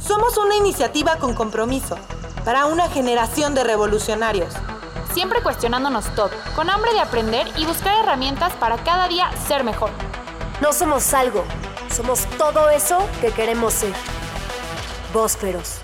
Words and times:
Somos 0.00 0.38
una 0.38 0.54
iniciativa 0.54 1.16
con 1.16 1.34
compromiso 1.34 1.98
para 2.44 2.66
una 2.66 2.88
generación 2.88 3.54
de 3.54 3.64
revolucionarios. 3.64 4.54
Siempre 5.12 5.42
cuestionándonos 5.42 6.14
todo, 6.14 6.30
con 6.54 6.70
hambre 6.70 6.92
de 6.92 7.00
aprender 7.00 7.46
y 7.56 7.66
buscar 7.66 8.02
herramientas 8.02 8.52
para 8.54 8.76
cada 8.84 9.08
día 9.08 9.30
ser 9.48 9.64
mejor. 9.64 9.90
No 10.62 10.72
somos 10.72 11.12
algo, 11.14 11.44
somos 11.90 12.26
todo 12.38 12.70
eso 12.70 12.98
que 13.20 13.32
queremos 13.32 13.74
ser. 13.74 13.92
Vosferos. 15.12 15.80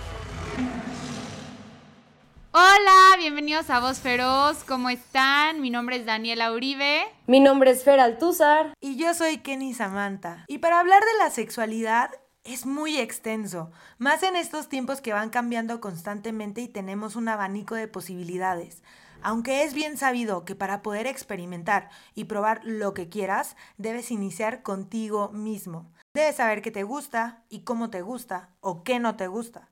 Hola, 2.52 3.16
bienvenidos 3.18 3.68
a 3.68 3.80
Voz 3.80 3.98
Feroz. 3.98 4.58
¿Cómo 4.68 4.90
están? 4.90 5.60
Mi 5.60 5.70
nombre 5.70 5.96
es 5.96 6.06
Daniela 6.06 6.52
Uribe. 6.52 7.02
Mi 7.26 7.40
nombre 7.40 7.72
es 7.72 7.82
Fer 7.82 7.98
Altúzar. 7.98 8.74
Y 8.80 8.96
yo 8.96 9.12
soy 9.12 9.38
Kenny 9.38 9.74
Samantha. 9.74 10.44
Y 10.46 10.58
para 10.58 10.78
hablar 10.78 11.00
de 11.00 11.18
la 11.18 11.30
sexualidad 11.30 12.10
es 12.44 12.66
muy 12.66 12.98
extenso, 12.98 13.70
más 13.98 14.22
en 14.22 14.36
estos 14.36 14.68
tiempos 14.68 15.00
que 15.00 15.14
van 15.14 15.30
cambiando 15.30 15.80
constantemente 15.80 16.60
y 16.60 16.68
tenemos 16.68 17.16
un 17.16 17.28
abanico 17.28 17.74
de 17.74 17.88
posibilidades. 17.88 18.82
Aunque 19.22 19.64
es 19.64 19.72
bien 19.72 19.96
sabido 19.96 20.44
que 20.44 20.54
para 20.54 20.82
poder 20.82 21.06
experimentar 21.06 21.88
y 22.14 22.24
probar 22.24 22.60
lo 22.62 22.92
que 22.92 23.08
quieras, 23.08 23.56
debes 23.78 24.10
iniciar 24.10 24.62
contigo 24.62 25.30
mismo. 25.30 25.90
Debes 26.12 26.36
saber 26.36 26.60
qué 26.60 26.70
te 26.70 26.82
gusta 26.82 27.42
y 27.48 27.60
cómo 27.60 27.88
te 27.88 28.02
gusta 28.02 28.50
o 28.60 28.84
qué 28.84 29.00
no 29.00 29.16
te 29.16 29.26
gusta. 29.26 29.70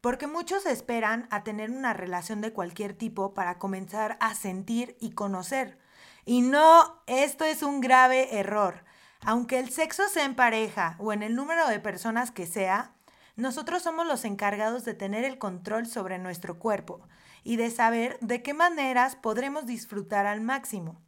Porque 0.00 0.28
muchos 0.28 0.66
esperan 0.66 1.26
a 1.30 1.42
tener 1.42 1.72
una 1.72 1.92
relación 1.92 2.40
de 2.40 2.52
cualquier 2.52 2.94
tipo 2.94 3.34
para 3.34 3.58
comenzar 3.58 4.16
a 4.20 4.36
sentir 4.36 4.96
y 5.00 5.10
conocer. 5.10 5.78
Y 6.24 6.42
no, 6.42 7.02
esto 7.06 7.44
es 7.44 7.64
un 7.64 7.80
grave 7.80 8.38
error. 8.38 8.84
Aunque 9.26 9.58
el 9.58 9.70
sexo 9.70 10.02
sea 10.10 10.26
en 10.26 10.34
pareja 10.34 10.96
o 10.98 11.12
en 11.12 11.22
el 11.22 11.34
número 11.34 11.66
de 11.66 11.80
personas 11.80 12.30
que 12.30 12.46
sea, 12.46 12.92
nosotros 13.36 13.82
somos 13.82 14.06
los 14.06 14.26
encargados 14.26 14.84
de 14.84 14.92
tener 14.92 15.24
el 15.24 15.38
control 15.38 15.86
sobre 15.86 16.18
nuestro 16.18 16.58
cuerpo 16.58 17.00
y 17.42 17.56
de 17.56 17.70
saber 17.70 18.18
de 18.20 18.42
qué 18.42 18.52
maneras 18.52 19.16
podremos 19.16 19.64
disfrutar 19.64 20.26
al 20.26 20.42
máximo. 20.42 21.00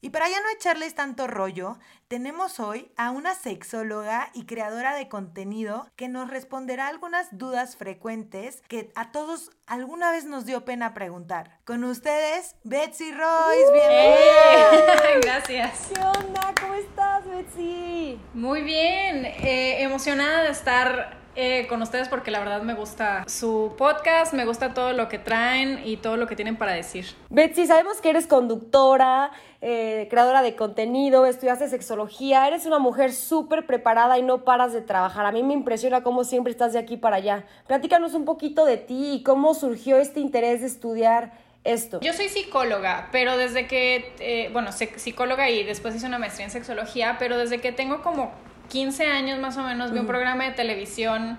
Y 0.00 0.10
para 0.10 0.28
ya 0.28 0.40
no 0.40 0.48
echarles 0.54 0.94
tanto 0.94 1.26
rollo, 1.26 1.78
tenemos 2.06 2.60
hoy 2.60 2.92
a 2.96 3.10
una 3.10 3.34
sexóloga 3.34 4.30
y 4.32 4.46
creadora 4.46 4.94
de 4.94 5.08
contenido 5.08 5.90
que 5.96 6.08
nos 6.08 6.30
responderá 6.30 6.86
algunas 6.86 7.36
dudas 7.36 7.76
frecuentes 7.76 8.62
que 8.68 8.92
a 8.94 9.10
todos 9.10 9.50
alguna 9.66 10.12
vez 10.12 10.24
nos 10.24 10.46
dio 10.46 10.64
pena 10.64 10.94
preguntar. 10.94 11.58
Con 11.64 11.82
ustedes, 11.82 12.54
Betsy 12.62 13.10
Royce, 13.12 13.72
bienvenida. 13.72 15.20
Gracias. 15.22 15.90
¿Qué 15.92 16.00
onda? 16.00 16.54
¿Cómo 16.60 16.74
estás, 16.74 17.26
Betsy? 17.26 18.20
Muy 18.34 18.62
bien, 18.62 19.24
eh, 19.24 19.82
emocionada 19.82 20.44
de 20.44 20.50
estar 20.50 21.17
eh, 21.40 21.68
con 21.68 21.80
ustedes 21.82 22.08
porque 22.08 22.32
la 22.32 22.40
verdad 22.40 22.62
me 22.62 22.74
gusta 22.74 23.22
su 23.28 23.72
podcast, 23.78 24.32
me 24.34 24.44
gusta 24.44 24.74
todo 24.74 24.92
lo 24.92 25.08
que 25.08 25.20
traen 25.20 25.80
y 25.84 25.96
todo 25.98 26.16
lo 26.16 26.26
que 26.26 26.34
tienen 26.34 26.56
para 26.56 26.72
decir. 26.72 27.06
Betsy, 27.30 27.68
sabemos 27.68 28.00
que 28.00 28.10
eres 28.10 28.26
conductora, 28.26 29.30
eh, 29.60 30.08
creadora 30.10 30.42
de 30.42 30.56
contenido, 30.56 31.26
estudiaste 31.26 31.68
sexología, 31.68 32.48
eres 32.48 32.66
una 32.66 32.80
mujer 32.80 33.12
súper 33.12 33.66
preparada 33.66 34.18
y 34.18 34.22
no 34.22 34.42
paras 34.42 34.72
de 34.72 34.82
trabajar. 34.82 35.26
A 35.26 35.30
mí 35.30 35.44
me 35.44 35.54
impresiona 35.54 36.02
cómo 36.02 36.24
siempre 36.24 36.50
estás 36.50 36.72
de 36.72 36.80
aquí 36.80 36.96
para 36.96 37.16
allá. 37.16 37.44
Platícanos 37.68 38.14
un 38.14 38.24
poquito 38.24 38.64
de 38.64 38.76
ti 38.76 39.12
y 39.12 39.22
cómo 39.22 39.54
surgió 39.54 39.96
este 39.98 40.18
interés 40.18 40.62
de 40.62 40.66
estudiar 40.66 41.34
esto. 41.62 42.00
Yo 42.00 42.14
soy 42.14 42.28
psicóloga, 42.30 43.10
pero 43.12 43.36
desde 43.36 43.68
que, 43.68 44.12
eh, 44.18 44.50
bueno, 44.52 44.72
psicóloga 44.72 45.48
y 45.50 45.62
después 45.62 45.94
hice 45.94 46.06
una 46.06 46.18
maestría 46.18 46.46
en 46.46 46.50
sexología, 46.50 47.14
pero 47.20 47.38
desde 47.38 47.60
que 47.60 47.70
tengo 47.70 48.02
como 48.02 48.32
15 48.68 49.06
años 49.06 49.38
más 49.38 49.56
o 49.56 49.62
menos 49.62 49.92
vi 49.92 49.98
un 49.98 50.06
programa 50.06 50.44
de 50.44 50.52
televisión 50.52 51.38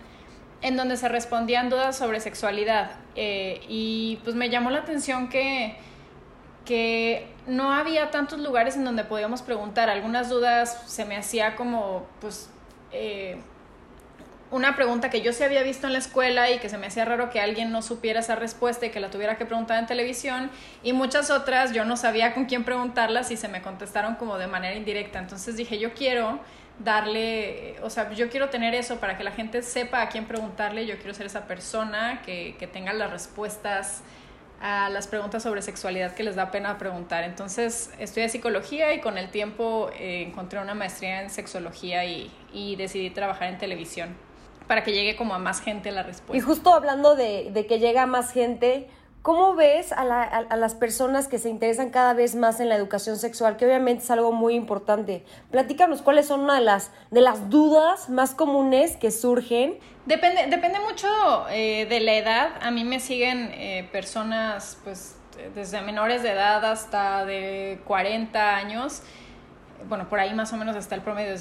en 0.62 0.76
donde 0.76 0.98
se 0.98 1.08
respondían 1.08 1.70
dudas 1.70 1.98
sobre 1.98 2.20
sexualidad 2.20 2.92
eh, 3.16 3.62
y 3.68 4.20
pues 4.24 4.36
me 4.36 4.50
llamó 4.50 4.72
la 4.72 4.80
atención 4.80 5.30
que, 5.30 5.78
que 6.66 7.28
no 7.48 7.72
había 7.72 8.12
tantos 8.12 8.40
lugares 8.40 8.76
en 8.76 8.84
donde 8.84 9.04
podíamos 9.04 9.42
preguntar. 9.42 9.90
Algunas 9.90 10.30
dudas 10.30 10.84
se 10.88 11.06
me 11.06 11.16
hacía 11.16 11.56
como 11.56 12.06
pues 12.20 12.50
eh, 12.92 13.40
una 14.52 14.76
pregunta 14.76 15.10
que 15.10 15.22
yo 15.22 15.32
sí 15.32 15.44
había 15.44 15.64
visto 15.64 15.88
en 15.88 15.94
la 15.94 16.00
escuela 16.00 16.50
y 16.50 16.60
que 16.60 16.70
se 16.70 16.78
me 16.78 16.88
hacía 16.88 17.06
raro 17.06 17.30
que 17.30 17.40
alguien 17.40 17.72
no 17.72 17.82
supiera 17.82 18.20
esa 18.20 18.36
respuesta 18.36 18.86
y 18.86 18.90
que 18.90 19.00
la 19.00 19.12
tuviera 19.12 19.38
que 19.38 19.46
preguntar 19.46 19.78
en 19.80 19.86
televisión 19.86 20.50
y 20.84 20.92
muchas 20.92 21.30
otras 21.30 21.72
yo 21.72 21.86
no 21.86 21.96
sabía 21.96 22.34
con 22.34 22.46
quién 22.46 22.64
preguntarlas 22.64 23.32
y 23.32 23.38
se 23.38 23.48
me 23.48 23.62
contestaron 23.62 24.16
como 24.16 24.38
de 24.38 24.48
manera 24.48 24.76
indirecta. 24.76 25.20
Entonces 25.20 25.56
dije 25.56 25.78
yo 25.78 25.94
quiero 25.94 26.40
darle, 26.80 27.76
o 27.82 27.90
sea, 27.90 28.12
yo 28.14 28.30
quiero 28.30 28.50
tener 28.50 28.74
eso 28.74 29.00
para 29.00 29.18
que 29.18 29.24
la 29.24 29.32
gente 29.32 29.62
sepa 29.62 30.02
a 30.02 30.10
quién 30.10 30.26
preguntarle, 30.26 30.86
yo 30.86 30.98
quiero 30.98 31.14
ser 31.14 31.26
esa 31.26 31.46
persona 31.46 32.22
que, 32.26 32.56
que 32.58 32.68
tenga 32.68 32.94
las 32.94 33.12
respuestas 33.12 34.04
a 34.62 34.90
las 34.90 35.08
preguntas 35.08 35.44
sobre 35.44 35.62
sexualidad 35.62 36.14
que 36.14 36.24
les 36.24 36.36
da 36.36 36.52
pena 36.52 36.78
preguntar. 36.78 37.24
Entonces, 37.24 37.92
estudié 37.98 38.28
psicología 38.30 38.94
y 38.94 39.00
con 39.00 39.18
el 39.18 39.30
tiempo 39.30 39.90
eh, 39.98 40.24
encontré 40.28 40.60
una 40.60 40.74
maestría 40.74 41.22
en 41.22 41.30
sexología 41.30 42.06
y, 42.06 42.32
y, 42.54 42.76
decidí 42.76 43.10
trabajar 43.10 43.50
en 43.50 43.58
televisión 43.58 44.16
para 44.68 44.84
que 44.84 44.92
llegue 44.92 45.16
como 45.16 45.34
a 45.34 45.40
más 45.40 45.62
gente 45.62 45.92
la 45.92 46.04
respuesta. 46.04 46.38
Y 46.38 46.42
justo 46.42 46.74
hablando 46.74 47.16
de, 47.16 47.52
de 47.52 47.66
que 47.66 47.80
llega 47.80 48.04
a 48.04 48.06
más 48.06 48.32
gente, 48.32 48.88
¿Cómo 49.22 49.54
ves 49.54 49.92
a, 49.92 50.06
la, 50.06 50.48
las 50.56 50.76
personas 50.76 51.28
que 51.28 51.40
se 51.40 51.50
interesan 51.50 51.90
cada 51.90 52.14
vez 52.14 52.36
más 52.36 52.62
en 52.62 52.70
la 52.70 52.76
educación 52.76 53.18
sexual? 53.18 53.58
Que 53.58 53.66
obviamente 53.66 54.04
es 54.04 54.12
algo 54.12 54.32
muy 54.32 54.56
importante. 54.56 55.26
Platícanos 55.52 56.02
cuáles 56.02 56.28
son 56.28 56.40
una 56.40 56.56
de 56.56 56.62
las, 56.62 56.92
de 57.12 57.20
las 57.20 57.50
dudas 57.50 58.10
más 58.10 58.34
comunes 58.34 58.96
que 58.96 59.12
surgen. 59.12 59.78
Depende, 60.06 60.48
depende 60.48 60.80
mucho 60.80 61.08
eh, 61.50 61.86
de 61.90 62.00
la 62.00 62.14
edad. 62.14 62.50
A 62.62 62.72
mí 62.72 62.86
me 62.86 63.02
siguen 63.02 63.52
eh, 63.54 63.90
personas 63.92 64.78
pues 64.86 65.16
desde 65.54 65.82
menores 65.82 66.24
de 66.24 66.32
edad 66.32 66.64
hasta 66.64 67.26
de 67.26 67.82
40 67.86 68.56
años. 68.56 69.02
Bueno, 69.88 70.10
por 70.10 70.20
ahí 70.20 70.34
más 70.34 70.52
o 70.54 70.58
menos 70.58 70.76
está 70.76 70.96
el 70.96 71.02
promedio. 71.02 71.36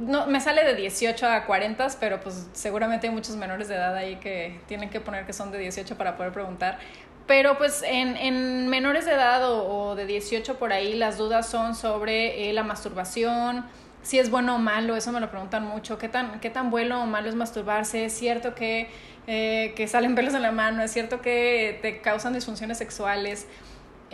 No, 0.00 0.26
me 0.26 0.40
sale 0.40 0.64
de 0.64 0.74
18 0.74 1.26
a 1.26 1.44
40, 1.46 1.88
pero 1.98 2.20
pues 2.20 2.48
seguramente 2.52 3.06
hay 3.06 3.12
muchos 3.12 3.36
menores 3.36 3.68
de 3.68 3.74
edad 3.74 3.94
ahí 3.94 4.16
que 4.16 4.60
tienen 4.66 4.90
que 4.90 5.00
poner 5.00 5.26
que 5.26 5.32
son 5.32 5.50
de 5.50 5.58
18 5.58 5.96
para 5.96 6.16
poder 6.16 6.32
preguntar. 6.32 6.78
Pero 7.26 7.58
pues 7.58 7.82
en, 7.82 8.16
en 8.16 8.68
menores 8.68 9.04
de 9.04 9.12
edad 9.12 9.40
o, 9.50 9.96
de 9.96 10.06
18 10.06 10.58
por 10.58 10.72
ahí 10.72 10.94
las 10.94 11.18
dudas 11.18 11.48
son 11.48 11.74
sobre 11.74 12.48
eh, 12.48 12.52
la 12.52 12.62
masturbación, 12.62 13.64
si 14.02 14.20
es 14.20 14.30
bueno 14.30 14.54
o 14.54 14.58
malo, 14.58 14.94
eso 14.94 15.10
me 15.10 15.18
lo 15.18 15.28
preguntan 15.28 15.64
mucho, 15.64 15.98
qué 15.98 16.08
tan, 16.08 16.38
qué 16.38 16.48
tan 16.48 16.70
bueno 16.70 17.02
o 17.02 17.06
malo 17.06 17.28
es 17.28 17.34
masturbarse, 17.34 18.04
es 18.04 18.12
cierto 18.12 18.54
que, 18.54 18.88
eh, 19.26 19.72
que 19.76 19.88
salen 19.88 20.14
pelos 20.16 20.34
en 20.34 20.42
la 20.42 20.52
mano, 20.52 20.82
es 20.82 20.92
cierto 20.92 21.20
que 21.20 21.80
te 21.82 22.00
causan 22.00 22.32
disfunciones 22.32 22.78
sexuales. 22.78 23.48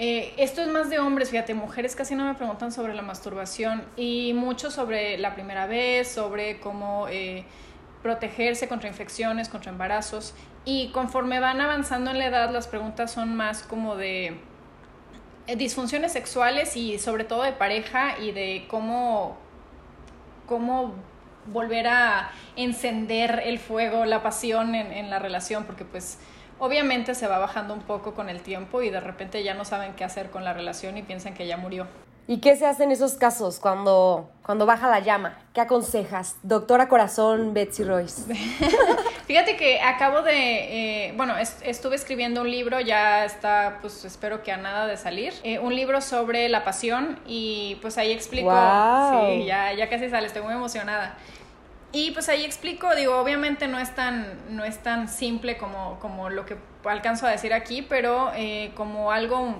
Eh, 0.04 0.34
esto 0.36 0.62
es 0.62 0.66
más 0.66 0.90
de 0.90 0.98
hombres, 0.98 1.30
fíjate, 1.30 1.54
mujeres 1.54 1.94
casi 1.94 2.16
no 2.16 2.24
me 2.24 2.34
preguntan 2.34 2.72
sobre 2.72 2.92
la 2.92 3.02
masturbación 3.02 3.84
y 3.96 4.32
mucho 4.34 4.72
sobre 4.72 5.16
la 5.16 5.32
primera 5.32 5.68
vez, 5.68 6.08
sobre 6.08 6.58
cómo 6.58 7.06
eh, 7.08 7.44
protegerse 8.02 8.66
contra 8.66 8.88
infecciones, 8.88 9.48
contra 9.48 9.70
embarazos. 9.70 10.34
Y 10.64 10.88
conforme 10.88 11.38
van 11.38 11.60
avanzando 11.60 12.10
en 12.10 12.18
la 12.18 12.26
edad, 12.26 12.50
las 12.50 12.66
preguntas 12.66 13.12
son 13.12 13.36
más 13.36 13.62
como 13.62 13.94
de 13.94 14.40
eh, 15.46 15.54
disfunciones 15.54 16.10
sexuales 16.10 16.76
y 16.76 16.98
sobre 16.98 17.22
todo 17.22 17.44
de 17.44 17.52
pareja 17.52 18.18
y 18.18 18.32
de 18.32 18.64
cómo, 18.66 19.36
cómo 20.48 20.94
volver 21.46 21.86
a 21.86 22.32
encender 22.56 23.40
el 23.44 23.60
fuego, 23.60 24.04
la 24.04 24.20
pasión 24.20 24.74
en, 24.74 24.90
en 24.90 25.10
la 25.10 25.20
relación, 25.20 25.62
porque 25.62 25.84
pues 25.84 26.18
obviamente 26.62 27.16
se 27.16 27.26
va 27.26 27.38
bajando 27.38 27.74
un 27.74 27.80
poco 27.80 28.14
con 28.14 28.28
el 28.28 28.40
tiempo 28.40 28.82
y 28.82 28.90
de 28.90 29.00
repente 29.00 29.42
ya 29.42 29.52
no 29.52 29.64
saben 29.64 29.94
qué 29.94 30.04
hacer 30.04 30.30
con 30.30 30.44
la 30.44 30.52
relación 30.52 30.96
y 30.96 31.02
piensan 31.02 31.34
que 31.34 31.44
ya 31.48 31.56
murió. 31.56 31.88
¿Y 32.28 32.38
qué 32.38 32.54
se 32.54 32.66
hace 32.66 32.84
en 32.84 32.92
esos 32.92 33.14
casos 33.14 33.58
cuando, 33.58 34.30
cuando 34.44 34.64
baja 34.64 34.88
la 34.88 35.00
llama? 35.00 35.36
¿Qué 35.54 35.60
aconsejas? 35.60 36.36
Doctora 36.44 36.88
Corazón 36.88 37.52
Betsy 37.52 37.82
Royce. 37.82 38.32
Fíjate 39.26 39.56
que 39.56 39.80
acabo 39.80 40.22
de, 40.22 41.08
eh, 41.08 41.14
bueno, 41.16 41.34
estuve 41.36 41.96
escribiendo 41.96 42.42
un 42.42 42.50
libro, 42.50 42.78
ya 42.78 43.24
está, 43.24 43.78
pues 43.80 44.04
espero 44.04 44.44
que 44.44 44.52
a 44.52 44.56
nada 44.56 44.86
de 44.86 44.96
salir, 44.96 45.34
eh, 45.42 45.58
un 45.58 45.74
libro 45.74 46.00
sobre 46.00 46.48
la 46.48 46.62
pasión 46.62 47.18
y 47.26 47.76
pues 47.82 47.98
ahí 47.98 48.12
explico, 48.12 48.50
wow. 48.50 49.26
sí, 49.26 49.46
ya, 49.46 49.72
ya 49.72 49.88
casi 49.88 50.08
sale, 50.08 50.28
estoy 50.28 50.42
muy 50.42 50.54
emocionada. 50.54 51.16
Y 51.92 52.12
pues 52.12 52.30
ahí 52.30 52.44
explico, 52.44 52.94
digo, 52.94 53.18
obviamente 53.18 53.68
no 53.68 53.78
es 53.78 53.94
tan, 53.94 54.56
no 54.56 54.64
es 54.64 54.82
tan 54.82 55.08
simple 55.08 55.58
como, 55.58 55.98
como 56.00 56.30
lo 56.30 56.46
que 56.46 56.56
alcanzo 56.84 57.26
a 57.26 57.30
decir 57.30 57.52
aquí, 57.52 57.82
pero 57.82 58.32
eh, 58.34 58.72
como 58.74 59.12
algo 59.12 59.56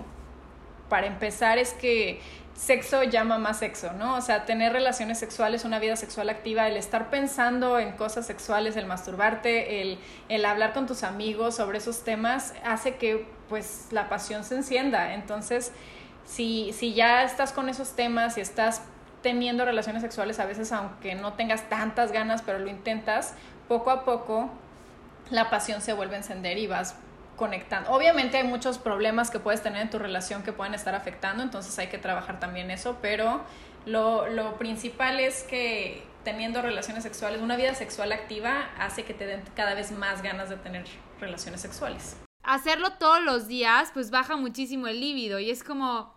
para 0.89 1.07
empezar 1.07 1.59
es 1.59 1.75
que 1.75 2.21
sexo 2.55 3.03
llama 3.03 3.39
más 3.39 3.59
sexo, 3.59 3.93
¿no? 3.93 4.17
O 4.17 4.21
sea, 4.21 4.45
tener 4.45 4.73
relaciones 4.73 5.19
sexuales, 5.19 5.65
una 5.65 5.79
vida 5.79 5.97
sexual 5.97 6.31
activa, 6.31 6.69
el 6.69 6.77
estar 6.77 7.11
pensando 7.11 7.79
en 7.79 7.93
cosas 7.93 8.27
sexuales, 8.27 8.77
el 8.77 8.87
masturbarte, 8.87 9.83
el, 9.83 9.99
el 10.29 10.45
hablar 10.45 10.73
con 10.73 10.87
tus 10.87 11.03
amigos 11.03 11.57
sobre 11.57 11.79
esos 11.79 12.05
temas, 12.05 12.55
hace 12.65 12.97
que 12.97 13.27
pues 13.49 13.89
la 13.91 14.09
pasión 14.09 14.45
se 14.45 14.57
encienda. 14.57 15.15
Entonces, 15.15 15.73
si, 16.25 16.73
si 16.73 16.95
ya 16.95 17.25
estás 17.25 17.53
con 17.53 17.69
esos 17.69 17.95
temas 17.95 18.39
y 18.39 18.41
estás 18.41 18.83
teniendo 19.23 19.65
relaciones 19.65 20.03
sexuales, 20.03 20.39
a 20.41 20.47
veces 20.47 20.73
aunque 20.73 21.15
no 21.15 21.35
tengas 21.35 21.69
tantas 21.69 22.13
ganas, 22.13 22.43
pero 22.43 22.59
lo 22.59 22.69
intentas, 22.69 23.35
poco 23.69 23.91
a 23.91 24.05
poco 24.05 24.51
la 25.31 25.51
pasión 25.51 25.81
se 25.81 25.93
vuelve 25.93 26.15
a 26.15 26.19
encender 26.19 26.59
y 26.59 26.67
vas 26.67 26.97
conectando. 27.37 27.91
Obviamente 27.91 28.37
hay 28.37 28.45
muchos 28.45 28.79
problemas 28.79 29.31
que 29.31 29.39
puedes 29.39 29.63
tener 29.63 29.83
en 29.83 29.91
tu 29.91 29.99
relación 29.99 30.43
que 30.43 30.53
pueden 30.53 30.75
estar 30.75 30.95
afectando, 30.95 31.43
entonces 31.43 31.79
hay 31.79 31.89
que 31.89 31.99
trabajar 31.99 32.39
también 32.39 32.71
eso, 32.71 32.99
pero 33.01 33.41
lo, 33.87 34.29
lo 34.29 34.59
principal 34.59 35.19
es 35.21 35.43
que 35.45 36.03
teniendo 36.25 36.63
relaciones 36.63 37.03
sexuales, 37.03 37.41
una 37.41 37.57
vida 37.57 37.75
sexual 37.75 38.13
activa 38.13 38.71
hace 38.79 39.05
que 39.05 39.15
te 39.15 39.27
den 39.27 39.43
cada 39.57 39.75
vez 39.75 39.91
más 39.93 40.23
ganas 40.23 40.51
de 40.51 40.57
tener 40.57 40.85
relaciones 41.21 41.61
sexuales. 41.61 42.17
Hacerlo 42.43 42.93
todos 42.99 43.23
los 43.23 43.47
días, 43.49 43.91
pues 43.95 44.11
baja 44.11 44.37
muchísimo 44.37 44.89
el 44.89 45.01
líbido 45.01 45.39
y 45.39 45.51
es 45.51 45.63
como, 45.63 46.13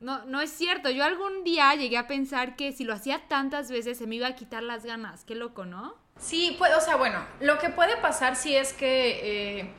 no, 0.00 0.24
no 0.26 0.40
es 0.40 0.50
cierto. 0.50 0.90
Yo 0.90 1.04
algún 1.04 1.44
día 1.44 1.74
llegué 1.74 1.98
a 1.98 2.06
pensar 2.06 2.56
que 2.56 2.72
si 2.72 2.84
lo 2.84 2.94
hacía 2.94 3.26
tantas 3.28 3.70
veces 3.70 3.98
se 3.98 4.06
me 4.06 4.16
iba 4.16 4.26
a 4.26 4.34
quitar 4.34 4.62
las 4.62 4.84
ganas. 4.84 5.24
Qué 5.24 5.34
loco, 5.34 5.64
¿no? 5.64 5.94
Sí, 6.18 6.54
pues, 6.58 6.72
o 6.76 6.80
sea, 6.80 6.96
bueno, 6.96 7.18
lo 7.40 7.58
que 7.58 7.70
puede 7.70 7.96
pasar 7.96 8.36
sí 8.36 8.54
es 8.54 8.72
que 8.72 9.60
eh, 9.60 9.70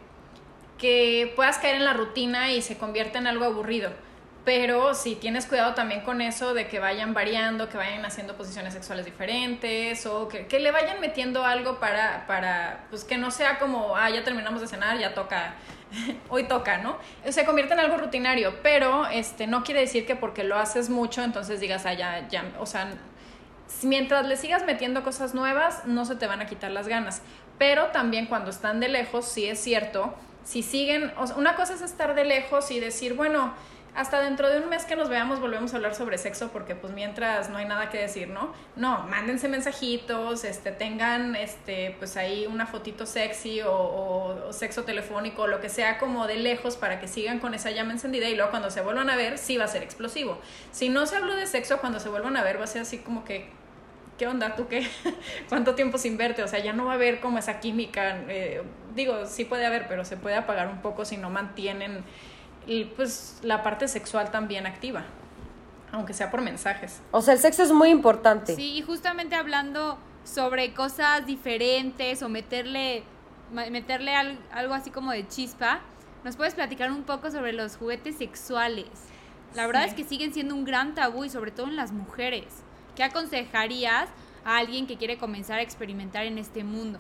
que 0.78 1.32
puedas 1.36 1.58
caer 1.58 1.76
en 1.76 1.86
la 1.86 1.94
rutina 1.94 2.52
y 2.52 2.62
se 2.62 2.78
convierta 2.78 3.20
en 3.20 3.28
algo 3.28 3.46
aburrido. 3.46 3.92
Pero 4.44 4.94
si 4.94 5.16
tienes 5.16 5.48
cuidado 5.48 5.74
también 5.74 6.02
con 6.02 6.22
eso 6.22 6.54
de 6.54 6.68
que 6.68 6.80
vayan 6.80 7.16
variando, 7.16 7.68
que 7.68 7.78
vayan 7.78 8.06
haciendo 8.06 8.36
posiciones 8.36 8.74
sexuales 8.74 9.04
diferentes 9.04 10.06
o 10.06 10.28
que, 10.28 10.46
que 10.46 10.60
le 10.60 10.70
vayan 10.72 11.02
metiendo 11.02 11.44
algo 11.44 11.80
para, 11.80 12.28
para, 12.28 12.86
pues 12.92 13.04
que 13.04 13.18
no 13.18 13.32
sea 13.32 13.58
como, 13.58 13.96
ah, 13.96 14.10
ya 14.12 14.24
terminamos 14.24 14.62
de 14.62 14.68
cenar, 14.68 15.00
ya 15.00 15.16
toca, 15.16 15.56
hoy 16.30 16.44
toca, 16.46 16.78
¿no? 16.78 16.98
Se 17.30 17.46
convierte 17.46 17.74
en 17.74 17.80
algo 17.80 17.98
rutinario, 17.98 18.56
pero 18.64 19.08
este, 19.08 19.48
no 19.48 19.64
quiere 19.64 19.82
decir 19.82 20.06
que 20.06 20.16
porque 20.16 20.44
lo 20.44 20.58
haces 20.58 20.90
mucho, 20.90 21.24
entonces 21.24 21.60
digas, 21.60 21.86
ah, 21.86 21.94
ya, 21.94 22.28
ya, 22.28 22.46
o 22.60 22.66
sea, 22.66 22.94
mientras 23.84 24.28
le 24.28 24.38
sigas 24.38 24.66
metiendo 24.66 25.04
cosas 25.04 25.34
nuevas, 25.34 25.86
no 25.86 26.06
se 26.06 26.16
te 26.16 26.28
van 26.28 26.42
a 26.42 26.46
quitar 26.46 26.72
las 26.72 26.88
ganas. 26.88 27.22
Pero 27.58 27.88
también 27.88 28.26
cuando 28.26 28.50
están 28.50 28.80
de 28.82 28.90
lejos, 28.90 29.26
sí 29.26 29.46
es 29.46 29.60
cierto 29.60 30.14
si 30.46 30.62
siguen, 30.62 31.12
una 31.36 31.56
cosa 31.56 31.74
es 31.74 31.82
estar 31.82 32.16
de 32.16 32.24
lejos 32.24 32.70
y 32.72 32.80
decir, 32.80 33.16
bueno, 33.16 33.54
hasta 33.96 34.20
dentro 34.20 34.50
de 34.50 34.60
un 34.60 34.70
mes 34.70 34.84
que 34.84 34.96
nos 34.96 35.08
veamos 35.08 35.40
volvemos 35.40 35.74
a 35.74 35.78
hablar 35.78 35.96
sobre 35.96 36.18
sexo 36.18 36.50
porque 36.50 36.76
pues 36.76 36.92
mientras 36.94 37.50
no 37.50 37.58
hay 37.58 37.66
nada 37.66 37.90
que 37.90 37.98
decir, 37.98 38.28
¿no? 38.28 38.54
No, 38.76 39.04
mándense 39.04 39.48
mensajitos, 39.48 40.44
este, 40.44 40.72
tengan 40.72 41.36
este, 41.36 41.96
pues 41.98 42.18
ahí 42.18 42.46
una 42.46 42.68
fotito 42.68 43.06
sexy 43.06 43.62
o, 43.66 44.50
sexo 44.52 44.84
telefónico 44.84 45.44
o 45.44 45.48
lo 45.48 45.62
que 45.62 45.70
sea 45.70 45.98
como 45.98 46.28
de 46.28 46.36
lejos 46.36 46.76
para 46.76 47.00
que 47.00 47.08
sigan 47.08 47.40
con 47.40 47.54
esa 47.54 47.72
llama 47.72 47.94
encendida 47.94 48.28
y 48.28 48.36
luego 48.36 48.52
cuando 48.52 48.70
se 48.70 48.82
vuelvan 48.82 49.10
a 49.10 49.16
ver 49.16 49.38
sí 49.38 49.58
va 49.58 49.64
a 49.64 49.70
ser 49.70 49.82
explosivo. 49.82 50.40
Si 50.72 50.90
no 50.90 51.06
se 51.06 51.16
habló 51.16 51.36
de 51.36 51.48
sexo, 51.48 51.80
cuando 51.80 52.00
se 52.00 52.10
vuelvan 52.10 52.36
a 52.36 52.44
ver 52.44 52.60
va 52.60 52.66
a 52.66 52.68
ser 52.68 52.82
así 52.82 52.98
como 52.98 53.24
que 53.24 53.50
¿qué 54.18 54.28
onda? 54.28 54.56
¿Tú 54.56 54.68
qué? 54.68 54.88
¿Cuánto 55.50 55.76
tiempo 55.76 55.98
sin 55.98 56.18
verte? 56.18 56.44
O 56.44 56.48
sea, 56.48 56.60
ya 56.60 56.74
no 56.74 56.86
va 56.86 56.94
a 56.94 56.96
haber 56.96 57.20
como 57.20 57.38
esa 57.38 57.60
química. 57.60 58.18
Eh, 58.28 58.62
digo, 58.94 59.26
sí 59.26 59.46
puede 59.46 59.66
haber, 59.66 59.88
pero 59.88 60.06
se 60.06 60.18
puede 60.18 60.36
apagar 60.36 60.68
un 60.68 60.82
poco 60.82 61.06
si 61.06 61.18
no 61.18 61.30
mantienen 61.30 62.04
pues, 62.96 63.40
la 63.44 63.64
parte 63.64 63.88
sexual 63.88 64.32
también 64.32 64.66
activa, 64.66 65.04
aunque 65.92 66.14
sea 66.14 66.32
por 66.32 66.42
mensajes. 66.42 67.02
O 67.12 67.22
sea, 67.22 67.34
el 67.34 67.40
sexo 67.40 67.64
es 67.64 67.72
muy 67.72 67.90
importante. 67.90 68.56
Sí, 68.56 68.78
y 68.78 68.82
justamente 68.82 69.36
hablando 69.36 69.98
sobre 70.24 70.74
cosas 70.74 71.26
diferentes 71.26 72.22
o 72.24 72.30
meterle, 72.30 73.04
meterle 73.52 74.16
algo 74.52 74.74
así 74.74 74.90
como 74.90 75.12
de 75.12 75.28
chispa, 75.28 75.82
¿nos 76.24 76.36
puedes 76.36 76.56
platicar 76.56 76.92
un 76.92 77.04
poco 77.04 77.30
sobre 77.32 77.54
los 77.54 77.78
juguetes 77.78 78.18
sexuales? 78.18 78.88
La 79.54 79.68
verdad 79.68 79.86
es 79.86 79.94
que 79.94 80.04
siguen 80.04 80.34
siendo 80.34 80.56
un 80.56 80.66
gran 80.66 80.96
tabú 80.96 81.24
y 81.24 81.30
sobre 81.30 81.52
todo 81.52 81.68
en 81.68 81.76
las 81.76 81.92
mujeres. 81.92 82.46
¿Qué 82.96 83.04
aconsejarías 83.04 84.10
a 84.44 84.58
alguien 84.58 84.88
que 84.88 84.98
quiere 84.98 85.18
comenzar 85.18 85.60
a 85.60 85.62
experimentar 85.62 86.26
en 86.26 86.38
este 86.38 86.64
mundo? 86.64 87.00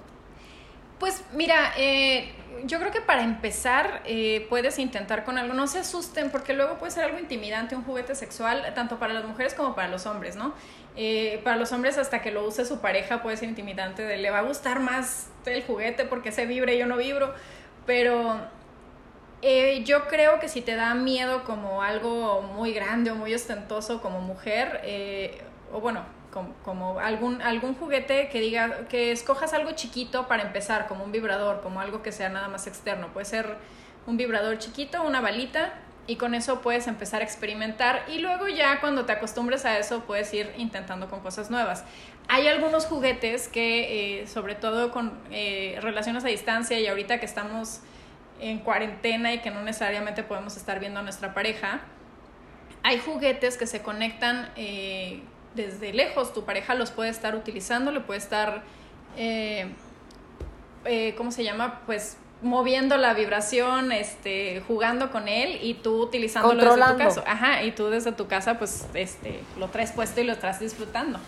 Pues 0.99 1.23
mira, 1.33 1.73
eh, 1.77 2.31
yo 2.63 2.79
creo 2.79 2.91
que 2.91 3.01
para 3.01 3.23
empezar 3.23 4.01
eh, 4.05 4.45
puedes 4.49 4.79
intentar 4.79 5.25
con 5.25 5.37
algo, 5.37 5.53
no 5.53 5.67
se 5.67 5.79
asusten 5.79 6.31
porque 6.31 6.53
luego 6.53 6.77
puede 6.77 6.91
ser 6.91 7.03
algo 7.03 7.19
intimidante 7.19 7.75
un 7.75 7.83
juguete 7.83 8.15
sexual, 8.15 8.71
tanto 8.75 8.97
para 8.97 9.13
las 9.13 9.25
mujeres 9.25 9.53
como 9.53 9.75
para 9.75 9.89
los 9.89 10.05
hombres, 10.05 10.37
¿no? 10.37 10.53
Eh, 10.95 11.41
para 11.43 11.57
los 11.57 11.73
hombres 11.73 11.97
hasta 11.97 12.21
que 12.21 12.31
lo 12.31 12.47
use 12.47 12.63
su 12.63 12.79
pareja 12.79 13.21
puede 13.21 13.35
ser 13.35 13.49
intimidante, 13.49 14.03
de, 14.03 14.17
le 14.17 14.31
va 14.31 14.39
a 14.39 14.43
gustar 14.43 14.79
más 14.79 15.27
el 15.45 15.63
juguete 15.63 16.05
porque 16.05 16.31
se 16.31 16.45
vibre 16.45 16.75
y 16.75 16.79
yo 16.79 16.85
no 16.85 16.97
vibro, 16.97 17.33
pero 17.85 18.39
yo 19.83 20.07
creo 20.07 20.39
que 20.39 20.49
si 20.49 20.61
te 20.61 20.75
da 20.75 20.95
miedo 20.95 21.43
como 21.43 21.83
algo 21.83 22.41
muy 22.41 22.73
grande 22.73 23.11
o 23.11 23.15
muy 23.15 23.31
ostentoso 23.35 24.01
como 24.01 24.19
mujer, 24.19 24.81
o 25.71 25.79
bueno, 25.81 26.03
como, 26.63 26.99
algún, 26.99 27.41
algún 27.41 27.75
juguete 27.75 28.29
que 28.29 28.39
diga, 28.41 28.87
que 28.89 29.11
escojas 29.11 29.53
algo 29.53 29.71
chiquito 29.71 30.27
para 30.27 30.43
empezar, 30.43 30.87
como 30.87 31.03
un 31.03 31.11
vibrador, 31.11 31.61
como 31.61 31.79
algo 31.79 32.01
que 32.01 32.11
sea 32.11 32.29
nada 32.29 32.47
más 32.47 32.67
externo. 32.67 33.07
Puede 33.13 33.25
ser 33.25 33.57
un 34.05 34.17
vibrador 34.17 34.57
chiquito, 34.57 35.01
una 35.03 35.21
balita, 35.21 35.73
y 36.07 36.17
con 36.17 36.35
eso 36.35 36.61
puedes 36.61 36.87
empezar 36.87 37.21
a 37.21 37.25
experimentar 37.25 38.03
y 38.07 38.19
luego 38.19 38.47
ya 38.47 38.79
cuando 38.79 39.05
te 39.05 39.11
acostumbres 39.11 39.65
a 39.65 39.79
eso 39.79 40.01
puedes 40.01 40.31
ir 40.33 40.53
intentando 40.57 41.09
con 41.09 41.21
cosas 41.21 41.49
nuevas. 41.49 41.83
Hay 42.27 42.47
algunos 42.47 42.85
juguetes 42.85 43.47
que, 43.47 44.21
eh, 44.21 44.27
sobre 44.27 44.55
todo 44.55 44.91
con 44.91 45.19
eh, 45.31 45.79
relaciones 45.81 46.23
a 46.23 46.27
distancia 46.27 46.79
y 46.79 46.87
ahorita 46.87 47.19
que 47.19 47.25
estamos 47.25 47.81
en 48.39 48.59
cuarentena 48.59 49.33
y 49.33 49.39
que 49.39 49.49
no 49.49 49.61
necesariamente 49.61 50.21
podemos 50.21 50.57
estar 50.57 50.79
viendo 50.79 50.99
a 50.99 51.03
nuestra 51.03 51.33
pareja, 51.33 51.81
hay 52.83 52.99
juguetes 52.99 53.57
que 53.57 53.65
se 53.65 53.81
conectan 53.81 54.51
eh, 54.55 55.21
desde 55.55 55.93
lejos 55.93 56.33
tu 56.33 56.43
pareja 56.43 56.75
los 56.75 56.91
puede 56.91 57.09
estar 57.09 57.35
utilizando, 57.35 57.91
le 57.91 58.01
puede 58.01 58.19
estar, 58.19 58.63
eh, 59.17 59.73
eh, 60.85 61.15
¿cómo 61.17 61.31
se 61.31 61.43
llama? 61.43 61.81
Pues 61.85 62.17
moviendo 62.41 62.97
la 62.97 63.13
vibración, 63.13 63.91
este, 63.91 64.61
jugando 64.67 65.11
con 65.11 65.27
él 65.27 65.59
y 65.61 65.75
tú 65.75 66.01
utilizándolo 66.01 66.75
desde 66.75 66.91
tu 66.91 66.97
casa. 66.97 67.23
Ajá, 67.25 67.63
y 67.63 67.71
tú 67.71 67.87
desde 67.87 68.11
tu 68.11 68.27
casa 68.27 68.59
pues 68.59 68.85
este, 68.93 69.39
lo 69.57 69.69
traes 69.69 69.91
puesto 69.91 70.21
y 70.21 70.25
lo 70.25 70.33
estás 70.33 70.59
disfrutando. 70.59 71.19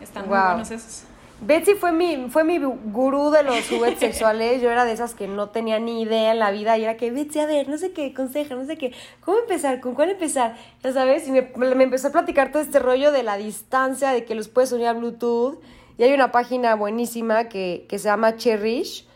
Están 0.00 0.28
muy 0.28 0.38
buenos 0.38 0.70
esos. 0.70 1.04
Betsy 1.46 1.74
fue 1.74 1.92
mi, 1.92 2.28
fue 2.30 2.42
mi 2.42 2.58
gurú 2.58 3.30
de 3.30 3.42
los 3.42 3.68
juguetes 3.68 4.00
sexuales. 4.00 4.62
Yo 4.62 4.70
era 4.70 4.84
de 4.84 4.92
esas 4.92 5.14
que 5.14 5.28
no 5.28 5.50
tenía 5.50 5.78
ni 5.78 6.02
idea 6.02 6.32
en 6.32 6.38
la 6.38 6.50
vida. 6.50 6.78
Y 6.78 6.84
era 6.84 6.96
que, 6.96 7.10
Betsy, 7.10 7.40
a 7.40 7.46
ver, 7.46 7.68
no 7.68 7.76
sé 7.76 7.92
qué, 7.92 8.14
conseja, 8.14 8.54
no 8.54 8.64
sé 8.64 8.76
qué. 8.78 8.92
¿Cómo 9.20 9.38
empezar? 9.38 9.80
¿Con 9.80 9.94
cuál 9.94 10.10
empezar? 10.10 10.56
Ya 10.82 10.92
sabes, 10.92 11.28
y 11.28 11.32
me, 11.32 11.42
me 11.56 11.84
empezó 11.84 12.08
a 12.08 12.12
platicar 12.12 12.50
todo 12.50 12.62
este 12.62 12.78
rollo 12.78 13.12
de 13.12 13.22
la 13.22 13.36
distancia, 13.36 14.10
de 14.10 14.24
que 14.24 14.34
los 14.34 14.48
puedes 14.48 14.72
unir 14.72 14.86
a 14.86 14.92
Bluetooth. 14.92 15.60
Y 15.98 16.02
hay 16.02 16.12
una 16.12 16.32
página 16.32 16.74
buenísima 16.74 17.48
que, 17.48 17.86
que 17.88 17.98
se 17.98 18.06
llama 18.06 18.36
Cherish 18.36 19.06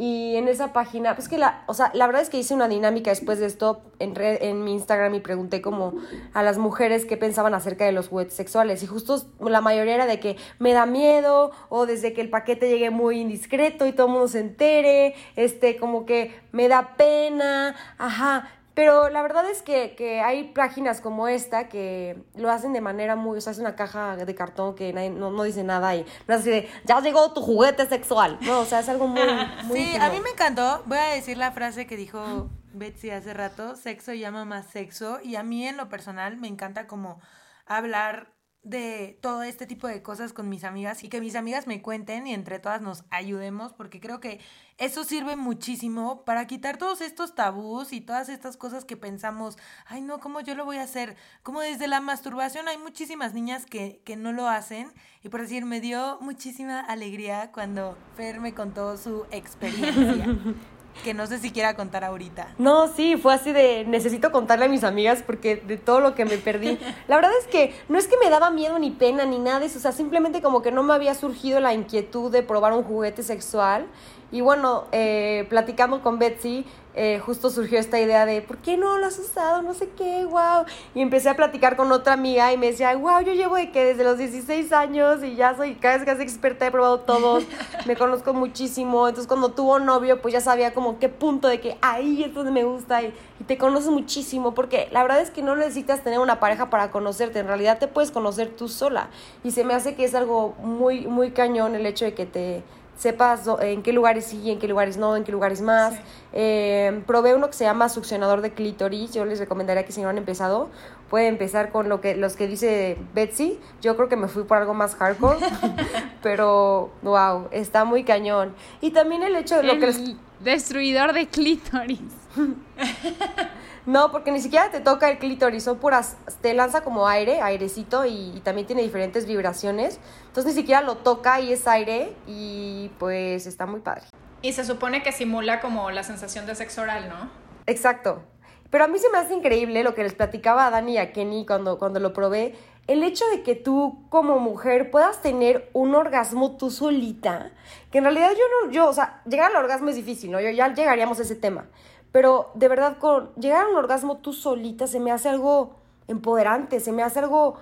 y 0.00 0.36
en 0.36 0.46
esa 0.46 0.72
página, 0.72 1.16
pues 1.16 1.28
que 1.28 1.38
la, 1.38 1.64
o 1.66 1.74
sea, 1.74 1.90
la 1.92 2.06
verdad 2.06 2.22
es 2.22 2.30
que 2.30 2.38
hice 2.38 2.54
una 2.54 2.68
dinámica 2.68 3.10
después 3.10 3.40
de 3.40 3.46
esto 3.46 3.82
en, 3.98 4.14
red, 4.14 4.40
en 4.42 4.62
mi 4.62 4.72
Instagram 4.72 5.12
y 5.16 5.20
pregunté 5.20 5.60
como 5.60 5.94
a 6.32 6.44
las 6.44 6.56
mujeres 6.56 7.04
qué 7.04 7.16
pensaban 7.16 7.52
acerca 7.52 7.84
de 7.84 7.90
los 7.90 8.06
juguetes 8.06 8.34
sexuales. 8.34 8.80
Y 8.84 8.86
justo 8.86 9.20
la 9.40 9.60
mayoría 9.60 9.96
era 9.96 10.06
de 10.06 10.20
que 10.20 10.36
me 10.60 10.72
da 10.72 10.86
miedo 10.86 11.50
o 11.68 11.84
desde 11.84 12.12
que 12.12 12.20
el 12.20 12.30
paquete 12.30 12.68
llegue 12.68 12.90
muy 12.90 13.20
indiscreto 13.20 13.86
y 13.86 13.92
todo 13.92 14.06
el 14.06 14.12
mundo 14.12 14.28
se 14.28 14.38
entere, 14.38 15.16
este, 15.34 15.76
como 15.76 16.06
que 16.06 16.32
me 16.52 16.68
da 16.68 16.94
pena, 16.96 17.74
ajá. 17.98 18.48
Pero 18.78 19.08
la 19.08 19.22
verdad 19.22 19.44
es 19.50 19.60
que, 19.62 20.22
hay 20.24 20.52
páginas 20.52 21.00
como 21.00 21.26
esta 21.26 21.68
que 21.68 22.22
lo 22.36 22.48
hacen 22.48 22.72
de 22.72 22.80
manera 22.80 23.16
muy, 23.16 23.38
o 23.38 23.40
sea, 23.40 23.50
es 23.50 23.58
una 23.58 23.74
caja 23.74 24.14
de 24.14 24.34
cartón 24.36 24.76
que 24.76 24.92
no, 24.92 25.42
dice 25.42 25.64
nada 25.64 25.96
y 25.96 26.06
no 26.28 26.34
es 26.34 26.40
así 26.42 26.50
de, 26.50 26.70
ya 26.84 27.00
llegó 27.00 27.32
tu 27.32 27.40
juguete 27.40 27.86
sexual. 27.86 28.38
No, 28.42 28.60
o 28.60 28.64
sea, 28.64 28.78
es 28.78 28.88
algo 28.88 29.08
muy... 29.08 29.20
muy 29.64 29.80
sí, 29.80 29.96
a 29.96 30.10
mí 30.10 30.20
me 30.20 30.30
encantó. 30.30 30.84
Voy 30.86 30.98
a 30.98 31.08
decir 31.08 31.38
la 31.38 31.50
frase 31.50 31.88
que 31.88 31.96
dijo 31.96 32.50
Betsy 32.72 33.10
hace 33.10 33.34
rato, 33.34 33.74
sexo 33.74 34.14
llama 34.14 34.44
más 34.44 34.66
sexo. 34.66 35.18
Y 35.24 35.34
a 35.34 35.42
mí 35.42 35.66
en 35.66 35.76
lo 35.76 35.88
personal 35.88 36.36
me 36.36 36.46
encanta 36.46 36.86
como 36.86 37.20
hablar 37.66 38.28
de 38.62 39.18
todo 39.22 39.42
este 39.42 39.66
tipo 39.66 39.86
de 39.86 40.02
cosas 40.02 40.32
con 40.32 40.48
mis 40.48 40.64
amigas 40.64 41.04
y 41.04 41.08
que 41.08 41.20
mis 41.20 41.36
amigas 41.36 41.66
me 41.66 41.80
cuenten 41.80 42.26
y 42.26 42.34
entre 42.34 42.58
todas 42.58 42.82
nos 42.82 43.04
ayudemos 43.10 43.72
porque 43.72 44.00
creo 44.00 44.20
que 44.20 44.40
eso 44.78 45.04
sirve 45.04 45.36
muchísimo 45.36 46.24
para 46.24 46.46
quitar 46.46 46.76
todos 46.76 47.00
estos 47.00 47.34
tabús 47.34 47.92
y 47.92 48.00
todas 48.00 48.28
estas 48.28 48.56
cosas 48.56 48.84
que 48.84 48.96
pensamos, 48.96 49.56
ay 49.86 50.02
no, 50.02 50.18
¿cómo 50.20 50.40
yo 50.40 50.54
lo 50.54 50.64
voy 50.64 50.76
a 50.76 50.82
hacer? 50.82 51.16
Como 51.42 51.60
desde 51.60 51.88
la 51.88 52.00
masturbación 52.00 52.68
hay 52.68 52.78
muchísimas 52.78 53.32
niñas 53.32 53.64
que, 53.64 54.02
que 54.04 54.16
no 54.16 54.32
lo 54.32 54.48
hacen 54.48 54.92
y 55.22 55.28
por 55.28 55.40
decir, 55.40 55.64
me 55.64 55.80
dio 55.80 56.18
muchísima 56.20 56.80
alegría 56.80 57.50
cuando 57.52 57.96
Fer 58.16 58.40
me 58.40 58.54
contó 58.54 58.96
su 58.96 59.24
experiencia. 59.30 60.26
que 61.02 61.14
no 61.14 61.26
sé 61.26 61.38
si 61.38 61.50
quiera 61.50 61.74
contar 61.74 62.04
ahorita. 62.04 62.54
No, 62.58 62.88
sí, 62.88 63.16
fue 63.16 63.34
así 63.34 63.52
de 63.52 63.84
necesito 63.86 64.32
contarle 64.32 64.66
a 64.66 64.68
mis 64.68 64.84
amigas 64.84 65.22
porque 65.26 65.56
de 65.56 65.76
todo 65.76 66.00
lo 66.00 66.14
que 66.14 66.24
me 66.24 66.38
perdí. 66.38 66.78
La 67.08 67.16
verdad 67.16 67.30
es 67.40 67.46
que 67.46 67.74
no 67.88 67.98
es 67.98 68.06
que 68.06 68.16
me 68.22 68.30
daba 68.30 68.50
miedo 68.50 68.78
ni 68.78 68.90
pena 68.90 69.24
ni 69.24 69.38
nada 69.38 69.60
de 69.60 69.66
eso, 69.66 69.78
o 69.78 69.82
sea, 69.82 69.92
simplemente 69.92 70.42
como 70.42 70.62
que 70.62 70.72
no 70.72 70.82
me 70.82 70.94
había 70.94 71.14
surgido 71.14 71.60
la 71.60 71.74
inquietud 71.74 72.30
de 72.30 72.42
probar 72.42 72.72
un 72.72 72.82
juguete 72.82 73.22
sexual. 73.22 73.86
Y 74.30 74.42
bueno, 74.42 74.84
eh, 74.92 75.46
platicando 75.48 76.02
con 76.02 76.18
Betsy, 76.18 76.66
eh, 76.94 77.20
justo 77.20 77.48
surgió 77.48 77.78
esta 77.78 78.00
idea 78.00 78.26
de, 78.26 78.42
¿por 78.42 78.58
qué 78.58 78.76
no 78.76 78.98
lo 78.98 79.06
has 79.06 79.18
usado? 79.18 79.62
No 79.62 79.72
sé 79.72 79.88
qué, 79.96 80.24
wow. 80.24 80.64
Y 80.94 81.00
empecé 81.00 81.28
a 81.28 81.36
platicar 81.36 81.76
con 81.76 81.92
otra 81.92 82.14
amiga 82.14 82.52
y 82.52 82.58
me 82.58 82.66
decía, 82.66 82.94
wow, 82.96 83.20
yo 83.20 83.32
llevo 83.34 83.54
de 83.54 83.70
que 83.70 83.84
desde 83.84 84.04
los 84.04 84.18
16 84.18 84.72
años 84.72 85.22
y 85.22 85.34
ya 85.36 85.56
soy 85.56 85.76
casi 85.76 86.04
casi 86.04 86.22
experta, 86.22 86.66
he 86.66 86.70
probado 86.70 87.00
todos, 87.00 87.44
me 87.86 87.94
conozco 87.96 88.34
muchísimo. 88.34 89.06
Entonces 89.06 89.28
cuando 89.28 89.52
tuvo 89.52 89.78
novio, 89.78 90.20
pues 90.20 90.34
ya 90.34 90.40
sabía 90.40 90.74
como 90.74 90.98
qué 90.98 91.08
punto 91.08 91.46
de 91.48 91.60
que 91.60 91.78
ahí 91.80 92.24
es 92.24 92.34
donde 92.34 92.50
me 92.50 92.64
gusta 92.64 93.00
y, 93.02 93.14
y 93.40 93.44
te 93.44 93.56
conoces 93.56 93.90
muchísimo, 93.90 94.52
porque 94.54 94.88
la 94.90 95.02
verdad 95.02 95.20
es 95.20 95.30
que 95.30 95.40
no 95.40 95.54
necesitas 95.54 96.02
tener 96.02 96.18
una 96.18 96.40
pareja 96.40 96.68
para 96.68 96.90
conocerte, 96.90 97.38
en 97.38 97.46
realidad 97.46 97.78
te 97.78 97.86
puedes 97.86 98.10
conocer 98.10 98.48
tú 98.56 98.68
sola. 98.68 99.08
Y 99.44 99.52
se 99.52 99.62
me 99.64 99.72
hace 99.72 99.94
que 99.94 100.04
es 100.04 100.14
algo 100.14 100.54
muy, 100.62 101.06
muy 101.06 101.30
cañón 101.30 101.76
el 101.76 101.86
hecho 101.86 102.04
de 102.04 102.12
que 102.12 102.26
te 102.26 102.64
sepas 102.98 103.48
en 103.60 103.82
qué 103.82 103.92
lugares 103.92 104.26
sí, 104.26 104.50
en 104.50 104.58
qué 104.58 104.68
lugares 104.68 104.96
no, 104.96 105.16
en 105.16 105.24
qué 105.24 105.32
lugares 105.32 105.60
más. 105.60 105.94
Eh, 106.32 107.02
probé 107.06 107.34
uno 107.34 107.46
que 107.46 107.52
se 107.54 107.64
llama 107.64 107.88
succionador 107.88 108.42
de 108.42 108.52
clítoris. 108.52 109.12
Yo 109.12 109.24
les 109.24 109.38
recomendaría 109.38 109.84
que 109.84 109.92
si 109.92 110.02
no 110.02 110.08
han 110.08 110.18
empezado, 110.18 110.68
pueden 111.08 111.28
empezar 111.28 111.70
con 111.70 111.88
lo 111.88 112.00
que, 112.00 112.16
los 112.16 112.34
que 112.34 112.48
dice 112.48 112.98
Betsy. 113.14 113.58
Yo 113.80 113.96
creo 113.96 114.08
que 114.08 114.16
me 114.16 114.28
fui 114.28 114.42
por 114.42 114.58
algo 114.58 114.74
más 114.74 114.96
hardcore, 114.96 115.38
pero 116.22 116.90
wow, 117.02 117.48
está 117.52 117.84
muy 117.84 118.02
cañón. 118.04 118.54
Y 118.80 118.90
también 118.90 119.22
el 119.22 119.36
hecho 119.36 119.56
de 119.56 119.62
lo 119.62 119.78
que 119.78 119.86
les... 119.86 120.02
Destruidor 120.40 121.12
de 121.12 121.26
clítoris. 121.28 122.00
No, 123.88 124.12
porque 124.12 124.30
ni 124.32 124.40
siquiera 124.42 124.70
te 124.70 124.80
toca 124.80 125.08
el 125.08 125.16
clítoris, 125.16 125.64
son 125.64 125.78
puras, 125.78 126.18
te 126.42 126.52
lanza 126.52 126.82
como 126.82 127.08
aire, 127.08 127.40
airecito 127.40 128.04
y, 128.04 128.42
también 128.44 128.66
tiene 128.66 128.82
diferentes 128.82 129.24
vibraciones. 129.24 129.98
Entonces 130.26 130.52
ni 130.52 130.60
siquiera 130.60 130.82
lo 130.82 130.98
toca 130.98 131.40
y 131.40 131.54
es 131.54 131.66
aire 131.66 132.12
y 132.26 132.90
pues 132.98 133.46
está 133.46 133.64
muy 133.64 133.80
padre. 133.80 134.02
Y 134.42 134.52
se 134.52 134.66
supone 134.66 135.02
que 135.02 135.10
simula 135.10 135.60
como 135.60 135.90
la 135.90 136.02
sensación 136.02 136.44
de 136.44 136.54
sexo 136.54 136.82
oral, 136.82 137.08
¿no? 137.08 137.30
Exacto. 137.64 138.22
Pero 138.68 138.84
a 138.84 138.88
mí 138.88 138.98
se 138.98 139.08
me 139.08 139.16
hace 139.16 139.32
increíble 139.32 139.82
lo 139.82 139.94
que 139.94 140.02
les 140.02 140.12
platicaba 140.12 140.66
a 140.66 140.70
Dani 140.70 140.92
y 140.92 140.98
a 140.98 141.14
Kenny 141.14 141.46
cuando, 141.46 141.78
cuando 141.78 141.98
lo 141.98 142.12
probé. 142.12 142.56
El 142.88 143.02
hecho 143.02 143.24
de 143.32 143.42
que 143.42 143.54
tú 143.54 144.04
como 144.10 144.38
mujer 144.38 144.90
puedas 144.90 145.22
tener 145.22 145.70
un 145.72 145.94
orgasmo 145.94 146.58
tú 146.58 146.70
solita, 146.70 147.52
que 147.90 147.98
en 147.98 148.04
realidad 148.04 148.32
yo 148.32 148.66
no, 148.66 148.70
yo, 148.70 148.86
o 148.86 148.92
sea, 148.92 149.22
llegar 149.26 149.50
al 149.50 149.62
orgasmo 149.62 149.88
es 149.88 149.96
difícil, 149.96 150.30
¿no? 150.30 150.40
Yo 150.42 150.50
ya 150.50 150.74
llegaríamos 150.74 151.18
a 151.20 151.22
ese 151.22 151.36
tema. 151.36 151.68
Pero 152.12 152.50
de 152.54 152.68
verdad, 152.68 152.98
con 152.98 153.34
llegar 153.34 153.64
a 153.64 153.68
un 153.68 153.76
orgasmo 153.76 154.18
tú 154.18 154.32
solita 154.32 154.86
se 154.86 155.00
me 155.00 155.12
hace 155.12 155.28
algo 155.28 155.76
empoderante, 156.06 156.80
se 156.80 156.92
me 156.92 157.02
hace 157.02 157.18
algo 157.18 157.58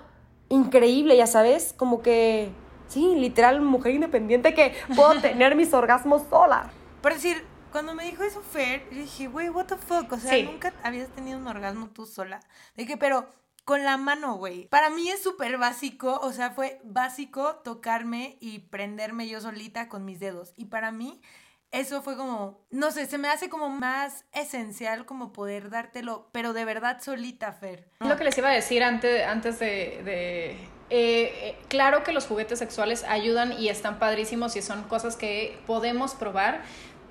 increíble, 0.49 1.17
ya 1.17 1.27
sabes, 1.27 1.73
como 1.73 2.01
que, 2.01 2.49
sí, 2.87 3.15
literal, 3.15 3.61
mujer 3.61 3.93
independiente 3.93 4.53
que 4.53 4.73
puedo 4.95 5.19
tener 5.21 5.55
mis 5.55 5.73
orgasmos 5.73 6.23
sola. 6.29 6.71
Por 7.01 7.13
decir, 7.13 7.45
cuando 7.71 7.93
me 7.93 8.05
dijo 8.05 8.23
eso 8.23 8.41
Fer, 8.41 8.87
yo 8.89 8.99
dije, 8.99 9.27
güey, 9.27 9.49
what 9.49 9.65
the 9.65 9.75
fuck, 9.75 10.11
o 10.11 10.17
sea, 10.17 10.43
nunca 10.43 10.73
habías 10.83 11.09
tenido 11.09 11.37
un 11.37 11.47
orgasmo 11.47 11.89
tú 11.89 12.05
sola. 12.05 12.39
Dije, 12.75 12.97
pero 12.97 13.27
con 13.65 13.83
la 13.83 13.97
mano, 13.97 14.35
güey. 14.35 14.67
Para 14.69 14.89
mí 14.89 15.09
es 15.09 15.21
súper 15.21 15.57
básico, 15.57 16.19
o 16.23 16.31
sea, 16.31 16.51
fue 16.51 16.79
básico 16.85 17.57
tocarme 17.65 18.37
y 18.39 18.59
prenderme 18.59 19.27
yo 19.27 19.41
solita 19.41 19.89
con 19.89 20.05
mis 20.05 20.21
dedos. 20.21 20.53
Y 20.55 20.65
para 20.65 20.93
mí 20.93 21.21
eso 21.71 22.01
fue 22.01 22.15
como, 22.15 22.65
no 22.71 22.91
sé, 22.91 23.05
se 23.05 23.17
me 23.17 23.27
hace 23.27 23.49
como 23.49 23.69
más 23.69 24.25
esencial 24.33 25.05
como 25.05 25.33
poder 25.33 25.69
dártelo, 25.69 26.29
pero 26.31 26.53
de 26.53 26.65
verdad 26.65 27.01
solita, 27.01 27.51
Fer. 27.53 27.89
Lo 27.99 28.15
que 28.15 28.23
les 28.23 28.37
iba 28.37 28.49
a 28.49 28.53
decir 28.53 28.83
antes, 28.83 29.25
antes 29.25 29.59
de... 29.59 29.99
eh, 29.99 30.57
eh, 30.89 31.57
claro 31.67 32.03
que 32.03 32.13
los 32.13 32.25
juguetes 32.25 32.59
sexuales 32.59 33.03
ayudan 33.03 33.53
y 33.53 33.69
están 33.69 33.99
padrísimos 33.99 34.55
y 34.55 34.61
son 34.61 34.83
cosas 34.83 35.17
que 35.17 35.59
podemos 35.67 36.15
probar, 36.15 36.61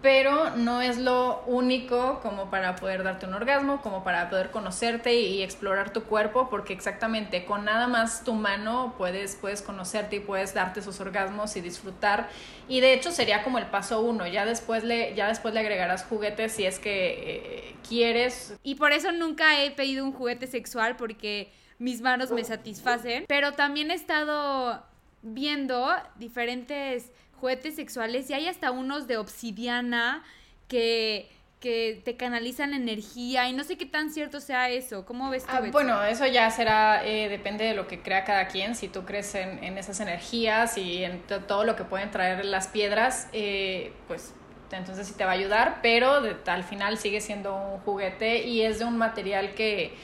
pero 0.03 0.51
no 0.57 0.83
es 0.83 0.99
lo 0.99 1.43
único 1.47 2.21
como 2.21 2.51
para 2.51 2.77
poder 2.77 3.03
darte 3.03 3.27
un 3.27 3.35
orgasmo, 3.35 3.81
como 3.81 4.05
para 4.05 4.29
poder 4.31 4.51
conocerte 4.51 5.15
y, 5.21 5.43
explorar 5.43 5.93
tu 5.93 6.05
cuerpo, 6.05 6.49
porque 6.51 6.73
exactamente 6.73 7.45
con 7.45 7.65
nada 7.65 7.87
más 7.87 8.23
tu 8.23 8.35
mano 8.35 8.95
puedes, 8.99 9.37
puedes 9.37 9.63
conocerte 9.63 10.17
y 10.17 10.21
puedes 10.21 10.55
darte 10.55 10.81
esos 10.81 11.01
orgasmos 11.01 11.57
y 11.57 11.61
disfrutar. 11.61 12.29
Y 12.69 12.81
de 12.81 12.93
hecho 12.93 13.11
sería 13.11 13.43
como 13.43 13.59
el 13.59 13.67
paso 13.67 14.01
uno, 14.01 14.27
ya 14.27 14.45
después 14.45 14.85
le, 14.85 15.15
ya 15.15 15.29
después 15.29 15.55
le 15.55 15.61
agregarás 15.61 16.05
juguetes 16.05 16.53
si 16.53 16.67
es 16.67 16.79
que 16.79 17.71
eh, 17.71 17.77
quieres. 17.89 18.55
Y 18.63 18.75
por 18.75 18.93
eso 18.93 19.13
nunca 19.13 19.63
he 19.63 19.71
pedido 19.71 20.05
un 20.05 20.13
juguete 20.13 20.47
sexual, 20.47 20.97
porque 20.97 21.53
mis 21.79 22.01
manos 22.01 22.31
me 22.31 22.45
satisfacen, 22.45 23.25
pero 23.29 23.53
también 23.53 23.91
he 23.91 23.95
estado 23.95 24.83
viendo 25.23 25.89
diferentes 26.17 27.11
juguetes 27.41 27.77
sexuales 27.77 28.29
y 28.31 28.35
hay 28.35 28.49
hasta 28.49 28.71
unos 28.71 29.07
de 29.07 29.17
obsidiana 29.17 30.25
que, 30.69 31.31
que 31.61 32.01
te 32.05 32.17
canalizan 32.17 32.75
energía 32.75 33.49
y 33.49 33.53
no 33.53 33.65
sé 33.65 33.77
qué 33.77 33.87
tan 33.87 34.11
cierto 34.11 34.41
sea 34.41 34.71
eso. 34.71 35.05
¿Cómo 35.05 35.31
ves 35.31 35.45
tú? 35.45 35.51
Ah, 35.53 35.63
bueno, 35.73 36.03
eso 36.05 36.27
ya 36.27 36.51
será, 36.51 37.05
eh, 37.07 37.29
depende 37.29 37.65
de 37.65 37.75
lo 37.75 37.87
que 37.87 38.01
crea 38.01 38.25
cada 38.25 38.49
quien. 38.49 38.75
Si 38.75 38.89
tú 38.89 39.05
crees 39.05 39.35
en, 39.35 39.63
en 39.63 39.79
esas 39.79 40.01
energías 40.01 40.77
y 40.79 41.05
en 41.05 41.23
todo 41.47 41.65
lo 41.65 41.77
que 41.77 41.85
pueden 41.85 42.11
traer 42.11 42.45
las 42.45 42.69
piedras, 42.69 43.29
eh, 43.33 43.93
pues 44.09 44.35
entonces 44.73 45.07
sí 45.07 45.15
te 45.15 45.25
va 45.25 45.31
a 45.31 45.35
ayudar, 45.35 45.79
pero 45.83 46.23
al 46.47 46.65
final 46.65 46.99
sigue 46.99 47.21
siendo 47.21 47.55
un 47.55 47.79
juguete 47.81 48.45
y 48.45 48.63
es 48.63 48.79
de 48.81 48.85
un 48.85 48.99
material 48.99 49.55
que, 49.55 49.95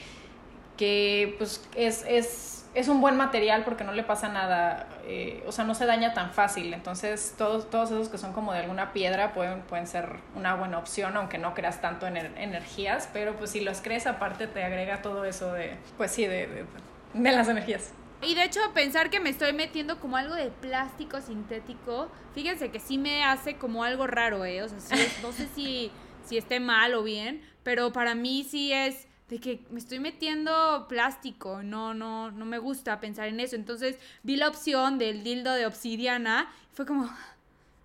que 0.77 1.35
pues 1.37 1.67
es, 1.75 2.05
es 2.07 2.52
es 2.73 2.87
un 2.87 3.01
buen 3.01 3.15
material 3.17 3.63
porque 3.63 3.83
no 3.83 3.91
le 3.91 4.03
pasa 4.03 4.29
nada, 4.29 4.87
eh, 5.05 5.43
o 5.45 5.51
sea, 5.51 5.63
no 5.63 5.75
se 5.75 5.85
daña 5.85 6.13
tan 6.13 6.31
fácil. 6.31 6.73
Entonces, 6.73 7.35
todos, 7.37 7.69
todos 7.69 7.91
esos 7.91 8.09
que 8.09 8.17
son 8.17 8.33
como 8.33 8.51
de 8.53 8.59
alguna 8.59 8.93
piedra 8.93 9.33
pueden, 9.33 9.61
pueden 9.61 9.85
ser 9.85 10.17
una 10.35 10.55
buena 10.55 10.79
opción, 10.79 11.15
aunque 11.15 11.37
no 11.37 11.53
creas 11.53 11.81
tanto 11.81 12.07
en 12.07 12.17
energías, 12.17 13.09
pero 13.13 13.35
pues 13.35 13.51
si 13.51 13.61
los 13.61 13.81
crees, 13.81 14.07
aparte 14.07 14.47
te 14.47 14.63
agrega 14.63 15.01
todo 15.01 15.25
eso 15.25 15.53
de, 15.53 15.77
pues 15.97 16.11
sí, 16.11 16.25
de, 16.25 16.65
de, 17.13 17.31
las 17.31 17.47
energías. 17.47 17.93
Y 18.23 18.35
de 18.35 18.45
hecho, 18.45 18.59
pensar 18.73 19.09
que 19.09 19.19
me 19.19 19.29
estoy 19.29 19.53
metiendo 19.53 19.99
como 19.99 20.17
algo 20.17 20.33
de 20.33 20.49
plástico 20.49 21.21
sintético, 21.21 22.09
fíjense 22.33 22.71
que 22.71 22.79
sí 22.79 22.97
me 22.97 23.23
hace 23.23 23.57
como 23.57 23.83
algo 23.83 24.07
raro, 24.07 24.45
¿eh? 24.45 24.63
O 24.63 24.69
sea, 24.69 24.97
no 25.21 25.31
sé 25.31 25.47
si, 25.53 25.91
si 26.25 26.37
esté 26.37 26.59
mal 26.59 26.95
o 26.95 27.03
bien, 27.03 27.41
pero 27.63 27.91
para 27.91 28.15
mí 28.15 28.47
sí 28.49 28.71
es 28.73 29.07
de 29.29 29.39
que 29.39 29.61
me 29.69 29.79
estoy 29.79 29.99
metiendo 29.99 30.85
plástico, 30.87 31.63
no, 31.63 31.93
no, 31.93 32.31
no 32.31 32.45
me 32.45 32.57
gusta 32.57 32.99
pensar 32.99 33.27
en 33.27 33.39
eso. 33.39 33.55
Entonces 33.55 33.97
vi 34.21 34.35
la 34.35 34.47
opción 34.47 34.97
del 34.97 35.23
dildo 35.23 35.53
de 35.53 35.65
obsidiana 35.65 36.51
y 36.71 36.75
fue 36.75 36.85
como, 36.85 37.09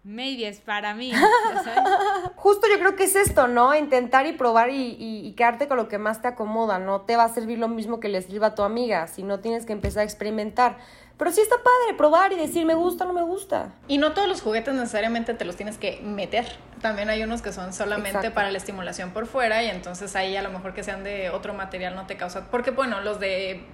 maybe 0.04 0.50
para 0.64 0.94
mí. 0.94 1.12
Justo 2.36 2.66
yo 2.68 2.78
creo 2.78 2.96
que 2.96 3.04
es 3.04 3.16
esto, 3.16 3.46
¿no? 3.46 3.74
Intentar 3.74 4.26
y 4.26 4.32
probar 4.32 4.70
y, 4.70 4.96
y, 4.98 5.32
quedarte 5.32 5.68
con 5.68 5.76
lo 5.76 5.88
que 5.88 5.98
más 5.98 6.22
te 6.22 6.28
acomoda. 6.28 6.78
No 6.78 7.02
te 7.02 7.16
va 7.16 7.24
a 7.24 7.28
servir 7.28 7.58
lo 7.58 7.68
mismo 7.68 8.00
que 8.00 8.08
le 8.08 8.22
sirva 8.22 8.48
a 8.48 8.54
tu 8.54 8.62
amiga, 8.62 9.06
si 9.06 9.22
no 9.22 9.40
tienes 9.40 9.66
que 9.66 9.72
empezar 9.72 10.00
a 10.00 10.04
experimentar. 10.04 10.78
Pero 11.18 11.32
sí 11.32 11.40
está 11.40 11.56
padre 11.56 11.96
probar 11.96 12.32
y 12.32 12.36
decir 12.36 12.64
me 12.64 12.74
gusta 12.74 13.04
o 13.04 13.08
no 13.08 13.12
me 13.12 13.22
gusta. 13.22 13.72
Y 13.88 13.98
no 13.98 14.12
todos 14.12 14.28
los 14.28 14.40
juguetes 14.40 14.72
necesariamente 14.72 15.34
te 15.34 15.44
los 15.44 15.56
tienes 15.56 15.76
que 15.76 16.00
meter. 16.00 16.46
También 16.80 17.10
hay 17.10 17.24
unos 17.24 17.42
que 17.42 17.52
son 17.52 17.72
solamente 17.72 18.30
para 18.30 18.52
la 18.52 18.58
estimulación 18.58 19.10
por 19.10 19.26
fuera 19.26 19.62
y 19.64 19.68
entonces 19.68 20.14
ahí 20.14 20.36
a 20.36 20.42
lo 20.42 20.50
mejor 20.50 20.74
que 20.74 20.84
sean 20.84 21.02
de 21.02 21.30
otro 21.30 21.54
material 21.54 21.96
no 21.96 22.06
te 22.06 22.16
causa... 22.16 22.48
Porque 22.50 22.70
bueno, 22.70 23.00
los 23.00 23.18
de 23.18 23.64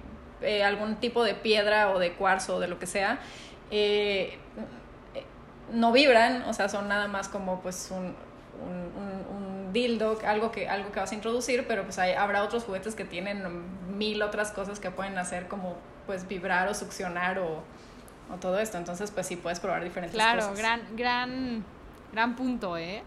eh, 0.41 0.63
algún 0.63 0.95
tipo 0.95 1.23
de 1.23 1.35
piedra 1.35 1.91
o 1.91 1.99
de 1.99 2.13
cuarzo 2.13 2.55
o 2.55 2.59
de 2.59 2.67
lo 2.67 2.79
que 2.79 2.87
sea, 2.87 3.19
eh, 3.69 4.39
no 5.71 5.91
vibran, 5.91 6.43
o 6.43 6.53
sea, 6.53 6.67
son 6.67 6.87
nada 6.87 7.07
más 7.07 7.29
como 7.29 7.61
pues 7.61 7.89
un, 7.91 8.15
un, 8.61 9.71
dildo, 9.71 10.17
algo 10.25 10.51
que, 10.51 10.69
algo 10.69 10.91
que 10.93 11.01
vas 11.01 11.11
a 11.11 11.15
introducir, 11.15 11.67
pero 11.67 11.83
pues 11.83 11.99
hay, 11.99 12.13
habrá 12.13 12.43
otros 12.43 12.63
juguetes 12.63 12.95
que 12.95 13.03
tienen 13.03 13.97
mil 13.97 14.21
otras 14.21 14.51
cosas 14.51 14.79
que 14.79 14.89
pueden 14.89 15.17
hacer 15.17 15.49
como 15.49 15.75
pues 16.05 16.27
vibrar 16.27 16.67
o 16.67 16.73
succionar 16.73 17.39
o, 17.39 17.63
todo 18.41 18.59
esto. 18.59 18.77
Entonces, 18.77 19.11
pues 19.11 19.27
sí 19.27 19.35
puedes 19.35 19.59
probar 19.59 19.83
diferentes 19.83 20.15
cosas. 20.15 20.33
Claro, 20.33 20.55
gran, 20.55 20.95
gran, 20.95 21.63
gran 22.11 22.35
punto, 22.35 22.77
¿eh? 22.77 23.03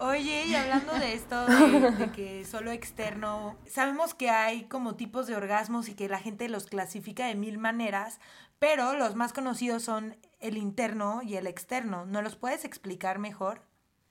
Oye, 0.00 0.44
y 0.46 0.54
hablando 0.54 0.94
de 0.94 1.14
esto, 1.14 1.46
de, 1.46 1.90
de, 1.90 2.12
que 2.12 2.44
solo 2.44 2.70
externo, 2.70 3.56
sabemos 3.66 4.14
que 4.14 4.30
hay 4.30 4.64
como 4.64 4.94
tipos 4.94 5.26
de 5.26 5.34
orgasmos 5.34 5.88
y 5.88 5.94
que 5.94 6.08
la 6.08 6.18
gente 6.18 6.48
los 6.48 6.66
clasifica 6.66 7.26
de 7.26 7.34
mil 7.34 7.58
maneras, 7.58 8.20
pero 8.58 8.92
los 8.94 9.14
más 9.14 9.32
conocidos 9.32 9.82
son 9.82 10.16
el 10.40 10.56
interno 10.56 11.20
y 11.22 11.36
el 11.36 11.46
externo. 11.46 12.06
¿No 12.06 12.22
los 12.22 12.36
puedes 12.36 12.64
explicar 12.64 13.18
mejor? 13.18 13.62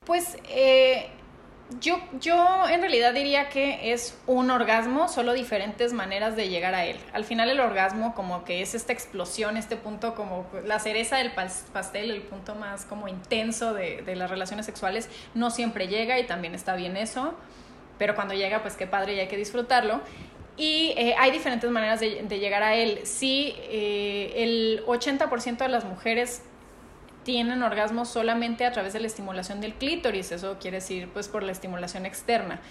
Pues 0.05 0.37
eh, 0.49 1.09
yo, 1.81 1.99
yo 2.19 2.67
en 2.69 2.81
realidad 2.81 3.13
diría 3.13 3.49
que 3.49 3.91
es 3.91 4.17
un 4.25 4.51
orgasmo, 4.51 5.07
solo 5.09 5.33
diferentes 5.33 5.93
maneras 5.93 6.35
de 6.35 6.49
llegar 6.49 6.73
a 6.75 6.85
él. 6.85 6.97
Al 7.13 7.25
final 7.25 7.49
el 7.49 7.59
orgasmo 7.59 8.15
como 8.15 8.43
que 8.43 8.61
es 8.61 8.73
esta 8.73 8.93
explosión, 8.93 9.57
este 9.57 9.75
punto 9.75 10.15
como 10.15 10.45
la 10.65 10.79
cereza 10.79 11.17
del 11.17 11.31
pastel, 11.31 12.11
el 12.11 12.21
punto 12.21 12.55
más 12.55 12.85
como 12.85 13.07
intenso 13.07 13.73
de, 13.73 14.01
de 14.01 14.15
las 14.15 14.29
relaciones 14.29 14.65
sexuales, 14.65 15.09
no 15.33 15.51
siempre 15.51 15.87
llega 15.87 16.19
y 16.19 16.25
también 16.25 16.55
está 16.55 16.75
bien 16.75 16.97
eso, 16.97 17.33
pero 17.97 18.15
cuando 18.15 18.33
llega 18.33 18.61
pues 18.61 18.75
qué 18.75 18.87
padre 18.87 19.15
y 19.15 19.19
hay 19.19 19.27
que 19.27 19.37
disfrutarlo. 19.37 20.01
Y 20.57 20.95
eh, 20.97 21.13
hay 21.19 21.29
diferentes 21.31 21.69
maneras 21.69 21.99
de, 21.99 22.39
llegar 22.39 22.63
a 22.63 22.73
él. 22.75 23.01
Sí, 23.03 23.55
eh, 23.69 24.33
el 24.37 24.83
80% 24.87 25.57
de 25.57 25.69
las 25.69 25.85
mujeres 25.85 26.41
tienen 27.27 27.61
orgasmos 27.61 28.07
solamente 28.07 28.65
a 28.65 28.71
través 28.71 28.93
de 28.93 29.01
la 29.01 29.07
estimulación 29.07 29.59
del 29.59 29.73
clítoris, 29.73 30.31
eso 30.31 30.55
quiere 30.61 30.77
decir 30.77 31.09
pues 31.11 31.27
por 31.27 31.43
la 31.43 31.51
estimulación 31.51 32.05
externa. 32.05 32.61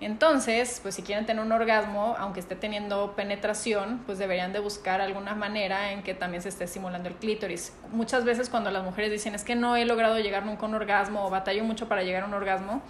Entonces, 0.00 0.78
pues 0.80 0.94
si 0.94 1.02
quieren 1.02 1.26
tener 1.26 1.44
un 1.44 1.50
orgasmo, 1.50 2.14
aunque 2.16 2.38
esté 2.38 2.54
teniendo 2.54 3.16
penetración, 3.16 4.04
pues 4.06 4.18
deberían 4.18 4.52
de 4.52 4.60
buscar 4.60 5.00
alguna 5.00 5.34
manera 5.34 5.90
en 5.90 6.04
que 6.04 6.14
también 6.14 6.40
se 6.40 6.50
esté 6.50 6.62
estimulando 6.62 7.08
el 7.08 7.16
clítoris. 7.16 7.76
Muchas 7.90 8.24
veces 8.24 8.48
cuando 8.48 8.70
las 8.70 8.84
mujeres 8.84 9.10
dicen 9.10 9.34
es 9.34 9.42
que 9.42 9.56
no 9.56 9.74
he 9.74 9.84
logrado 9.84 10.20
llegar 10.20 10.46
nunca 10.46 10.66
a 10.66 10.68
un 10.68 10.76
orgasmo 10.76 11.26
o 11.26 11.30
batallo 11.30 11.64
mucho 11.64 11.88
para 11.88 12.04
llegar 12.04 12.22
a 12.22 12.26
un 12.26 12.34
orgasmo, 12.34 12.82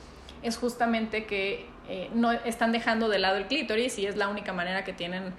es 0.42 0.58
justamente 0.58 1.24
que 1.24 1.64
eh, 1.88 2.10
no 2.12 2.30
están 2.30 2.72
dejando 2.72 3.08
de 3.08 3.20
lado 3.20 3.38
el 3.38 3.46
clítoris 3.46 3.98
y 3.98 4.04
es 4.06 4.16
la 4.16 4.28
única 4.28 4.52
manera 4.52 4.84
que 4.84 4.92
tienen 4.92 5.32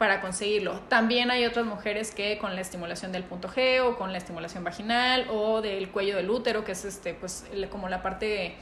para 0.00 0.22
conseguirlo. 0.22 0.80
También 0.88 1.30
hay 1.30 1.44
otras 1.44 1.66
mujeres 1.66 2.14
que 2.14 2.38
con 2.38 2.54
la 2.54 2.62
estimulación 2.62 3.12
del 3.12 3.22
punto 3.22 3.50
G 3.50 3.82
o 3.82 3.98
con 3.98 4.12
la 4.12 4.16
estimulación 4.16 4.64
vaginal 4.64 5.26
o 5.28 5.60
del 5.60 5.90
cuello 5.90 6.16
del 6.16 6.30
útero, 6.30 6.64
que 6.64 6.72
es 6.72 6.86
este, 6.86 7.12
pues, 7.12 7.44
como 7.70 7.86
la 7.90 8.00
parte 8.00 8.56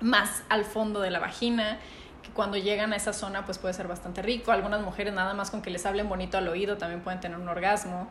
más 0.00 0.44
al 0.48 0.64
fondo 0.64 1.00
de 1.00 1.10
la 1.10 1.18
vagina, 1.18 1.80
que 2.22 2.30
cuando 2.30 2.58
llegan 2.58 2.92
a 2.92 2.96
esa 2.96 3.12
zona 3.12 3.44
pues 3.44 3.58
puede 3.58 3.74
ser 3.74 3.88
bastante 3.88 4.22
rico. 4.22 4.52
Algunas 4.52 4.80
mujeres 4.82 5.12
nada 5.12 5.34
más 5.34 5.50
con 5.50 5.62
que 5.62 5.70
les 5.70 5.84
hablen 5.84 6.08
bonito 6.08 6.38
al 6.38 6.46
oído 6.46 6.76
también 6.76 7.00
pueden 7.00 7.18
tener 7.18 7.38
un 7.38 7.48
orgasmo. 7.48 8.06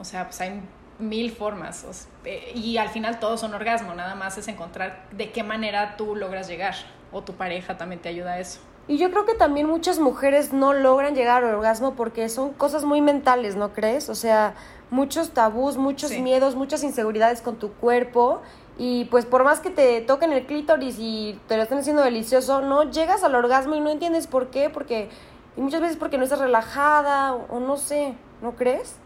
O 0.00 0.04
sea, 0.04 0.24
pues 0.24 0.40
hay 0.40 0.62
mil 0.98 1.30
formas 1.30 2.08
y 2.54 2.78
al 2.78 2.88
final 2.88 3.20
todos 3.20 3.38
son 3.38 3.52
orgasmo, 3.52 3.92
nada 3.92 4.14
más 4.14 4.38
es 4.38 4.48
encontrar 4.48 5.04
de 5.10 5.30
qué 5.30 5.42
manera 5.42 5.98
tú 5.98 6.16
logras 6.16 6.48
llegar 6.48 6.74
o 7.12 7.22
tu 7.22 7.34
pareja 7.34 7.76
también 7.76 8.00
te 8.00 8.08
ayuda 8.08 8.32
a 8.32 8.38
eso. 8.38 8.60
Y 8.88 8.98
yo 8.98 9.10
creo 9.10 9.24
que 9.24 9.34
también 9.34 9.66
muchas 9.66 9.98
mujeres 9.98 10.52
no 10.52 10.72
logran 10.72 11.14
llegar 11.14 11.42
al 11.42 11.54
orgasmo 11.54 11.94
porque 11.94 12.28
son 12.28 12.52
cosas 12.52 12.84
muy 12.84 13.00
mentales, 13.00 13.56
¿no 13.56 13.72
crees? 13.72 14.08
O 14.08 14.14
sea, 14.14 14.54
muchos 14.90 15.30
tabús, 15.30 15.76
muchos 15.76 16.10
sí. 16.10 16.22
miedos, 16.22 16.54
muchas 16.54 16.84
inseguridades 16.84 17.42
con 17.42 17.56
tu 17.56 17.72
cuerpo. 17.72 18.42
Y 18.78 19.06
pues 19.06 19.24
por 19.24 19.42
más 19.42 19.60
que 19.60 19.70
te 19.70 20.00
toquen 20.02 20.32
el 20.32 20.46
clítoris 20.46 20.96
y 20.98 21.40
te 21.48 21.56
lo 21.56 21.62
estén 21.62 21.78
haciendo 21.78 22.02
delicioso, 22.02 22.60
no 22.60 22.90
llegas 22.90 23.24
al 23.24 23.34
orgasmo 23.34 23.74
y 23.74 23.80
no 23.80 23.90
entiendes 23.90 24.26
por 24.26 24.50
qué, 24.50 24.70
porque 24.70 25.08
y 25.56 25.60
muchas 25.60 25.80
veces 25.80 25.96
porque 25.96 26.18
no 26.18 26.24
estás 26.24 26.38
relajada 26.38 27.34
o, 27.34 27.46
o 27.56 27.60
no 27.60 27.76
sé, 27.78 28.14
¿no 28.42 28.54
crees? 28.54 28.96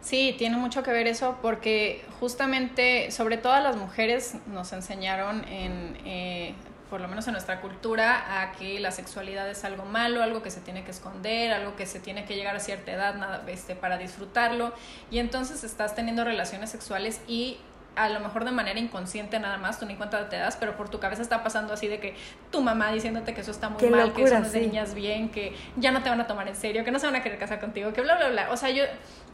Sí, 0.00 0.36
tiene 0.38 0.56
mucho 0.56 0.84
que 0.84 0.92
ver 0.92 1.08
eso 1.08 1.36
porque 1.42 2.04
justamente, 2.20 3.10
sobre 3.10 3.38
todo 3.38 3.54
a 3.54 3.60
las 3.60 3.76
mujeres, 3.76 4.36
nos 4.46 4.72
enseñaron 4.72 5.44
en, 5.48 5.98
eh, 6.04 6.54
por 6.90 7.00
lo 7.00 7.08
menos 7.08 7.26
en 7.26 7.32
nuestra 7.32 7.60
cultura, 7.60 8.42
a 8.42 8.52
que 8.52 8.78
la 8.80 8.90
sexualidad 8.90 9.48
es 9.50 9.64
algo 9.64 9.84
malo, 9.84 10.22
algo 10.22 10.42
que 10.42 10.50
se 10.50 10.60
tiene 10.60 10.84
que 10.84 10.90
esconder, 10.90 11.52
algo 11.52 11.76
que 11.76 11.86
se 11.86 12.00
tiene 12.00 12.24
que 12.24 12.36
llegar 12.36 12.54
a 12.56 12.60
cierta 12.60 12.92
edad 12.92 13.14
nada, 13.16 13.42
este, 13.48 13.74
para 13.74 13.98
disfrutarlo. 13.98 14.72
Y 15.10 15.18
entonces 15.18 15.64
estás 15.64 15.94
teniendo 15.94 16.24
relaciones 16.24 16.70
sexuales 16.70 17.20
y 17.26 17.58
a 17.96 18.10
lo 18.10 18.20
mejor 18.20 18.44
de 18.44 18.50
manera 18.50 18.78
inconsciente 18.78 19.40
nada 19.40 19.56
más, 19.56 19.80
tú 19.80 19.86
ni 19.86 19.96
cuenta 19.96 20.28
te 20.28 20.36
das, 20.36 20.56
pero 20.56 20.76
por 20.76 20.90
tu 20.90 21.00
cabeza 21.00 21.22
está 21.22 21.42
pasando 21.42 21.72
así 21.72 21.88
de 21.88 21.98
que 21.98 22.14
tu 22.52 22.60
mamá 22.60 22.92
diciéndote 22.92 23.32
que 23.34 23.40
eso 23.40 23.50
está 23.50 23.70
muy 23.70 23.78
Qué 23.78 23.90
mal, 23.90 24.08
locura, 24.08 24.16
que 24.16 24.24
eso 24.24 24.38
no 24.38 24.46
es 24.46 24.52
de 24.52 24.60
sí. 24.60 24.66
niñas 24.66 24.94
bien, 24.94 25.30
que 25.30 25.56
ya 25.76 25.90
no 25.92 26.02
te 26.02 26.10
van 26.10 26.20
a 26.20 26.26
tomar 26.26 26.46
en 26.46 26.54
serio, 26.54 26.84
que 26.84 26.90
no 26.90 26.98
se 26.98 27.06
van 27.06 27.16
a 27.16 27.22
querer 27.22 27.38
casar 27.38 27.58
contigo, 27.58 27.92
que 27.94 28.02
bla, 28.02 28.16
bla, 28.16 28.28
bla. 28.28 28.50
O 28.50 28.56
sea, 28.56 28.68
yo, 28.70 28.84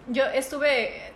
yo 0.08 0.24
estuve, 0.26 1.12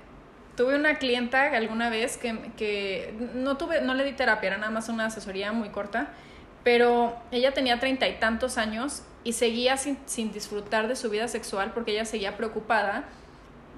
tuve 0.56 0.74
una 0.76 0.96
clienta 0.96 1.42
alguna 1.56 1.90
vez 1.90 2.16
que, 2.16 2.36
que 2.56 3.14
no 3.34 3.56
tuve, 3.56 3.80
no 3.82 3.94
le 3.94 4.04
di 4.04 4.12
terapia, 4.12 4.48
era 4.48 4.56
nada 4.58 4.70
más 4.72 4.88
una 4.88 5.06
asesoría 5.06 5.52
muy 5.52 5.68
corta, 5.68 6.08
pero 6.64 7.16
ella 7.30 7.52
tenía 7.52 7.78
treinta 7.78 8.08
y 8.08 8.14
tantos 8.18 8.58
años 8.58 9.02
y 9.24 9.32
seguía 9.34 9.76
sin, 9.76 9.98
sin 10.06 10.32
disfrutar 10.32 10.88
de 10.88 10.96
su 10.96 11.10
vida 11.10 11.28
sexual 11.28 11.72
porque 11.72 11.92
ella 11.92 12.04
seguía 12.04 12.36
preocupada 12.36 13.04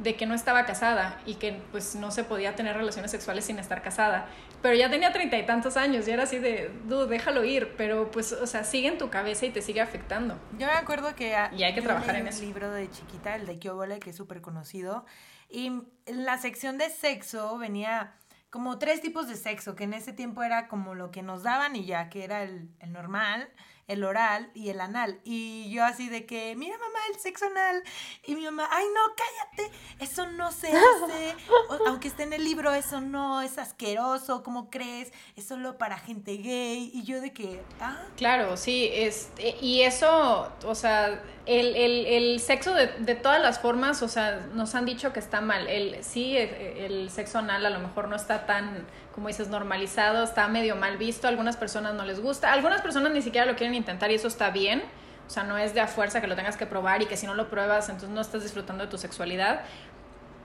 de 0.02 0.14
que 0.14 0.26
no 0.26 0.34
estaba 0.34 0.64
casada 0.64 1.20
y 1.26 1.34
que 1.34 1.60
pues 1.72 1.96
no 1.96 2.12
se 2.12 2.22
podía 2.22 2.54
tener 2.54 2.76
relaciones 2.76 3.10
sexuales 3.10 3.44
sin 3.46 3.58
estar 3.58 3.82
casada. 3.82 4.26
Pero 4.62 4.74
ya 4.76 4.88
tenía 4.90 5.12
treinta 5.12 5.36
y 5.38 5.44
tantos 5.46 5.76
años 5.76 6.06
y 6.06 6.12
era 6.12 6.22
así 6.24 6.38
de, 6.38 6.70
dude, 6.84 7.08
déjalo 7.08 7.44
ir, 7.44 7.74
pero 7.76 8.10
pues, 8.10 8.32
o 8.32 8.46
sea, 8.46 8.62
sigue 8.64 8.88
en 8.88 8.98
tu 8.98 9.10
cabeza 9.10 9.46
y 9.46 9.50
te 9.50 9.60
sigue 9.62 9.80
afectando. 9.80 10.38
Yo 10.58 10.66
me 10.66 10.72
acuerdo 10.72 11.14
que... 11.16 11.34
a- 11.34 11.50
Y 11.52 11.64
hay 11.64 11.74
que 11.74 11.82
trabajar 11.82 12.14
en 12.16 12.22
un 12.22 12.28
eso. 12.28 12.42
libro 12.42 12.70
de 12.70 12.88
chiquita, 12.90 13.34
el 13.36 13.46
de 13.46 13.58
Kyobole, 13.58 13.98
que 13.98 14.10
es 14.10 14.16
súper 14.16 14.40
conocido, 14.40 15.04
y 15.48 15.66
en 15.66 16.24
la 16.24 16.38
sección 16.38 16.78
de 16.78 16.90
sexo 16.90 17.58
venía 17.58 18.14
como 18.50 18.78
tres 18.78 19.00
tipos 19.00 19.28
de 19.28 19.36
sexo, 19.36 19.74
que 19.74 19.84
en 19.84 19.94
ese 19.94 20.12
tiempo 20.12 20.42
era 20.42 20.68
como 20.68 20.94
lo 20.94 21.10
que 21.10 21.22
nos 21.22 21.42
daban 21.42 21.76
y 21.76 21.84
ya, 21.84 22.08
que 22.08 22.24
era 22.24 22.42
el, 22.42 22.70
el 22.80 22.92
normal, 22.92 23.48
el 23.88 24.04
oral 24.04 24.50
y 24.54 24.68
el 24.68 24.80
anal. 24.80 25.18
Y 25.24 25.70
yo 25.70 25.84
así 25.84 26.08
de 26.08 26.26
que, 26.26 26.54
mira 26.56 26.76
mamá, 26.78 26.98
el 27.12 27.18
sexo 27.18 27.46
anal. 27.46 27.82
Y 28.26 28.34
mi 28.34 28.44
mamá, 28.44 28.68
ay 28.70 28.84
no, 28.94 29.00
cállate, 29.16 29.76
eso 29.98 30.26
no 30.26 30.52
se 30.52 30.68
hace. 30.68 31.34
Aunque 31.86 32.08
esté 32.08 32.22
en 32.24 32.34
el 32.34 32.44
libro, 32.44 32.72
eso 32.72 33.00
no, 33.00 33.40
es 33.42 33.58
asqueroso, 33.58 34.42
¿cómo 34.42 34.70
crees? 34.70 35.12
Es 35.36 35.46
solo 35.46 35.78
para 35.78 35.98
gente 35.98 36.36
gay. 36.36 36.90
Y 36.92 37.02
yo 37.04 37.20
de 37.20 37.32
que, 37.32 37.62
ah, 37.80 37.96
Claro, 38.16 38.56
sí, 38.56 38.90
este, 38.92 39.56
y 39.60 39.82
eso, 39.82 40.52
o 40.64 40.74
sea, 40.74 41.22
el, 41.46 41.74
el, 41.74 42.06
el 42.06 42.40
sexo 42.40 42.74
de, 42.74 42.88
de 42.88 43.14
todas 43.14 43.40
las 43.40 43.58
formas, 43.58 44.02
o 44.02 44.08
sea, 44.08 44.46
nos 44.52 44.74
han 44.74 44.84
dicho 44.84 45.14
que 45.14 45.20
está 45.20 45.40
mal. 45.40 45.66
El, 45.66 46.04
sí, 46.04 46.36
el, 46.36 46.50
el 46.50 47.10
sexo 47.10 47.38
anal 47.38 47.64
a 47.64 47.70
lo 47.70 47.80
mejor 47.80 48.08
no 48.08 48.16
está 48.16 48.44
tan, 48.44 48.86
como 49.14 49.28
dices, 49.28 49.48
normalizado, 49.48 50.24
está 50.24 50.46
medio 50.48 50.76
mal 50.76 50.98
visto, 50.98 51.26
algunas 51.26 51.56
personas 51.56 51.94
no 51.94 52.04
les 52.04 52.20
gusta, 52.20 52.52
algunas 52.52 52.82
personas 52.82 53.12
ni 53.12 53.22
siquiera 53.22 53.46
lo 53.46 53.56
quieren 53.56 53.74
intentar 53.78 54.10
y 54.10 54.14
eso 54.14 54.28
está 54.28 54.50
bien. 54.50 54.82
O 55.26 55.30
sea, 55.30 55.44
no 55.44 55.58
es 55.58 55.74
de 55.74 55.80
a 55.80 55.86
fuerza 55.88 56.20
que 56.20 56.26
lo 56.26 56.36
tengas 56.36 56.56
que 56.56 56.66
probar 56.66 57.02
y 57.02 57.06
que 57.06 57.16
si 57.16 57.26
no 57.26 57.34
lo 57.34 57.48
pruebas, 57.50 57.88
entonces 57.88 58.10
no 58.10 58.20
estás 58.20 58.42
disfrutando 58.42 58.84
de 58.84 58.90
tu 58.90 58.98
sexualidad 58.98 59.60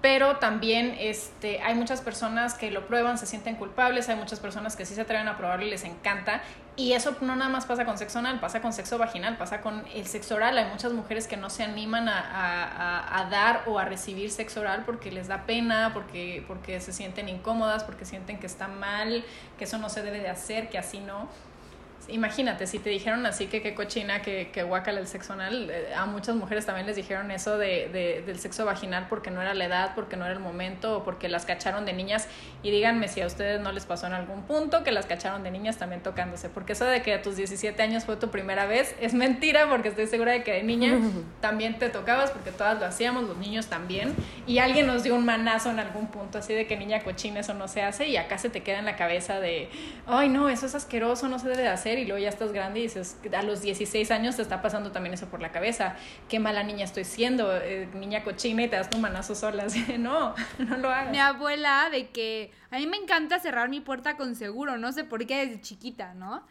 pero 0.02 0.36
también 0.36 0.98
este, 1.00 1.62
hay 1.62 1.76
muchas 1.76 2.02
personas 2.02 2.56
que 2.56 2.70
lo 2.72 2.88
prueban, 2.88 3.18
se 3.18 3.26
sienten 3.26 3.56
culpables, 3.56 4.10
hay 4.10 4.18
muchas 4.18 4.42
personas 4.42 4.76
que 4.76 4.86
sí 4.86 4.96
se 4.96 5.00
atreven 5.00 5.30
a 5.30 5.38
probarlo 5.38 5.66
y 5.66 5.70
les 5.70 5.86
encanta. 5.86 6.42
Y 6.76 6.92
eso 6.92 7.16
no 7.22 7.38
nada 7.38 7.50
más 7.50 7.66
pasa 7.66 7.86
con 7.86 7.98
sexo 7.98 8.20
anal, 8.20 8.42
pasa 8.42 8.62
con 8.62 8.74
sexo 8.74 8.98
vaginal, 8.98 9.38
pasa 9.38 9.62
con 9.62 9.86
el 9.96 10.06
sexo 10.06 10.36
oral. 10.36 10.58
Hay 10.58 10.66
muchas 10.66 10.92
mujeres 10.92 11.26
que 11.26 11.38
no 11.38 11.50
se 11.50 11.64
animan 11.64 12.10
a, 12.10 12.20
a- 12.20 13.22
a- 13.22 13.30
dar 13.30 13.64
o 13.66 13.80
a 13.80 13.86
recibir 13.86 14.30
sexo 14.30 14.60
oral 14.60 14.84
porque 14.86 15.10
les 15.10 15.30
da 15.30 15.46
pena, 15.46 15.92
porque, 15.94 16.44
porque 16.50 16.82
se 16.82 16.92
sienten 16.92 17.30
incómodas, 17.30 17.86
porque 17.86 18.04
sienten 18.04 18.40
que 18.40 18.48
está 18.48 18.68
mal, 18.68 19.24
que 19.58 19.64
eso 19.64 19.78
no 19.78 19.88
se 19.88 20.04
debe 20.04 20.20
de 20.20 20.28
hacer, 20.28 20.68
que 20.68 20.78
así 20.78 21.00
no. 21.00 21.30
Imagínate, 22.10 22.68
si 22.68 22.80
te 22.80 22.90
dijeron 22.90 23.26
así 23.26 23.48
que 23.48 23.62
qué 23.62 23.74
cochina, 23.74 24.22
que, 24.22 24.50
que 24.52 24.64
guácala 24.64 25.00
el 25.00 25.08
sexo 25.08 25.34
anal, 25.34 25.70
eh, 25.72 25.94
a 25.96 26.06
muchas 26.06 26.36
mujeres 26.36 26.66
también 26.66 26.86
les 26.88 26.96
dijeron 26.96 27.32
eso 27.32 27.58
de, 27.58 27.90
de- 27.94 28.24
del 28.26 28.40
sexo 28.40 28.66
vaginal 28.66 29.08
porque 29.10 29.32
no 29.32 29.42
era 29.42 29.54
la 29.54 29.66
edad, 29.66 29.92
porque 29.96 30.18
no 30.18 30.26
era 30.26 30.34
el 30.34 30.40
momento, 30.40 30.98
o 30.98 31.04
porque 31.04 31.30
las 31.30 31.46
cacharon 31.46 31.86
de 31.86 31.94
niñas. 31.94 32.28
Y 32.62 32.72
díganme 32.72 33.08
si 33.08 33.22
a 33.22 33.28
ustedes 33.28 33.62
no 33.62 33.72
les 33.72 33.86
pasó 33.86 34.08
en 34.08 34.14
algún 34.14 34.44
punto 34.44 34.84
que 34.84 34.92
las 34.92 35.06
cacharon 35.06 35.44
de 35.44 35.52
niñas 35.52 35.78
también 35.78 36.02
tocándose. 36.02 36.50
Porque 36.50 36.74
eso 36.74 36.86
de 36.86 37.02
que 37.02 37.14
a 37.14 37.22
tus 37.22 37.36
17 37.38 37.82
años 37.82 38.06
fue 38.06 38.16
tu 38.18 38.30
primera 38.30 38.66
vez 38.66 38.96
es 39.02 39.14
mentira, 39.14 39.70
porque 39.70 39.90
estoy 39.90 40.08
segura 40.08 40.32
de 40.34 40.44
que 40.44 40.52
de 40.54 40.64
niña 40.64 41.00
también 41.42 41.80
te 41.80 41.90
tocabas, 41.90 42.32
porque 42.32 42.52
todas 42.52 42.80
lo 42.80 42.86
hacíamos, 42.86 43.24
los 43.24 43.38
niños 43.38 43.68
también. 43.68 44.14
Y 44.46 44.60
alguien 44.60 44.88
nos 44.88 45.04
dio 45.04 45.16
un 45.16 45.26
manazo 45.26 45.70
en 45.72 45.80
algún 45.80 46.08
punto, 46.08 46.38
así 46.40 46.54
de 46.54 46.68
que 46.68 46.78
niña 46.78 47.02
cochina, 47.04 47.40
eso 47.40 47.54
no 47.54 47.68
se 47.68 47.82
hace, 47.82 48.08
y 48.08 48.18
acá 48.18 48.38
se 48.38 48.50
te 48.50 48.62
queda 48.62 48.80
en 48.80 48.86
la 48.86 48.96
cabeza 48.96 49.40
de, 49.40 49.70
ay 50.08 50.30
no, 50.30 50.50
eso 50.50 50.66
es 50.66 50.76
asqueroso, 50.76 51.28
no 51.28 51.40
se 51.40 51.48
debe 51.50 51.62
de 51.64 51.68
hacer, 51.70 51.93
y 52.00 52.06
luego 52.06 52.22
ya 52.22 52.30
estás 52.30 52.52
grande 52.52 52.80
y 52.80 52.84
dices, 52.84 53.18
a 53.36 53.44
los 53.44 53.62
16 53.62 54.12
años 54.12 54.36
te 54.36 54.42
está 54.42 54.62
pasando 54.62 54.92
también 54.92 55.14
eso 55.14 55.28
por 55.28 55.42
la 55.42 55.52
cabeza, 55.52 55.96
qué 56.30 56.40
mala 56.40 56.64
niña 56.64 56.86
estoy 56.86 57.04
siendo, 57.04 57.56
eh, 57.56 57.90
niña 57.94 58.24
cochina, 58.24 58.64
y 58.64 58.68
te 58.68 58.76
das 58.76 58.90
tu 58.90 58.98
manazo 58.98 59.36
sola, 59.36 59.66
no, 60.00 60.36
no 60.58 60.78
lo 60.78 60.90
hagas. 60.90 61.12
Mi 61.12 61.20
abuela 61.20 61.90
de 61.92 62.10
que 62.10 62.52
a 62.72 62.78
mí 62.78 62.88
me 62.88 62.98
encanta 62.98 63.40
cerrar 63.40 63.70
mi 63.70 63.82
puerta 63.82 64.18
con 64.18 64.36
seguro, 64.36 64.78
no 64.78 64.92
sé 64.92 65.04
por 65.04 65.26
qué 65.26 65.46
desde 65.46 65.62
chiquita, 65.62 66.14
¿no? 66.14 66.46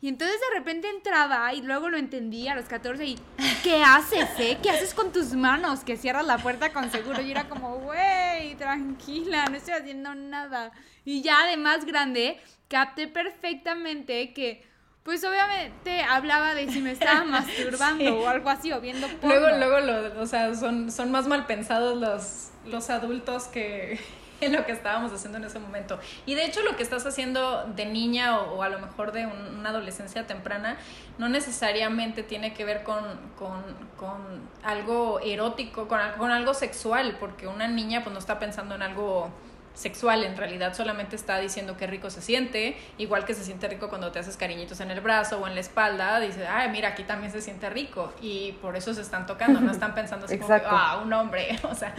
Y 0.00 0.08
entonces 0.08 0.38
de 0.38 0.58
repente 0.58 0.88
entraba 0.90 1.54
y 1.54 1.62
luego 1.62 1.88
lo 1.88 1.96
entendí 1.96 2.48
a 2.48 2.54
los 2.54 2.66
14 2.66 3.04
y 3.04 3.18
¿qué 3.62 3.82
haces, 3.82 4.28
eh? 4.38 4.58
¿Qué 4.62 4.68
haces 4.68 4.92
con 4.92 5.10
tus 5.10 5.32
manos? 5.32 5.80
Que 5.84 5.96
cierras 5.96 6.26
la 6.26 6.36
puerta 6.36 6.72
con 6.72 6.90
seguro. 6.90 7.22
Y 7.22 7.30
era 7.30 7.48
como, 7.48 7.78
güey, 7.78 8.54
tranquila, 8.56 9.46
no 9.46 9.56
estoy 9.56 9.74
haciendo 9.74 10.14
nada. 10.14 10.70
Y 11.04 11.22
ya 11.22 11.46
de 11.46 11.56
más 11.56 11.86
grande, 11.86 12.38
capté 12.68 13.08
perfectamente 13.08 14.34
que 14.34 14.66
pues 15.06 15.22
obviamente 15.22 16.02
hablaba 16.02 16.54
de 16.54 16.68
si 16.68 16.80
me 16.80 16.90
estaba 16.90 17.24
masturbando 17.24 18.18
o 18.18 18.28
algo 18.28 18.50
así, 18.50 18.72
o 18.72 18.80
viendo 18.80 19.06
porno. 19.06 19.38
Luego, 19.38 19.56
luego, 19.56 19.80
lo, 19.80 20.20
o 20.20 20.26
sea, 20.26 20.52
son, 20.56 20.90
son 20.90 21.12
más 21.12 21.28
mal 21.28 21.46
pensados 21.46 21.96
los, 21.96 22.50
los 22.66 22.90
adultos 22.90 23.44
que 23.44 24.00
en 24.40 24.52
lo 24.52 24.66
que 24.66 24.72
estábamos 24.72 25.12
haciendo 25.12 25.38
en 25.38 25.44
ese 25.44 25.60
momento. 25.60 26.00
Y 26.26 26.34
de 26.34 26.44
hecho 26.44 26.60
lo 26.62 26.76
que 26.76 26.82
estás 26.82 27.06
haciendo 27.06 27.64
de 27.76 27.86
niña 27.86 28.40
o, 28.40 28.64
a 28.64 28.68
lo 28.68 28.80
mejor 28.80 29.12
de 29.12 29.26
una 29.26 29.68
adolescencia 29.68 30.26
temprana 30.26 30.76
no 31.18 31.28
necesariamente 31.28 32.24
tiene 32.24 32.52
que 32.52 32.64
ver 32.64 32.82
con, 32.82 32.98
con, 33.38 33.62
con 33.96 34.18
algo 34.64 35.20
erótico, 35.20 35.86
con, 35.86 36.00
con 36.18 36.32
algo 36.32 36.52
sexual, 36.52 37.16
porque 37.20 37.46
una 37.46 37.68
niña 37.68 38.02
pues 38.02 38.12
no 38.12 38.18
está 38.18 38.40
pensando 38.40 38.74
en 38.74 38.82
algo 38.82 39.30
sexual, 39.76 40.24
en 40.24 40.36
realidad 40.36 40.74
solamente 40.74 41.16
está 41.16 41.38
diciendo 41.38 41.76
qué 41.76 41.86
rico 41.86 42.08
se 42.08 42.22
siente, 42.22 42.76
igual 42.96 43.26
que 43.26 43.34
se 43.34 43.44
siente 43.44 43.68
rico 43.68 43.88
cuando 43.88 44.10
te 44.10 44.18
haces 44.18 44.36
cariñitos 44.36 44.80
en 44.80 44.90
el 44.90 45.00
brazo 45.00 45.38
o 45.38 45.46
en 45.46 45.54
la 45.54 45.60
espalda, 45.60 46.18
dice, 46.18 46.46
ay, 46.46 46.70
mira, 46.70 46.88
aquí 46.88 47.04
también 47.04 47.30
se 47.30 47.42
siente 47.42 47.68
rico, 47.68 48.12
y 48.22 48.52
por 48.62 48.74
eso 48.74 48.94
se 48.94 49.02
están 49.02 49.26
tocando, 49.26 49.60
no 49.60 49.70
están 49.70 49.94
pensando 49.94 50.26
así 50.26 50.38
como, 50.38 50.54
ah, 50.66 51.00
un 51.04 51.12
hombre, 51.12 51.58
o 51.70 51.74
sea, 51.74 51.94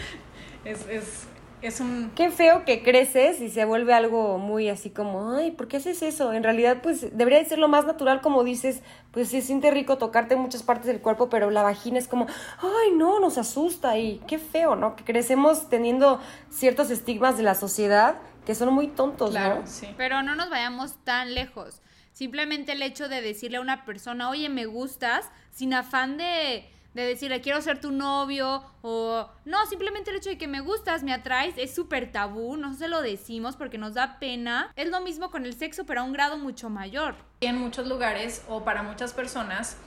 es, 0.65 0.87
es, 0.87 1.27
es 1.61 1.79
un... 1.79 2.11
Qué 2.15 2.31
feo 2.31 2.65
que 2.65 2.81
creces 2.81 3.41
y 3.41 3.49
se 3.49 3.63
vuelve 3.63 3.93
algo 3.93 4.39
muy 4.39 4.69
así 4.69 4.89
como, 4.89 5.33
ay, 5.33 5.51
¿por 5.51 5.67
qué 5.67 5.77
haces 5.77 6.01
eso? 6.01 6.33
En 6.33 6.43
realidad, 6.43 6.77
pues 6.81 7.15
debería 7.15 7.39
de 7.39 7.45
ser 7.45 7.59
lo 7.59 7.67
más 7.67 7.85
natural, 7.85 8.21
como 8.21 8.43
dices, 8.43 8.81
pues 9.17 9.29
se 9.29 9.41
siente 9.41 9.71
rico 9.71 9.97
tocarte 9.97 10.35
muchas 10.35 10.61
partes 10.61 10.85
del 10.85 11.01
cuerpo, 11.01 11.27
pero 11.27 11.49
la 11.49 11.63
vagina 11.63 11.97
es 11.97 12.07
como, 12.07 12.27
ay, 12.59 12.91
no, 12.95 13.19
nos 13.19 13.39
asusta 13.39 13.97
y 13.97 14.21
qué 14.27 14.37
feo, 14.37 14.75
¿no? 14.75 14.95
Que 14.95 15.03
crecemos 15.03 15.69
teniendo 15.69 16.21
ciertos 16.51 16.91
estigmas 16.91 17.35
de 17.35 17.41
la 17.41 17.55
sociedad 17.55 18.19
que 18.45 18.53
son 18.53 18.71
muy 18.71 18.89
tontos, 18.89 19.31
claro, 19.31 19.61
¿no? 19.61 19.65
Sí. 19.65 19.87
Pero 19.97 20.21
no 20.21 20.35
nos 20.35 20.51
vayamos 20.51 21.03
tan 21.03 21.33
lejos. 21.33 21.81
Simplemente 22.13 22.73
el 22.73 22.83
hecho 22.83 23.09
de 23.09 23.21
decirle 23.21 23.57
a 23.57 23.61
una 23.61 23.85
persona, 23.85 24.29
oye, 24.29 24.49
me 24.49 24.67
gustas, 24.67 25.25
sin 25.49 25.73
afán 25.73 26.17
de 26.17 26.69
de 27.03 27.07
decirle 27.09 27.41
quiero 27.41 27.61
ser 27.61 27.79
tu 27.79 27.91
novio 27.91 28.63
o 28.81 29.29
no, 29.45 29.65
simplemente 29.67 30.11
el 30.11 30.17
hecho 30.17 30.29
de 30.29 30.37
que 30.37 30.47
me 30.47 30.59
gustas, 30.59 31.03
me 31.03 31.13
atraes, 31.13 31.55
es 31.57 31.73
súper 31.73 32.11
tabú, 32.11 32.57
no 32.57 32.73
se 32.73 32.87
lo 32.87 33.01
decimos 33.01 33.55
porque 33.55 33.77
nos 33.77 33.93
da 33.93 34.19
pena. 34.19 34.71
Es 34.75 34.89
lo 34.89 35.01
mismo 35.01 35.31
con 35.31 35.45
el 35.45 35.53
sexo, 35.53 35.85
pero 35.85 36.01
a 36.01 36.03
un 36.03 36.13
grado 36.13 36.37
mucho 36.37 36.69
mayor. 36.69 37.15
En 37.41 37.57
muchos 37.57 37.87
lugares 37.87 38.43
o 38.49 38.63
para 38.63 38.83
muchas 38.83 39.13
personas 39.13 39.77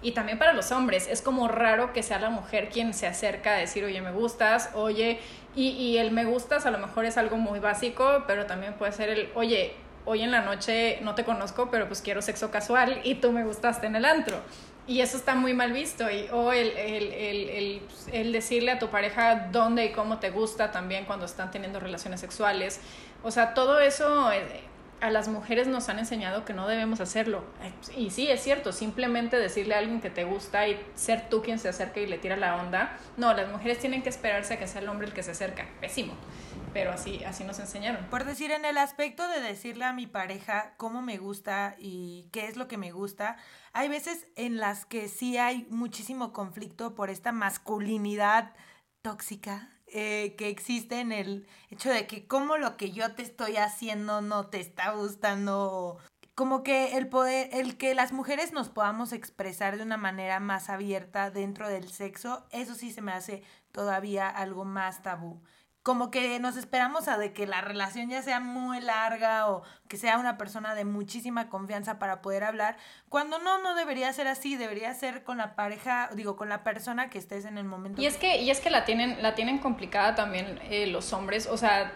y 0.00 0.12
también 0.12 0.38
para 0.38 0.52
los 0.52 0.70
hombres, 0.70 1.08
es 1.08 1.22
como 1.22 1.48
raro 1.48 1.92
que 1.92 2.02
sea 2.02 2.20
la 2.20 2.30
mujer 2.30 2.68
quien 2.68 2.94
se 2.94 3.06
acerca 3.06 3.54
a 3.54 3.56
decir, 3.56 3.84
oye, 3.84 4.00
me 4.00 4.12
gustas, 4.12 4.70
oye, 4.74 5.18
y, 5.56 5.70
y 5.70 5.98
el 5.98 6.12
me 6.12 6.24
gustas 6.24 6.66
a 6.66 6.70
lo 6.70 6.78
mejor 6.78 7.04
es 7.04 7.16
algo 7.16 7.36
muy 7.36 7.58
básico, 7.58 8.22
pero 8.26 8.46
también 8.46 8.74
puede 8.74 8.92
ser 8.92 9.08
el, 9.08 9.30
oye, 9.34 9.74
hoy 10.04 10.22
en 10.22 10.30
la 10.30 10.40
noche 10.40 10.98
no 11.02 11.14
te 11.14 11.24
conozco, 11.24 11.68
pero 11.70 11.86
pues 11.86 12.00
quiero 12.00 12.22
sexo 12.22 12.50
casual 12.50 13.00
y 13.04 13.16
tú 13.16 13.32
me 13.32 13.44
gustaste 13.44 13.86
en 13.86 13.96
el 13.96 14.04
antro. 14.04 14.40
Y 14.88 15.02
eso 15.02 15.18
está 15.18 15.34
muy 15.34 15.52
mal 15.52 15.72
visto. 15.72 16.10
Y, 16.10 16.28
o 16.32 16.50
el, 16.50 16.68
el, 16.70 17.12
el, 17.12 17.82
el, 18.10 18.32
decirle 18.32 18.72
a 18.72 18.78
tu 18.78 18.88
pareja 18.88 19.48
dónde 19.52 19.84
y 19.84 19.92
cómo 19.92 20.18
te 20.18 20.30
gusta 20.30 20.72
también 20.72 21.04
cuando 21.04 21.26
están 21.26 21.50
teniendo 21.50 21.78
relaciones 21.78 22.20
sexuales. 22.20 22.80
O 23.22 23.30
sea, 23.30 23.52
todo 23.52 23.80
eso 23.80 24.32
eh, 24.32 24.62
a 25.00 25.10
las 25.10 25.28
mujeres 25.28 25.68
nos 25.68 25.88
han 25.88 25.98
enseñado 25.98 26.44
que 26.44 26.52
no 26.52 26.66
debemos 26.66 27.00
hacerlo. 27.00 27.44
Y 27.96 28.10
sí, 28.10 28.28
es 28.28 28.42
cierto, 28.42 28.72
simplemente 28.72 29.36
decirle 29.36 29.74
a 29.74 29.78
alguien 29.78 30.00
que 30.00 30.10
te 30.10 30.24
gusta 30.24 30.66
y 30.68 30.80
ser 30.94 31.28
tú 31.28 31.42
quien 31.42 31.58
se 31.58 31.68
acerca 31.68 32.00
y 32.00 32.06
le 32.06 32.18
tira 32.18 32.36
la 32.36 32.56
onda. 32.56 32.98
No, 33.16 33.32
las 33.34 33.50
mujeres 33.50 33.78
tienen 33.78 34.02
que 34.02 34.08
esperarse 34.08 34.54
a 34.54 34.58
que 34.58 34.66
sea 34.66 34.80
el 34.80 34.88
hombre 34.88 35.06
el 35.06 35.12
que 35.12 35.22
se 35.22 35.32
acerca. 35.32 35.66
Pésimo. 35.80 36.14
Pero 36.72 36.92
así, 36.92 37.24
así 37.24 37.44
nos 37.44 37.58
enseñaron. 37.58 38.04
Por 38.06 38.24
decir, 38.24 38.50
en 38.50 38.64
el 38.64 38.76
aspecto 38.76 39.26
de 39.28 39.40
decirle 39.40 39.84
a 39.84 39.92
mi 39.92 40.06
pareja 40.06 40.74
cómo 40.76 41.00
me 41.00 41.16
gusta 41.16 41.76
y 41.78 42.28
qué 42.32 42.46
es 42.46 42.56
lo 42.56 42.68
que 42.68 42.76
me 42.76 42.92
gusta, 42.92 43.36
hay 43.72 43.88
veces 43.88 44.26
en 44.36 44.58
las 44.58 44.84
que 44.84 45.08
sí 45.08 45.38
hay 45.38 45.66
muchísimo 45.70 46.32
conflicto 46.32 46.94
por 46.94 47.10
esta 47.10 47.32
masculinidad 47.32 48.52
tóxica 49.02 49.77
eh, 49.92 50.34
que 50.36 50.48
existe 50.48 51.00
en 51.00 51.12
el 51.12 51.46
hecho 51.70 51.90
de 51.90 52.06
que 52.06 52.26
como 52.26 52.56
lo 52.56 52.76
que 52.76 52.92
yo 52.92 53.14
te 53.14 53.22
estoy 53.22 53.56
haciendo 53.56 54.20
no 54.20 54.46
te 54.48 54.60
está 54.60 54.92
gustando. 54.92 55.98
Como 56.34 56.62
que 56.62 56.96
el 56.96 57.08
poder, 57.08 57.48
el 57.52 57.76
que 57.76 57.94
las 57.94 58.12
mujeres 58.12 58.52
nos 58.52 58.68
podamos 58.68 59.12
expresar 59.12 59.76
de 59.76 59.82
una 59.82 59.96
manera 59.96 60.38
más 60.40 60.70
abierta 60.70 61.30
dentro 61.30 61.68
del 61.68 61.90
sexo, 61.90 62.46
eso 62.50 62.74
sí 62.74 62.92
se 62.92 63.02
me 63.02 63.12
hace 63.12 63.42
todavía 63.72 64.28
algo 64.28 64.64
más 64.64 65.02
tabú 65.02 65.42
como 65.88 66.10
que 66.10 66.38
nos 66.38 66.58
esperamos 66.58 67.08
a 67.08 67.16
de 67.16 67.32
que 67.32 67.46
la 67.46 67.62
relación 67.62 68.10
ya 68.10 68.20
sea 68.20 68.40
muy 68.40 68.78
larga 68.78 69.48
o 69.48 69.62
que 69.88 69.96
sea 69.96 70.18
una 70.18 70.36
persona 70.36 70.74
de 70.74 70.84
muchísima 70.84 71.48
confianza 71.48 71.98
para 71.98 72.20
poder 72.20 72.44
hablar, 72.44 72.76
cuando 73.08 73.38
no, 73.38 73.62
no 73.62 73.74
debería 73.74 74.12
ser 74.12 74.28
así, 74.28 74.56
debería 74.56 74.92
ser 74.92 75.24
con 75.24 75.38
la 75.38 75.56
pareja, 75.56 76.10
digo, 76.14 76.36
con 76.36 76.50
la 76.50 76.62
persona 76.62 77.08
que 77.08 77.16
estés 77.16 77.46
en 77.46 77.56
el 77.56 77.64
momento. 77.64 78.02
Y 78.02 78.04
es 78.04 78.18
que, 78.18 78.42
y 78.42 78.50
es 78.50 78.60
que 78.60 78.68
la 78.68 78.84
tienen, 78.84 79.22
la 79.22 79.34
tienen 79.34 79.56
complicada 79.56 80.14
también 80.14 80.60
eh, 80.64 80.88
los 80.88 81.14
hombres, 81.14 81.46
o 81.46 81.56
sea, 81.56 81.90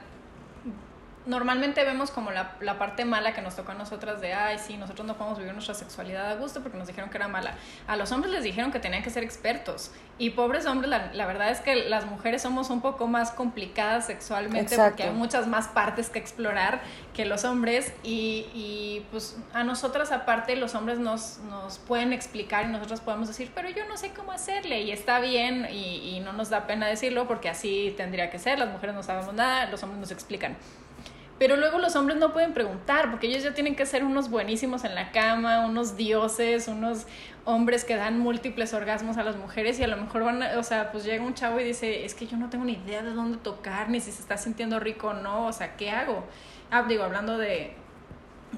normalmente 1.27 1.85
vemos 1.85 2.11
como 2.11 2.31
la, 2.31 2.57
la, 2.61 2.79
parte 2.79 3.05
mala 3.05 3.33
que 3.33 3.43
nos 3.43 3.55
toca 3.55 3.73
a 3.73 3.75
nosotras 3.75 4.21
de, 4.21 4.33
ay, 4.33 4.59
sí, 4.59 4.77
nosotros 4.77 5.07
no 5.07 5.17
podemos 5.17 5.39
vivir 5.39 5.53
nuestra 5.53 5.75
sexualidad 5.75 6.31
a 6.31 6.35
gusto 6.35 6.63
porque 6.63 6.77
nos 6.77 6.87
dijeron 6.87 7.11
que 7.11 7.17
era 7.17 7.29
mala. 7.29 7.55
A 7.87 7.97
los 7.97 8.11
hombres 8.13 8.33
les 8.33 8.43
dijeron 8.43 8.73
que 8.73 8.81
tenían 8.81 9.03
que 9.03 9.11
ser 9.11 9.23
expertos. 9.23 9.93
Y 10.19 10.31
pobres 10.31 10.67
hombres, 10.67 10.91
la, 10.91 11.13
la 11.13 11.27
verdad 11.27 11.51
es 11.51 11.61
que 11.61 11.89
las 11.89 12.07
mujeres 12.07 12.43
somos 12.43 12.71
un 12.71 12.81
poco 12.81 13.07
más 13.07 13.31
complicadas 13.31 14.07
sexualmente 14.07 14.77
porque 14.77 15.05
hay 15.05 15.11
muchas 15.11 15.47
más 15.47 15.69
partes 15.69 16.11
que 16.11 16.19
explorar 16.19 16.81
que 17.15 17.25
los 17.25 17.45
hombres. 17.45 17.93
Y, 18.03 18.47
y 18.55 19.07
pues 19.11 19.37
a 19.53 19.65
nosotras 19.65 20.13
aparte 20.13 20.57
los 20.57 20.75
hombres 20.75 20.99
nos, 20.99 21.39
nos 21.49 21.79
pueden 21.79 22.13
explicar 22.13 22.67
y 22.67 22.69
nosotros 22.69 23.01
podemos 23.01 23.29
decir, 23.29 23.51
pero 23.55 23.69
yo 23.71 23.87
no 23.89 23.97
sé 23.97 24.11
cómo 24.11 24.33
hacerle. 24.33 24.83
Y 24.83 24.93
está 24.93 25.21
bien 25.21 25.69
y, 25.71 26.17
y 26.17 26.21
no 26.21 26.33
nos 26.33 26.51
da 26.51 26.67
pena 26.67 26.87
decirlo 26.87 27.27
porque 27.27 27.49
así 27.49 27.95
tendría 27.97 28.31
que 28.31 28.39
ser. 28.39 28.59
Las 28.59 28.71
mujeres 28.71 28.95
no 28.95 29.03
sabemos 29.03 29.35
nada, 29.35 29.67
los 29.67 29.83
hombres 29.83 30.01
nos 30.01 30.11
explican. 30.11 30.57
Pero 31.39 31.57
luego 31.57 31.79
los 31.79 31.97
hombres 31.97 32.19
no 32.19 32.33
pueden 32.33 32.53
preguntar, 32.53 33.11
porque 33.11 33.27
ellos 33.27 33.43
ya 33.43 33.53
tienen 33.53 33.75
que 33.75 33.85
ser 33.85 34.05
unos 34.05 34.31
buenísimos 34.31 34.85
en 34.85 34.95
la 34.95 35.11
cama, 35.11 35.67
unos 35.67 35.97
dioses, 35.97 36.69
unos 36.69 37.07
hombres 37.45 37.85
que 37.85 37.97
dan 37.97 38.19
múltiples 38.21 38.73
orgasmos 38.75 39.17
a 39.17 39.25
las 39.25 39.37
mujeres 39.37 39.81
y 39.81 39.83
a 39.83 39.89
lo 39.89 39.97
mejor 39.97 40.25
van, 40.25 40.43
o 40.57 40.63
sea, 40.63 40.93
pues 40.93 41.05
llega 41.05 41.25
un 41.25 41.35
chavo 41.35 41.59
y 41.59 41.65
dice, 41.65 42.05
es 42.05 42.15
que 42.15 42.27
yo 42.27 42.37
no 42.37 42.49
tengo 42.49 42.65
ni 42.65 42.75
idea 42.75 43.03
de 43.03 43.11
dónde 43.13 43.39
tocar, 43.39 43.89
ni 43.89 44.01
si 44.01 44.13
se 44.13 44.21
está 44.21 44.37
sintiendo 44.37 44.79
rico 44.79 45.09
o 45.09 45.15
no, 45.15 45.47
o 45.47 45.53
sea, 45.53 45.77
¿qué 45.77 45.91
hago? 45.91 46.25
Ah, 46.71 46.85
digo, 46.89 47.03
hablando 47.03 47.37
de, 47.37 47.75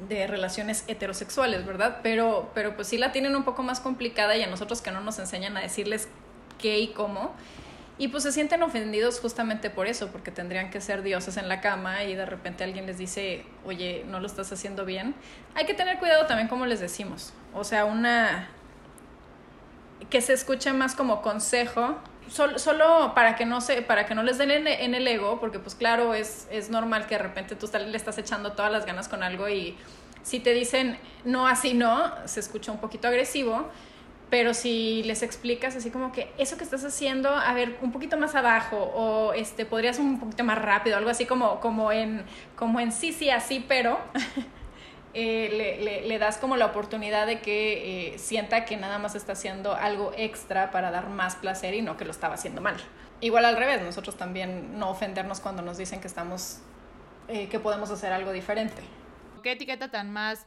de 0.08 0.26
relaciones 0.26 0.84
heterosexuales, 0.87 1.64
¿verdad? 1.64 2.00
Pero, 2.02 2.50
pero 2.54 2.76
pues 2.76 2.88
sí 2.88 2.98
la 2.98 3.12
tienen 3.12 3.34
un 3.34 3.44
poco 3.44 3.62
más 3.62 3.80
complicada 3.80 4.37
y 4.37 4.42
a 4.42 4.46
nosotros 4.46 4.82
que 4.82 4.90
no 4.90 5.00
nos 5.00 5.18
enseñan 5.18 5.56
a 5.56 5.60
decirles 5.60 6.08
qué 6.58 6.78
y 6.78 6.88
cómo, 6.88 7.32
y 7.96 8.09
pues 8.09 8.24
se 8.24 8.33
sienten 8.33 8.62
ofendidos 8.62 9.20
justamente 9.20 9.70
por 9.70 9.87
eso, 9.87 10.09
porque 10.09 10.33
tendrían 10.33 10.70
que 10.70 10.80
ser 10.80 11.02
dioses 11.02 11.37
en 11.37 11.48
la 11.48 11.61
cama 11.61 12.02
y 12.02 12.14
de 12.14 12.26
repente 12.26 12.64
alguien 12.64 12.87
les 12.87 12.98
dice, 12.98 13.44
oye, 13.64 14.04
no 14.09 14.18
lo 14.18 14.26
estás 14.26 14.50
haciendo 14.52 14.85
bien. 14.85 15.14
Hay 15.54 15.64
que 15.64 15.74
tener 15.74 15.98
cuidado 15.98 16.26
también 16.26 16.48
como 16.48 16.66
les 16.66 16.80
decimos. 16.80 17.33
O 17.54 17.62
sea, 17.62 17.85
una... 17.85 18.48
que 20.11 20.20
se 20.20 20.33
escuche 20.33 20.72
más 20.72 20.96
como 20.96 21.22
consejo, 21.22 21.96
solo, 22.28 22.59
solo 22.59 23.12
para, 23.14 23.37
que 23.37 23.46
no 23.46 23.61
se, 23.61 23.80
para 23.83 24.07
que 24.07 24.16
no 24.16 24.24
les 24.24 24.38
den 24.38 24.50
en, 24.50 24.94
el 24.94 25.07
ego, 25.07 25.38
porque 25.38 25.61
pues 25.61 25.76
claro, 25.76 26.14
es, 26.14 26.48
es 26.50 26.70
normal 26.70 27.07
que 27.07 27.14
de 27.14 27.22
repente 27.22 27.54
tú 27.54 27.70
le 27.72 27.96
estás 27.96 28.18
echando 28.18 28.54
todas 28.54 28.72
las 28.72 28.87
ganas 28.87 29.09
con 29.09 29.22
algo 29.22 29.48
y 29.48 29.76
si 30.24 30.40
te 30.40 30.52
dicen 30.52 30.98
no 31.24 31.46
así 31.46 31.74
no, 31.74 32.12
se 32.24 32.40
escucha 32.40 32.72
un 32.72 32.78
poquito 32.78 33.07
agresivo 33.07 33.70
pero 34.30 34.54
si 34.54 35.02
les 35.04 35.22
explicas 35.22 35.76
así 35.76 35.90
como 35.90 36.12
que 36.12 36.32
eso 36.38 36.56
que 36.56 36.64
estás 36.64 36.84
haciendo, 36.84 37.30
a 37.30 37.52
ver, 37.52 37.78
un 37.82 37.92
poquito 37.92 38.16
más 38.16 38.34
abajo 38.34 38.76
o 38.76 39.32
este 39.32 39.64
podrías 39.64 39.98
un 39.98 40.18
poquito 40.18 40.44
más 40.44 40.58
rápido, 40.58 40.96
algo 40.96 41.10
así 41.10 41.26
como, 41.26 41.60
como, 41.60 41.92
en, 41.92 42.24
como 42.56 42.80
en 42.80 42.90
sí, 42.90 43.12
sí, 43.12 43.30
así, 43.30 43.64
pero 43.66 43.98
eh, 45.14 45.78
le, 45.80 46.08
le, 46.08 46.18
das 46.18 46.38
como 46.38 46.56
la 46.56 46.66
oportunidad 46.66 47.26
de 47.26 47.40
que 47.40 48.14
eh, 48.14 48.18
sienta 48.18 48.64
que 48.64 48.76
nada 48.76 48.98
más 48.98 49.14
está 49.14 49.32
haciendo 49.32 49.74
algo 49.74 50.12
extra 50.16 50.70
para 50.70 50.90
dar 50.90 51.08
más 51.10 51.37
placer 51.37 51.74
y 51.74 51.82
no 51.82 51.96
que 51.96 52.04
lo 52.04 52.10
estaba 52.10 52.34
haciendo 52.34 52.60
mal. 52.60 52.76
Igual 53.20 53.44
al 53.44 53.56
revés, 53.56 53.82
nosotros 53.82 54.16
también 54.16 54.78
no 54.78 54.90
ofendernos 54.90 55.40
cuando 55.40 55.62
nos 55.62 55.78
dicen 55.78 56.00
que 56.00 56.08
estamos, 56.08 56.58
eh, 57.28 57.48
que 57.48 57.60
podemos 57.60 57.90
hacer 57.90 58.12
algo 58.12 58.32
diferente. 58.32 58.82
¿Qué 59.42 59.52
etiqueta 59.52 59.90
tan 59.90 60.12
más 60.12 60.46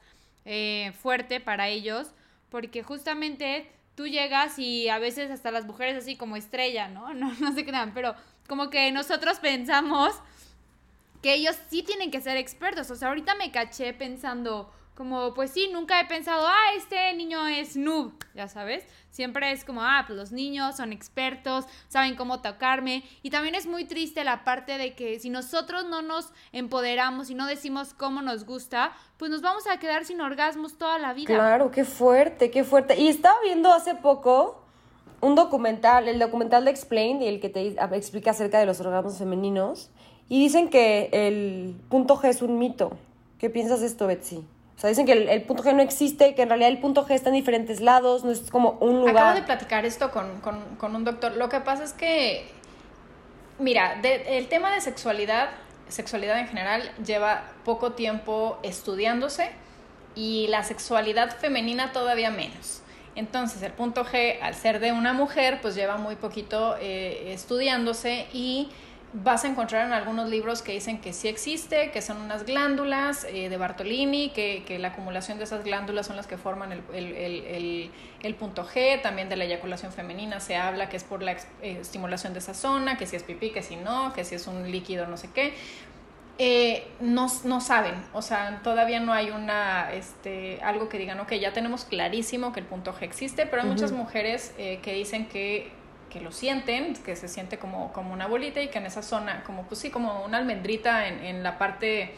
fuerte 1.02 1.42
para 1.42 1.68
ellos? 1.68 2.14
Porque 2.50 2.84
justamente 2.84 3.70
tú 3.96 4.08
llegas 4.08 4.60
y 4.60 4.90
a 4.90 5.00
veces 5.00 5.32
hasta 5.32 5.52
las 5.52 5.66
mujeres 5.66 5.98
así 5.98 6.16
como 6.16 6.36
estrella, 6.36 6.88
¿no? 6.88 7.14
No, 7.14 7.34
no 7.34 7.54
se 7.54 7.66
crean, 7.66 7.94
pero 7.94 8.16
como 8.48 8.70
que 8.70 8.92
nosotros 8.92 9.40
pensamos 9.40 10.14
que 11.22 11.34
ellos 11.34 11.58
sí 11.70 11.84
tienen 11.84 12.12
que 12.12 12.22
ser 12.22 12.38
expertos. 12.38 12.90
O 12.92 12.96
sea, 12.96 13.10
ahorita 13.10 13.36
me 13.36 13.52
caché 13.52 13.94
pensando, 13.94 14.72
como, 14.98 15.36
pues 15.36 15.52
sí, 15.52 15.70
nunca 15.72 16.02
he 16.02 16.06
pensado, 16.06 16.48
ah, 16.48 16.74
este 16.76 17.14
niño 17.14 17.46
es 17.48 17.78
noob, 17.78 18.14
ya 18.34 18.48
sabes. 18.48 18.84
Siempre 19.12 19.52
es 19.52 19.64
como, 19.64 19.84
ah, 19.84 20.04
pues 20.08 20.18
los 20.18 20.32
niños 20.32 20.76
son 20.76 20.92
expertos, 20.92 21.66
saben 21.88 22.16
cómo 22.16 22.42
tocarme. 22.42 23.04
Y 23.22 23.30
también 23.30 23.54
es 23.54 23.68
muy 23.68 23.86
triste 23.86 24.24
la 24.24 24.44
parte 24.44 24.80
de 24.80 24.96
que 24.96 25.20
si 25.20 25.30
nosotros 25.30 25.86
no 25.86 26.02
nos 26.02 26.34
empoderamos 26.52 27.30
y 27.30 27.36
no 27.36 27.46
decimos 27.46 27.94
cómo 27.94 28.24
nos 28.24 28.46
gusta, 28.46 28.92
pues 29.18 29.30
nos 29.30 29.44
vamos 29.44 29.68
a 29.68 29.78
quedar 29.78 30.04
sin 30.04 30.20
orgasmos 30.20 30.80
toda 30.80 30.98
la 30.98 31.14
vida. 31.14 31.28
Claro, 31.28 31.70
qué 31.70 31.86
fuerte, 31.86 32.50
qué 32.50 32.64
fuerte. 32.64 33.00
Y 33.00 33.08
estaba 33.08 33.38
viendo 33.44 33.72
hace 33.72 33.94
poco 33.94 34.64
un 35.22 35.36
documental, 35.36 36.08
el 36.08 36.18
documental 36.18 36.66
de 36.66 36.72
Explain, 36.72 37.22
el 37.22 37.40
que 37.40 37.50
te 37.50 37.68
explica 37.68 38.32
acerca 38.32 38.58
de 38.58 38.66
los 38.66 38.80
orgasmos 38.80 39.20
femeninos. 39.20 39.92
Y 40.28 40.40
dicen 40.40 40.70
que 40.70 41.10
el 41.14 41.76
punto 41.88 42.18
G 42.18 42.30
es 42.30 42.42
un 42.42 42.58
mito. 42.58 42.98
¿Qué 43.38 43.52
piensas 43.52 43.82
de 43.82 43.86
esto, 43.86 44.08
Betsy? 44.08 44.44
O 44.78 44.80
sea, 44.80 44.92
dicen 44.92 45.08
que 45.08 45.14
el, 45.14 45.42
punto 45.42 45.64
G 45.64 45.74
no 45.74 45.82
existe, 45.82 46.36
que 46.36 46.44
en 46.44 46.50
realidad 46.50 46.70
el 46.70 46.78
punto 46.80 47.04
G 47.08 47.16
está 47.16 47.30
en 47.30 47.36
diferentes 47.36 47.82
lados, 47.82 48.24
no 48.24 48.30
es 48.30 48.52
como 48.52 48.78
un 48.80 49.00
lugar. 49.00 49.18
Acabo 49.18 49.36
de 49.36 49.42
platicar 49.42 49.86
esto 49.86 50.12
con, 50.12 50.40
con, 50.42 50.96
un 50.96 51.04
doctor. 51.04 51.36
Lo 51.36 51.50
que 51.50 51.60
pasa 51.62 51.84
es 51.84 51.94
que, 51.94 52.48
mira, 53.58 54.00
el 54.04 54.48
tema 54.50 54.72
de 54.72 54.82
sexualidad, 54.82 55.50
sexualidad 55.88 56.38
en 56.38 56.48
general, 56.48 56.92
lleva 57.04 57.46
poco 57.66 57.94
tiempo 57.94 58.60
estudiándose 58.62 59.50
y 60.14 60.46
la 60.50 60.64
sexualidad 60.64 61.36
femenina 61.36 61.92
todavía 61.92 62.30
menos. 62.30 62.84
Entonces, 63.16 63.64
el 63.64 63.72
punto 63.72 64.06
G, 64.06 64.38
al 64.44 64.54
ser 64.54 64.80
de 64.80 64.92
una 64.92 65.12
mujer, 65.12 65.58
pues 65.60 65.74
lleva 65.74 65.98
muy 65.98 66.18
poquito 66.18 66.78
eh, 66.80 67.34
estudiándose 67.34 68.28
y 68.32 68.70
vas 69.14 69.46
a 69.46 69.48
encontrar 69.48 69.86
en 69.86 69.94
algunos 69.94 70.30
libros 70.30 70.62
que 70.62 70.74
dicen 70.74 71.00
que 71.00 71.14
sí 71.14 71.28
existe, 71.28 71.92
que 71.92 72.02
son 72.02 72.18
unas 72.18 72.46
glándulas 72.46 73.26
eh, 73.30 73.50
de 73.50 73.58
Bartolini, 73.58 74.30
que, 74.32 74.64
que, 74.68 74.80
la 74.80 74.90
acumulación 74.90 75.38
de 75.38 75.46
esas 75.46 75.64
glándulas 75.64 76.08
son 76.08 76.18
las 76.18 76.28
que 76.28 76.38
forman 76.38 76.74
el, 76.74 76.84
el, 76.94 77.14
el, 77.16 77.92
el, 78.22 78.36
punto 78.36 78.66
G, 78.66 79.02
también 79.02 79.30
de 79.30 79.38
la 79.38 79.46
eyaculación 79.46 79.94
femenina 79.94 80.40
se 80.40 80.58
habla 80.58 80.90
que 80.90 80.98
es 80.98 81.04
por 81.04 81.24
la 81.24 81.32
eh, 81.32 81.78
estimulación 81.82 82.34
de 82.34 82.40
esa 82.40 82.54
zona, 82.54 82.98
que 82.98 83.06
si 83.06 83.16
es 83.16 83.24
pipí, 83.24 83.52
que 83.52 83.64
si 83.64 83.78
no, 83.78 84.12
que 84.14 84.26
si 84.26 84.36
es 84.36 84.46
un 84.46 84.70
líquido, 84.72 85.08
no 85.08 85.16
sé 85.16 85.30
qué. 85.34 85.54
Eh, 86.40 86.86
no, 87.00 87.28
no, 87.46 87.62
saben, 87.62 87.96
o 88.14 88.22
sea, 88.22 88.60
todavía 88.64 89.00
no 89.00 89.12
hay 89.12 89.32
una, 89.32 89.92
este, 89.94 90.60
algo 90.62 90.88
que 90.88 91.00
digan, 91.00 91.20
ok, 91.20 91.34
ya 91.34 91.52
tenemos 91.52 91.84
clarísimo 91.86 92.54
que 92.54 92.60
el 92.60 92.66
punto 92.68 92.94
G 92.94 93.04
existe, 93.04 93.48
pero 93.48 93.64
hay 93.64 93.68
muchas 93.68 93.92
mujeres 93.92 94.54
que 94.56 94.94
dicen 94.94 95.26
que 95.28 95.72
que 96.10 96.22
lo 96.22 96.32
sienten, 96.32 96.94
que 96.96 97.16
se 97.16 97.28
siente 97.28 97.58
como, 97.58 97.92
como 97.94 98.14
una 98.14 98.28
bolita 98.28 98.62
y 98.62 98.70
que 98.70 98.78
en 98.78 98.86
esa 98.86 99.02
zona, 99.02 99.44
como 99.44 99.64
pues 99.64 99.80
sí, 99.82 99.90
como 99.90 100.24
una 100.24 100.38
almendrita 100.38 101.08
en, 101.08 101.24
en 101.24 101.44
la 101.44 101.58
parte 101.58 102.14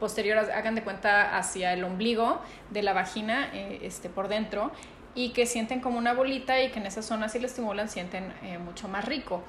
posterior, 0.00 0.38
hagan 0.38 0.74
de 0.74 0.82
cuenta 0.82 1.36
hacia 1.36 1.72
el 1.72 1.84
ombligo 1.84 2.40
de 2.70 2.82
la 2.82 2.92
vagina, 2.92 3.50
eh, 3.52 3.80
este, 3.82 4.08
por 4.08 4.28
dentro, 4.28 4.72
y 5.14 5.30
que 5.30 5.46
sienten 5.46 5.80
como 5.80 5.98
una 5.98 6.14
bolita 6.14 6.60
y 6.60 6.70
que 6.70 6.80
en 6.80 6.86
esa 6.86 7.02
zona 7.02 7.28
si 7.28 7.38
lo 7.38 7.46
estimulan 7.46 7.88
sienten 7.88 8.32
eh, 8.42 8.58
mucho 8.58 8.88
más 8.88 9.04
rico. 9.04 9.42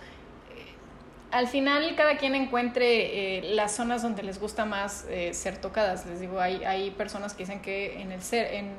Eh, 0.56 0.74
al 1.32 1.48
final 1.48 1.96
cada 1.96 2.17
quien 2.17 2.36
encuentre 2.36 3.41
las 3.56 3.76
zonas 3.76 4.04
donde 4.04 4.22
les 4.22 4.39
gusta 4.39 4.65
más 4.65 5.08
ser 5.32 5.58
tocadas. 5.58 6.06
Les 6.06 6.20
digo, 6.20 6.39
hay, 6.41 6.63
hay 6.65 6.91
personas 6.91 7.34
que 7.34 7.44
dicen 7.44 7.62
que 7.62 8.02
en 8.02 8.12
el, 8.12 8.22
ser, 8.22 8.54
en, 8.54 8.74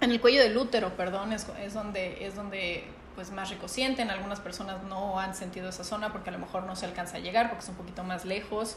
en 0.00 0.10
el 0.10 0.20
cuello 0.20 0.40
del 0.40 0.56
útero, 0.56 0.96
perdón, 0.96 1.32
es, 1.32 1.46
es, 1.60 1.74
donde, 1.74 2.24
es 2.24 2.34
donde 2.34 2.84
pues 3.16 3.32
más 3.32 3.50
rico 3.50 3.66
sienten, 3.66 4.10
algunas 4.10 4.38
personas 4.38 4.84
no 4.84 5.18
han 5.18 5.34
sentido 5.34 5.70
esa 5.70 5.82
zona 5.82 6.12
porque 6.12 6.30
a 6.30 6.32
lo 6.32 6.38
mejor 6.38 6.62
no 6.64 6.76
se 6.76 6.86
alcanza 6.86 7.16
a 7.16 7.20
llegar 7.20 7.48
porque 7.48 7.64
es 7.64 7.68
un 7.70 7.74
poquito 7.74 8.04
más 8.04 8.24
lejos. 8.24 8.76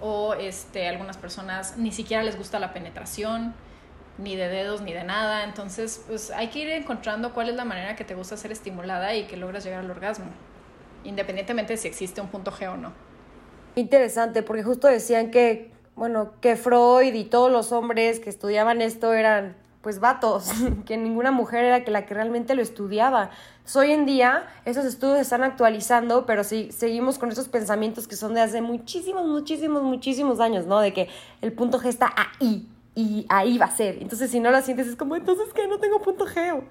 O 0.00 0.34
este, 0.34 0.88
algunas 0.88 1.16
personas 1.16 1.76
ni 1.76 1.92
siquiera 1.92 2.24
les 2.24 2.36
gusta 2.36 2.58
la 2.58 2.72
penetración 2.72 3.54
ni 4.18 4.36
de 4.36 4.48
dedos 4.48 4.80
ni 4.80 4.92
de 4.92 5.04
nada, 5.04 5.44
entonces 5.44 6.04
pues 6.06 6.30
hay 6.30 6.48
que 6.48 6.60
ir 6.60 6.70
encontrando 6.70 7.32
cuál 7.32 7.48
es 7.48 7.56
la 7.56 7.64
manera 7.64 7.96
que 7.96 8.04
te 8.04 8.14
gusta 8.14 8.36
ser 8.36 8.52
estimulada 8.52 9.14
y 9.14 9.24
que 9.24 9.36
logras 9.36 9.64
llegar 9.64 9.80
al 9.80 9.90
orgasmo, 9.90 10.26
independientemente 11.04 11.72
de 11.74 11.76
si 11.76 11.88
existe 11.88 12.20
un 12.20 12.28
punto 12.28 12.52
G 12.52 12.72
o 12.72 12.76
no. 12.76 12.92
Interesante, 13.76 14.42
porque 14.42 14.62
justo 14.62 14.86
decían 14.86 15.30
que, 15.30 15.72
bueno, 15.96 16.32
que 16.40 16.56
Freud 16.56 17.12
y 17.12 17.24
todos 17.24 17.50
los 17.50 17.72
hombres 17.72 18.20
que 18.20 18.30
estudiaban 18.30 18.82
esto 18.82 19.12
eran 19.12 19.56
pues 19.84 20.00
vatos, 20.00 20.50
que 20.86 20.96
ninguna 20.96 21.30
mujer 21.30 21.62
era 21.62 21.84
que 21.84 21.90
la 21.90 22.06
que 22.06 22.14
realmente 22.14 22.54
lo 22.54 22.62
estudiaba. 22.62 23.30
hoy 23.76 23.92
en 23.92 24.06
día 24.06 24.46
esos 24.64 24.86
estudios 24.86 25.16
se 25.16 25.22
están 25.22 25.44
actualizando, 25.44 26.24
pero 26.24 26.42
sí 26.42 26.70
seguimos 26.72 27.18
con 27.18 27.30
esos 27.30 27.48
pensamientos 27.48 28.08
que 28.08 28.16
son 28.16 28.32
de 28.32 28.40
hace 28.40 28.62
muchísimos, 28.62 29.26
muchísimos, 29.26 29.82
muchísimos 29.82 30.40
años, 30.40 30.66
¿no? 30.66 30.80
De 30.80 30.94
que 30.94 31.10
el 31.42 31.52
punto 31.52 31.78
G 31.78 31.88
está 31.88 32.14
ahí 32.16 32.66
y 32.94 33.26
ahí 33.28 33.58
va 33.58 33.66
a 33.66 33.76
ser. 33.76 33.98
Entonces, 34.00 34.30
si 34.30 34.40
no 34.40 34.50
lo 34.50 34.62
sientes, 34.62 34.86
es 34.86 34.96
como, 34.96 35.16
entonces, 35.16 35.52
que 35.52 35.68
No 35.68 35.78
tengo 35.78 36.00
punto 36.00 36.26
G. 36.26 36.62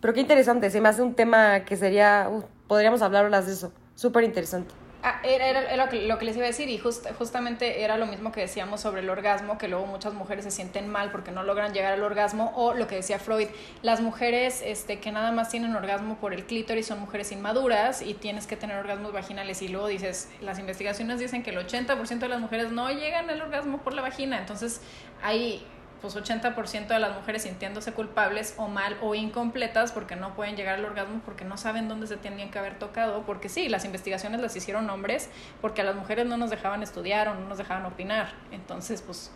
Pero 0.00 0.12
qué 0.12 0.20
interesante, 0.20 0.68
se 0.70 0.80
me 0.80 0.88
hace 0.88 1.00
un 1.00 1.14
tema 1.14 1.64
que 1.64 1.76
sería, 1.76 2.28
podríamos 2.66 3.02
hablar 3.02 3.30
de 3.30 3.52
eso. 3.52 3.72
Súper 3.94 4.24
interesante. 4.24 4.74
Ah, 5.04 5.20
era, 5.24 5.48
era, 5.48 5.76
lo, 5.84 5.90
que, 5.90 6.24
les 6.24 6.36
iba 6.36 6.44
a 6.44 6.46
decir 6.46 6.68
y 6.68 6.78
justamente 6.78 7.82
era 7.82 7.96
lo 7.96 8.06
mismo 8.06 8.30
que 8.30 8.40
decíamos 8.40 8.80
sobre 8.82 9.00
el 9.00 9.10
orgasmo, 9.10 9.58
que 9.58 9.66
luego 9.66 9.84
muchas 9.84 10.14
mujeres 10.14 10.44
se 10.44 10.52
sienten 10.52 10.88
mal 10.88 11.10
porque 11.10 11.32
no 11.32 11.42
logran 11.42 11.74
llegar 11.74 11.92
al 11.92 12.04
orgasmo 12.04 12.52
o 12.54 12.74
lo 12.74 12.86
que 12.86 12.94
decía 12.94 13.18
Freud, 13.18 13.48
las 13.82 14.00
mujeres 14.00 14.62
este, 14.64 15.00
que 15.00 15.10
nada 15.10 15.32
más 15.32 15.48
tienen 15.48 15.74
orgasmo 15.74 16.18
por 16.18 16.32
el 16.32 16.46
clítoris 16.46 16.86
son 16.86 17.00
mujeres 17.00 17.32
inmaduras 17.32 18.00
y 18.00 18.14
tienes 18.14 18.46
que 18.46 18.54
tener 18.54 18.76
orgasmos 18.76 19.12
vaginales. 19.12 19.60
Y 19.62 19.68
luego 19.68 19.88
dices, 19.88 20.30
las 20.40 20.60
investigaciones 20.60 21.18
dicen 21.18 21.42
que 21.42 21.50
el 21.50 21.58
80% 21.58 22.20
de 22.20 22.28
las 22.28 22.40
mujeres 22.40 22.70
no 22.70 22.88
llegan 22.90 23.28
al 23.28 23.42
orgasmo 23.42 23.78
por 23.78 23.94
la 23.94 24.02
vagina, 24.02 24.38
entonces 24.38 24.82
hay 25.20 25.66
pues 26.02 26.16
80% 26.16 26.88
de 26.88 26.98
las 26.98 27.14
mujeres 27.14 27.44
sintiéndose 27.44 27.92
culpables 27.92 28.54
o 28.58 28.68
mal 28.68 28.98
o 29.00 29.14
incompletas 29.14 29.92
porque 29.92 30.16
no 30.16 30.34
pueden 30.34 30.56
llegar 30.56 30.74
al 30.74 30.84
orgasmo 30.84 31.20
porque 31.24 31.44
no 31.44 31.56
saben 31.56 31.88
dónde 31.88 32.08
se 32.08 32.16
tenían 32.16 32.50
que 32.50 32.58
haber 32.58 32.78
tocado, 32.78 33.22
porque 33.22 33.48
sí, 33.48 33.68
las 33.68 33.84
investigaciones 33.84 34.40
las 34.40 34.54
hicieron 34.56 34.90
hombres 34.90 35.30
porque 35.60 35.80
a 35.80 35.84
las 35.84 35.94
mujeres 35.94 36.26
no 36.26 36.36
nos 36.36 36.50
dejaban 36.50 36.82
estudiar 36.82 37.28
o 37.28 37.34
no 37.34 37.48
nos 37.48 37.56
dejaban 37.56 37.86
opinar. 37.86 38.32
Entonces, 38.50 39.00
pues 39.00 39.30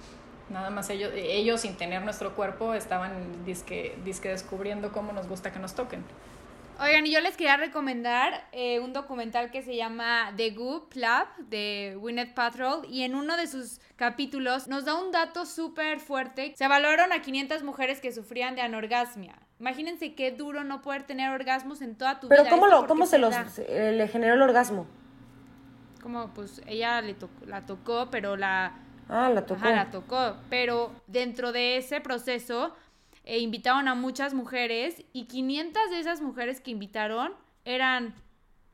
nada 0.50 0.70
más 0.70 0.90
ellos, 0.90 1.12
ellos 1.14 1.60
sin 1.60 1.76
tener 1.76 2.02
nuestro 2.02 2.34
cuerpo 2.34 2.74
estaban 2.74 3.44
disque, 3.44 3.96
disque 4.04 4.28
descubriendo 4.28 4.90
cómo 4.92 5.12
nos 5.12 5.28
gusta 5.28 5.52
que 5.52 5.60
nos 5.60 5.74
toquen. 5.74 6.04
Oigan, 6.78 7.06
y 7.06 7.10
yo 7.10 7.20
les 7.20 7.38
quería 7.38 7.56
recomendar 7.56 8.44
eh, 8.52 8.80
un 8.80 8.92
documental 8.92 9.50
que 9.50 9.62
se 9.62 9.76
llama 9.76 10.32
The 10.36 10.50
Goop 10.50 10.94
Lab 10.94 11.26
de 11.38 11.96
Winnet 11.98 12.34
Patrol 12.34 12.86
y 12.86 13.02
en 13.02 13.14
uno 13.14 13.38
de 13.38 13.46
sus 13.46 13.80
capítulos 13.96 14.68
nos 14.68 14.84
da 14.84 14.94
un 14.94 15.10
dato 15.10 15.46
súper 15.46 16.00
fuerte. 16.00 16.52
Se 16.54 16.64
evaluaron 16.64 17.14
a 17.14 17.22
500 17.22 17.62
mujeres 17.62 18.00
que 18.02 18.12
sufrían 18.12 18.56
de 18.56 18.60
anorgasmia. 18.60 19.36
Imagínense 19.58 20.14
qué 20.14 20.32
duro 20.32 20.64
no 20.64 20.82
poder 20.82 21.04
tener 21.04 21.30
orgasmos 21.30 21.80
en 21.80 21.96
toda 21.96 22.20
tu 22.20 22.28
vida. 22.28 22.42
Pero 22.42 22.50
¿cómo, 22.50 22.66
lo, 22.66 22.86
cómo 22.86 23.06
se 23.06 23.16
los 23.16 23.34
eh, 23.58 23.92
le 23.92 24.06
generó 24.08 24.34
el 24.34 24.42
orgasmo? 24.42 24.86
Como 26.02 26.28
pues 26.34 26.60
ella 26.66 27.00
le 27.00 27.16
la 27.46 27.64
tocó, 27.64 28.08
pero 28.10 28.36
la... 28.36 28.74
Ah, 29.08 29.30
la 29.30 29.46
tocó. 29.46 29.64
la 29.64 29.90
tocó. 29.90 30.36
Pero 30.50 30.92
dentro 31.06 31.52
de 31.52 31.78
ese 31.78 32.02
proceso 32.02 32.74
e 33.26 33.40
invitaron 33.40 33.88
a 33.88 33.94
muchas 33.94 34.32
mujeres 34.32 35.04
y 35.12 35.26
500 35.26 35.90
de 35.90 36.00
esas 36.00 36.22
mujeres 36.22 36.60
que 36.60 36.70
invitaron 36.70 37.34
eran, 37.64 38.14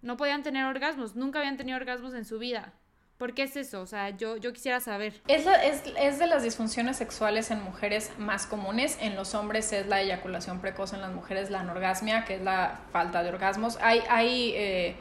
no 0.03 0.17
podían 0.17 0.43
tener 0.43 0.67
orgasmos, 0.67 1.17
nunca 1.17 1.41
habían 1.41 1.57
tenido 1.57 1.77
orgasmos 1.77 2.15
en 2.15 2.25
su 2.25 2.39
vida. 2.39 2.75
¿Por 3.17 3.35
qué 3.35 3.45
es 3.45 3.57
eso? 3.57 3.81
O 3.81 3.87
sea, 3.87 4.11
yo, 4.11 4.37
yo 4.37 4.53
quisiera 4.53 4.81
saber. 4.81 5.23
Es, 5.29 5.47
es, 5.47 5.83
es, 5.97 6.19
de 6.19 6.27
las 6.27 6.43
disfunciones 6.43 6.97
sexuales 6.97 7.53
en 7.53 7.63
mujeres 7.63 8.11
más 8.19 8.47
comunes. 8.47 8.99
En 9.01 9.15
los 9.15 9.35
hombres 9.35 9.73
es 9.73 9.87
la 9.87 10.03
eyaculación 10.03 10.61
precoz, 10.61 10.93
en 10.93 11.01
las 11.03 11.13
mujeres 11.13 11.49
la 11.49 11.61
anorgasmia, 11.61 12.25
que 12.25 12.35
es 12.35 12.43
la 12.43 12.81
falta 12.91 13.23
de 13.23 13.29
orgasmos. 13.29 13.79
Hay, 13.81 14.03
hay 14.11 14.53
eh, 14.57 14.97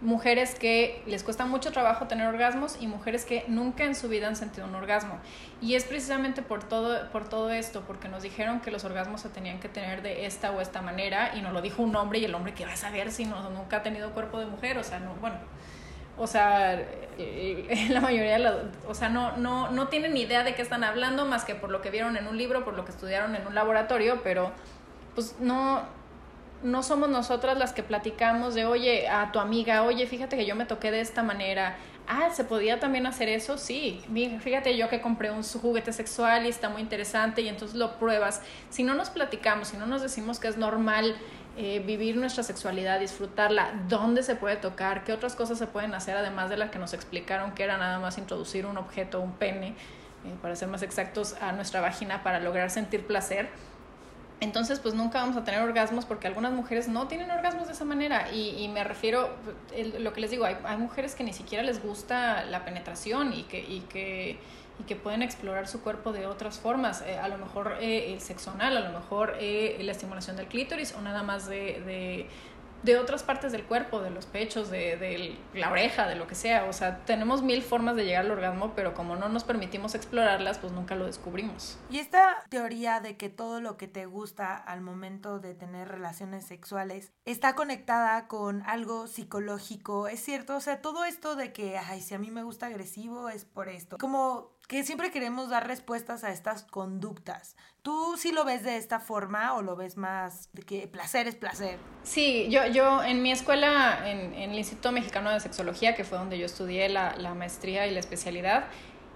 mujeres 0.00 0.54
que 0.54 1.02
les 1.06 1.24
cuesta 1.24 1.44
mucho 1.44 1.72
trabajo 1.72 2.06
tener 2.06 2.28
orgasmos 2.28 2.76
y 2.80 2.86
mujeres 2.86 3.24
que 3.24 3.44
nunca 3.48 3.84
en 3.84 3.96
su 3.96 4.08
vida 4.08 4.28
han 4.28 4.36
sentido 4.36 4.66
un 4.66 4.74
orgasmo. 4.74 5.18
Y 5.60 5.74
es 5.74 5.84
precisamente 5.84 6.40
por 6.42 6.62
todo, 6.62 7.10
por 7.10 7.28
todo 7.28 7.50
esto, 7.50 7.82
porque 7.86 8.08
nos 8.08 8.22
dijeron 8.22 8.60
que 8.60 8.70
los 8.70 8.84
orgasmos 8.84 9.20
se 9.22 9.28
tenían 9.28 9.58
que 9.58 9.68
tener 9.68 10.02
de 10.02 10.26
esta 10.26 10.52
o 10.52 10.60
esta 10.60 10.82
manera 10.82 11.32
y 11.36 11.42
nos 11.42 11.52
lo 11.52 11.62
dijo 11.62 11.82
un 11.82 11.96
hombre 11.96 12.20
y 12.20 12.24
el 12.24 12.34
hombre 12.34 12.54
que 12.54 12.64
va 12.64 12.74
a 12.74 12.76
saber 12.76 13.10
si 13.10 13.24
no, 13.24 13.50
nunca 13.50 13.78
ha 13.78 13.82
tenido 13.82 14.12
cuerpo 14.12 14.38
de 14.38 14.46
mujer, 14.46 14.78
o 14.78 14.84
sea, 14.84 15.00
no, 15.00 15.14
bueno, 15.16 15.36
o 16.16 16.26
sea, 16.26 16.80
la 17.88 18.00
mayoría 18.00 18.38
de 18.38 18.70
o 18.86 18.94
sea, 18.94 19.08
no, 19.08 19.36
no, 19.36 19.70
no 19.70 19.88
tienen 19.88 20.16
idea 20.16 20.44
de 20.44 20.54
qué 20.54 20.62
están 20.62 20.84
hablando 20.84 21.24
más 21.26 21.44
que 21.44 21.56
por 21.56 21.70
lo 21.70 21.82
que 21.82 21.90
vieron 21.90 22.16
en 22.16 22.28
un 22.28 22.38
libro, 22.38 22.64
por 22.64 22.74
lo 22.74 22.84
que 22.84 22.92
estudiaron 22.92 23.34
en 23.34 23.46
un 23.46 23.54
laboratorio, 23.54 24.20
pero 24.22 24.52
pues 25.16 25.34
no, 25.40 25.82
no 26.62 26.82
somos 26.82 27.08
nosotras 27.08 27.56
las 27.58 27.72
que 27.72 27.82
platicamos 27.82 28.54
de, 28.54 28.66
oye, 28.66 29.08
a 29.08 29.32
tu 29.32 29.38
amiga, 29.38 29.82
oye, 29.84 30.06
fíjate 30.06 30.36
que 30.36 30.46
yo 30.46 30.56
me 30.56 30.64
toqué 30.64 30.90
de 30.90 31.00
esta 31.00 31.22
manera. 31.22 31.76
Ah, 32.06 32.30
¿se 32.32 32.42
podía 32.44 32.80
también 32.80 33.06
hacer 33.06 33.28
eso? 33.28 33.58
Sí. 33.58 34.02
Fíjate 34.40 34.76
yo 34.76 34.88
que 34.88 35.00
compré 35.00 35.30
un 35.30 35.42
juguete 35.42 35.92
sexual 35.92 36.46
y 36.46 36.48
está 36.48 36.70
muy 36.70 36.80
interesante 36.80 37.42
y 37.42 37.48
entonces 37.48 37.76
lo 37.76 37.98
pruebas. 37.98 38.40
Si 38.70 38.82
no 38.82 38.94
nos 38.94 39.10
platicamos, 39.10 39.68
si 39.68 39.76
no 39.76 39.86
nos 39.86 40.00
decimos 40.00 40.40
que 40.40 40.48
es 40.48 40.56
normal 40.56 41.16
eh, 41.58 41.80
vivir 41.80 42.16
nuestra 42.16 42.42
sexualidad, 42.42 42.98
disfrutarla, 42.98 43.72
dónde 43.88 44.22
se 44.22 44.36
puede 44.36 44.56
tocar, 44.56 45.04
qué 45.04 45.12
otras 45.12 45.34
cosas 45.36 45.58
se 45.58 45.66
pueden 45.66 45.92
hacer 45.92 46.16
además 46.16 46.50
de 46.50 46.56
las 46.56 46.70
que 46.70 46.78
nos 46.78 46.94
explicaron 46.94 47.52
que 47.52 47.64
era 47.64 47.76
nada 47.76 47.98
más 47.98 48.16
introducir 48.16 48.64
un 48.64 48.78
objeto, 48.78 49.20
un 49.20 49.32
pene, 49.32 49.74
eh, 50.24 50.34
para 50.40 50.56
ser 50.56 50.68
más 50.68 50.82
exactos, 50.82 51.34
a 51.40 51.52
nuestra 51.52 51.80
vagina 51.80 52.22
para 52.22 52.40
lograr 52.40 52.70
sentir 52.70 53.06
placer. 53.06 53.50
Entonces, 54.40 54.78
pues 54.78 54.94
nunca 54.94 55.20
vamos 55.20 55.36
a 55.36 55.42
tener 55.42 55.60
orgasmos 55.60 56.04
porque 56.04 56.28
algunas 56.28 56.52
mujeres 56.52 56.86
no 56.86 57.08
tienen 57.08 57.30
orgasmos 57.30 57.66
de 57.66 57.72
esa 57.72 57.84
manera. 57.84 58.32
Y, 58.32 58.68
me 58.68 58.84
refiero, 58.84 59.30
lo 59.98 60.12
que 60.12 60.20
les 60.20 60.30
digo, 60.30 60.44
hay, 60.44 60.56
hay, 60.64 60.76
mujeres 60.76 61.14
que 61.16 61.24
ni 61.24 61.32
siquiera 61.32 61.64
les 61.64 61.82
gusta 61.82 62.44
la 62.44 62.64
penetración 62.64 63.32
y 63.32 63.42
que, 63.44 63.58
y 63.58 63.80
que, 63.88 64.38
y 64.78 64.84
que 64.84 64.94
pueden 64.94 65.22
explorar 65.22 65.66
su 65.66 65.80
cuerpo 65.80 66.12
de 66.12 66.26
otras 66.26 66.58
formas. 66.60 67.02
Eh, 67.02 67.18
a 67.18 67.26
lo 67.26 67.36
mejor 67.36 67.78
eh, 67.80 68.12
el 68.12 68.20
sexo 68.20 68.52
anal, 68.52 68.76
a 68.76 68.80
lo 68.80 68.96
mejor 68.96 69.36
la 69.40 69.92
estimulación 69.92 70.36
del 70.36 70.46
clítoris 70.46 70.94
o 70.94 71.00
nada 71.00 71.24
más 71.24 71.48
de 71.48 71.82
de 71.84 72.28
otras 73.00 73.22
partes 73.22 73.52
del 73.52 73.64
cuerpo, 73.64 74.00
de 74.00 74.10
los 74.10 74.26
pechos, 74.26 74.70
de, 74.70 74.96
de, 74.96 75.36
la 75.54 75.70
oreja, 75.70 76.06
de 76.06 76.14
lo 76.14 76.26
que 76.26 76.34
sea. 76.34 76.64
O 76.64 76.72
sea, 76.72 77.04
tenemos 77.04 77.42
mil 77.42 77.62
formas 77.62 77.96
de 77.96 78.04
llegar 78.04 78.24
al 78.24 78.30
orgasmo, 78.30 78.72
pero 78.74 78.94
como 78.94 79.16
no 79.16 79.28
nos 79.28 79.44
permitimos 79.44 79.94
explorarlas, 79.94 80.58
pues 80.58 80.72
nunca 80.72 80.94
lo 80.94 81.06
descubrimos. 81.06 81.78
Y 81.90 81.98
esta 81.98 82.44
teoría 82.48 83.00
de 83.00 83.16
que 83.16 83.28
todo 83.28 83.60
lo 83.60 83.76
que 83.76 83.88
te 83.88 84.06
gusta 84.06 84.56
al 84.56 84.80
momento 84.80 85.38
de 85.38 85.54
tener 85.54 85.88
relaciones 85.88 86.46
sexuales 86.46 87.12
está 87.24 87.54
conectada 87.54 88.28
con 88.28 88.62
algo 88.66 89.06
psicológico, 89.06 90.08
¿es 90.08 90.20
cierto? 90.20 90.56
O 90.56 90.60
sea, 90.60 90.80
todo 90.80 91.04
esto 91.04 91.36
de 91.36 91.52
que, 91.52 91.78
ay, 91.78 92.00
si 92.00 92.14
a 92.14 92.18
mí 92.18 92.30
me 92.30 92.42
gusta 92.42 92.66
agresivo 92.66 93.28
es 93.28 93.44
por 93.44 93.68
esto. 93.68 93.98
Como 93.98 94.57
que 94.68 94.84
siempre 94.84 95.10
queremos 95.10 95.48
dar 95.48 95.66
respuestas 95.66 96.24
a 96.24 96.30
estas 96.30 96.62
conductas. 96.62 97.56
¿Tú 97.80 98.16
sí 98.18 98.32
lo 98.32 98.44
ves 98.44 98.64
de 98.64 98.76
esta 98.76 99.00
forma 99.00 99.54
o 99.54 99.62
lo 99.62 99.76
ves 99.76 99.96
más 99.96 100.50
de 100.52 100.62
que 100.62 100.86
placer 100.86 101.26
es 101.26 101.36
placer? 101.36 101.78
Sí, 102.02 102.48
yo, 102.50 102.66
yo 102.66 103.02
en 103.02 103.22
mi 103.22 103.32
escuela, 103.32 104.06
en, 104.10 104.34
en 104.34 104.50
el 104.50 104.58
Instituto 104.58 104.92
Mexicano 104.92 105.30
de 105.30 105.40
Sexología, 105.40 105.94
que 105.94 106.04
fue 106.04 106.18
donde 106.18 106.38
yo 106.38 106.44
estudié 106.44 106.90
la, 106.90 107.16
la 107.16 107.32
maestría 107.32 107.86
y 107.86 107.92
la 107.92 108.00
especialidad, 108.00 108.66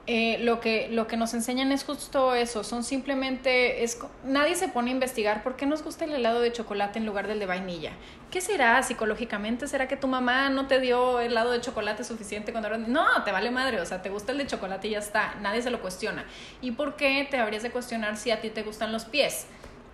eh, 0.08 0.38
lo, 0.40 0.58
que, 0.58 0.88
lo 0.88 1.06
que 1.06 1.16
nos 1.16 1.32
enseñan 1.32 1.70
es 1.70 1.84
justo 1.84 2.34
eso, 2.34 2.64
son 2.64 2.82
simplemente, 2.82 3.84
es, 3.84 4.00
nadie 4.24 4.56
se 4.56 4.66
pone 4.66 4.90
a 4.90 4.94
investigar 4.94 5.44
por 5.44 5.54
qué 5.54 5.64
nos 5.64 5.84
gusta 5.84 6.04
el 6.06 6.12
helado 6.12 6.40
de 6.40 6.50
chocolate 6.50 6.98
en 6.98 7.06
lugar 7.06 7.28
del 7.28 7.38
de 7.38 7.46
vainilla. 7.46 7.92
¿Qué 8.32 8.40
será 8.40 8.82
psicológicamente? 8.82 9.68
¿Será 9.68 9.86
que 9.86 9.96
tu 9.96 10.08
mamá 10.08 10.48
no 10.48 10.66
te 10.66 10.80
dio 10.80 11.20
helado 11.20 11.52
de 11.52 11.60
chocolate 11.60 12.02
suficiente 12.02 12.50
cuando 12.50 12.66
eras 12.66 12.88
No, 12.88 13.22
te 13.24 13.30
vale 13.30 13.52
madre, 13.52 13.80
o 13.80 13.86
sea, 13.86 14.02
te 14.02 14.10
gusta 14.10 14.32
el 14.32 14.38
de 14.38 14.48
chocolate 14.48 14.88
y 14.88 14.90
ya 14.92 14.98
está, 14.98 15.36
nadie 15.40 15.62
se 15.62 15.70
lo 15.70 15.80
cuestiona. 15.80 16.24
¿Y 16.60 16.72
por 16.72 16.96
qué 16.96 17.28
te 17.30 17.38
habrías 17.38 17.62
de 17.62 17.70
cuestionar 17.70 18.16
si 18.16 18.32
a 18.32 18.40
ti 18.40 18.50
te 18.50 18.64
gustan 18.64 18.92
los 18.92 19.04
pies? 19.04 19.46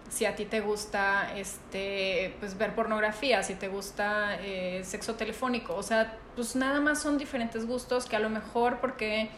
si 0.08 0.24
a 0.24 0.34
ti 0.34 0.46
te 0.46 0.62
gusta 0.62 1.36
este 1.36 2.34
pues 2.40 2.56
ver 2.56 2.74
pornografía, 2.74 3.42
si 3.42 3.54
te 3.54 3.68
gusta 3.68 4.38
eh, 4.40 4.80
sexo 4.82 5.16
telefónico, 5.16 5.74
o 5.74 5.82
sea, 5.82 6.16
pues 6.34 6.56
nada 6.56 6.80
más 6.80 7.02
son 7.02 7.18
diferentes 7.18 7.66
gustos 7.66 8.06
que 8.06 8.16
a 8.16 8.18
lo 8.18 8.30
mejor 8.30 8.78
porque 8.80 9.28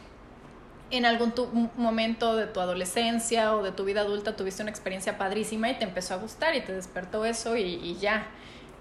en 0.90 1.06
algún 1.06 1.32
momento 1.76 2.36
de 2.36 2.46
tu 2.46 2.60
adolescencia 2.60 3.54
o 3.54 3.62
de 3.62 3.72
tu 3.72 3.84
vida 3.84 4.00
adulta 4.00 4.36
tuviste 4.36 4.62
una 4.62 4.70
experiencia 4.70 5.18
padrísima 5.18 5.70
y 5.70 5.78
te 5.78 5.84
empezó 5.84 6.14
a 6.14 6.16
gustar 6.16 6.54
y 6.56 6.60
te 6.60 6.72
despertó 6.72 7.24
eso 7.24 7.56
y, 7.56 7.96
ya 8.00 8.26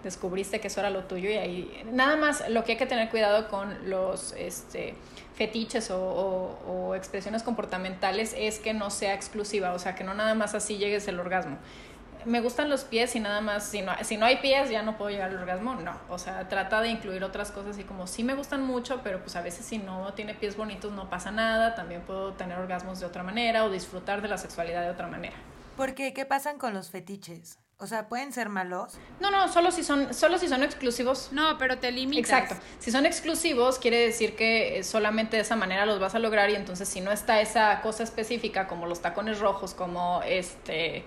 descubriste 0.03 0.61
que 0.61 0.67
eso 0.67 0.79
era 0.79 0.89
lo 0.89 1.03
tuyo 1.03 1.29
y 1.29 1.33
ahí 1.33 1.83
nada 1.91 2.15
más 2.15 2.47
lo 2.49 2.63
que 2.63 2.73
hay 2.73 2.77
que 2.77 2.85
tener 2.85 3.09
cuidado 3.09 3.49
con 3.49 3.89
los 3.89 4.31
este, 4.37 4.95
fetiches 5.35 5.91
o, 5.91 5.99
o 5.99 6.95
expresiones 6.95 7.43
comportamentales 7.43 8.33
es 8.37 8.59
que 8.59 8.73
no 8.73 8.91
sea 8.91 9.13
exclusiva, 9.13 9.73
o 9.73 9.79
sea, 9.79 9.95
que 9.95 10.05
no 10.05 10.13
nada 10.13 10.35
más 10.35 10.55
así 10.55 10.77
llegues 10.77 11.07
el 11.09 11.19
orgasmo 11.19 11.57
me 12.25 12.41
gustan 12.41 12.69
los 12.69 12.83
pies 12.83 13.15
y 13.15 13.19
nada 13.19 13.41
más, 13.41 13.63
si 13.65 13.81
no, 13.81 13.91
si 14.03 14.17
no 14.17 14.25
hay 14.25 14.37
pies 14.37 14.69
ya 14.69 14.81
no 14.81 14.97
puedo 14.97 15.11
llegar 15.11 15.29
al 15.29 15.37
orgasmo, 15.37 15.75
no. 15.75 15.99
O 16.09 16.17
sea, 16.17 16.47
trata 16.47 16.81
de 16.81 16.89
incluir 16.89 17.23
otras 17.23 17.51
cosas 17.51 17.77
y 17.77 17.83
como 17.83 18.07
sí 18.07 18.23
me 18.23 18.33
gustan 18.33 18.63
mucho, 18.63 19.01
pero 19.03 19.19
pues 19.21 19.35
a 19.35 19.41
veces 19.41 19.65
si 19.65 19.77
no 19.77 20.13
tiene 20.13 20.33
pies 20.33 20.57
bonitos 20.57 20.91
no 20.91 21.09
pasa 21.09 21.31
nada, 21.31 21.75
también 21.75 22.01
puedo 22.01 22.33
tener 22.33 22.57
orgasmos 22.57 22.99
de 22.99 23.05
otra 23.05 23.23
manera 23.23 23.65
o 23.65 23.69
disfrutar 23.69 24.21
de 24.21 24.27
la 24.27 24.37
sexualidad 24.37 24.81
de 24.83 24.89
otra 24.89 25.07
manera. 25.07 25.35
¿Por 25.75 25.93
qué? 25.93 26.13
¿Qué 26.13 26.25
pasan 26.25 26.57
con 26.57 26.73
los 26.73 26.89
fetiches? 26.89 27.57
O 27.81 27.87
sea, 27.87 28.09
¿pueden 28.09 28.33
ser 28.33 28.49
malos? 28.49 28.97
No, 29.21 29.31
no, 29.31 29.47
solo 29.47 29.71
si 29.71 29.85
son, 29.85 30.13
solo 30.13 30.37
si 30.37 30.49
son 30.49 30.63
exclusivos. 30.63 31.29
No, 31.31 31.57
pero 31.57 31.77
te 31.77 31.93
limitas. 31.93 32.29
Exacto. 32.29 32.55
Si 32.79 32.91
son 32.91 33.05
exclusivos, 33.05 33.79
quiere 33.79 33.97
decir 33.99 34.35
que 34.35 34.83
solamente 34.83 35.37
de 35.37 35.43
esa 35.43 35.55
manera 35.55 35.85
los 35.85 35.97
vas 35.97 36.13
a 36.13 36.19
lograr 36.19 36.49
y 36.49 36.55
entonces 36.55 36.89
si 36.89 36.99
no 36.99 37.13
está 37.13 37.39
esa 37.39 37.79
cosa 37.79 38.03
específica 38.03 38.67
como 38.67 38.85
los 38.85 39.01
tacones 39.01 39.39
rojos, 39.39 39.73
como 39.73 40.21
este 40.23 41.05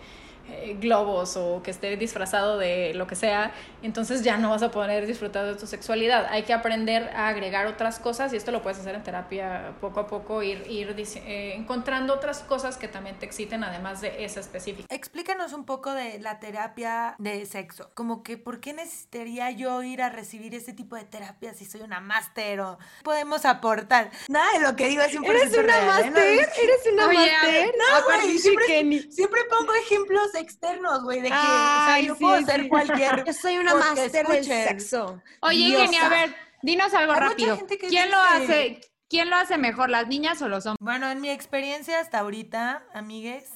eh, 0.52 0.76
globos 0.78 1.36
o 1.36 1.62
que 1.62 1.70
esté 1.70 1.96
disfrazado 1.96 2.58
de 2.58 2.94
lo 2.94 3.06
que 3.06 3.16
sea, 3.16 3.52
entonces 3.82 4.22
ya 4.22 4.36
no 4.36 4.50
vas 4.50 4.62
a 4.62 4.70
poder 4.70 5.06
disfrutar 5.06 5.46
de 5.46 5.54
tu 5.54 5.66
sexualidad. 5.66 6.26
Hay 6.30 6.42
que 6.44 6.52
aprender 6.52 7.10
a 7.14 7.28
agregar 7.28 7.66
otras 7.66 7.98
cosas 7.98 8.32
y 8.32 8.36
esto 8.36 8.52
lo 8.52 8.62
puedes 8.62 8.78
hacer 8.78 8.94
en 8.94 9.02
terapia 9.02 9.74
poco 9.80 10.00
a 10.00 10.06
poco, 10.06 10.42
ir, 10.42 10.64
ir 10.68 10.94
eh, 10.98 11.54
encontrando 11.56 12.14
otras 12.14 12.40
cosas 12.40 12.76
que 12.76 12.88
también 12.88 13.18
te 13.18 13.26
exciten 13.26 13.64
además 13.64 14.00
de 14.00 14.24
esa 14.24 14.40
específica. 14.40 14.86
Explícanos 14.94 15.52
un 15.52 15.64
poco 15.64 15.92
de 15.94 16.18
la 16.20 16.38
terapia 16.38 17.14
de 17.18 17.46
sexo, 17.46 17.90
como 17.94 18.22
que 18.22 18.36
por 18.36 18.60
qué 18.60 18.72
necesitaría 18.72 19.50
yo 19.50 19.82
ir 19.82 20.02
a 20.02 20.10
recibir 20.10 20.54
ese 20.54 20.72
tipo 20.72 20.96
de 20.96 21.04
terapia 21.04 21.54
si 21.54 21.64
soy 21.64 21.82
una 21.82 22.00
máster 22.00 22.60
o 22.60 22.78
podemos 23.02 23.44
aportar. 23.44 24.10
Nada 24.28 24.52
de 24.52 24.60
lo 24.60 24.76
que 24.76 24.88
digo 24.88 25.02
es 25.02 25.12
100% 25.12 25.24
¿Eres 25.28 25.56
una 25.56 25.78
¿eh? 25.78 25.86
máster? 25.86 26.48
¿Eres 26.62 26.92
una 26.92 27.06
máster? 27.06 27.74
No, 27.78 28.04
güey, 28.04 28.38
siempre, 28.38 29.02
siempre 29.10 29.40
pongo 29.50 29.74
ejemplos 29.74 30.34
externos, 30.42 31.02
güey, 31.02 31.20
de 31.20 31.30
que 31.30 32.06
yo 32.06 32.16
puedo 32.16 32.44
ser 32.44 32.68
cualquier. 32.68 33.24
Yo 33.24 33.32
soy 33.32 33.58
una 33.58 33.74
máster 33.74 34.26
del 34.26 34.44
sexo. 34.44 35.22
Oye, 35.40 35.76
Jenny, 35.76 35.96
a 35.96 36.08
ver, 36.08 36.36
dinos 36.62 36.92
algo 36.94 37.14
rápido. 37.14 37.58
¿Quién 37.88 38.10
lo 38.10 38.18
hace? 38.18 38.80
¿Quién 39.08 39.28
lo 39.28 39.36
hace 39.36 39.58
mejor, 39.58 39.90
las 39.90 40.08
niñas 40.08 40.40
o 40.40 40.48
los 40.48 40.64
hombres? 40.64 40.78
Bueno, 40.80 41.10
en 41.10 41.20
mi 41.20 41.28
experiencia 41.28 42.00
hasta 42.00 42.20
ahorita, 42.20 42.82
amigues, 42.94 43.50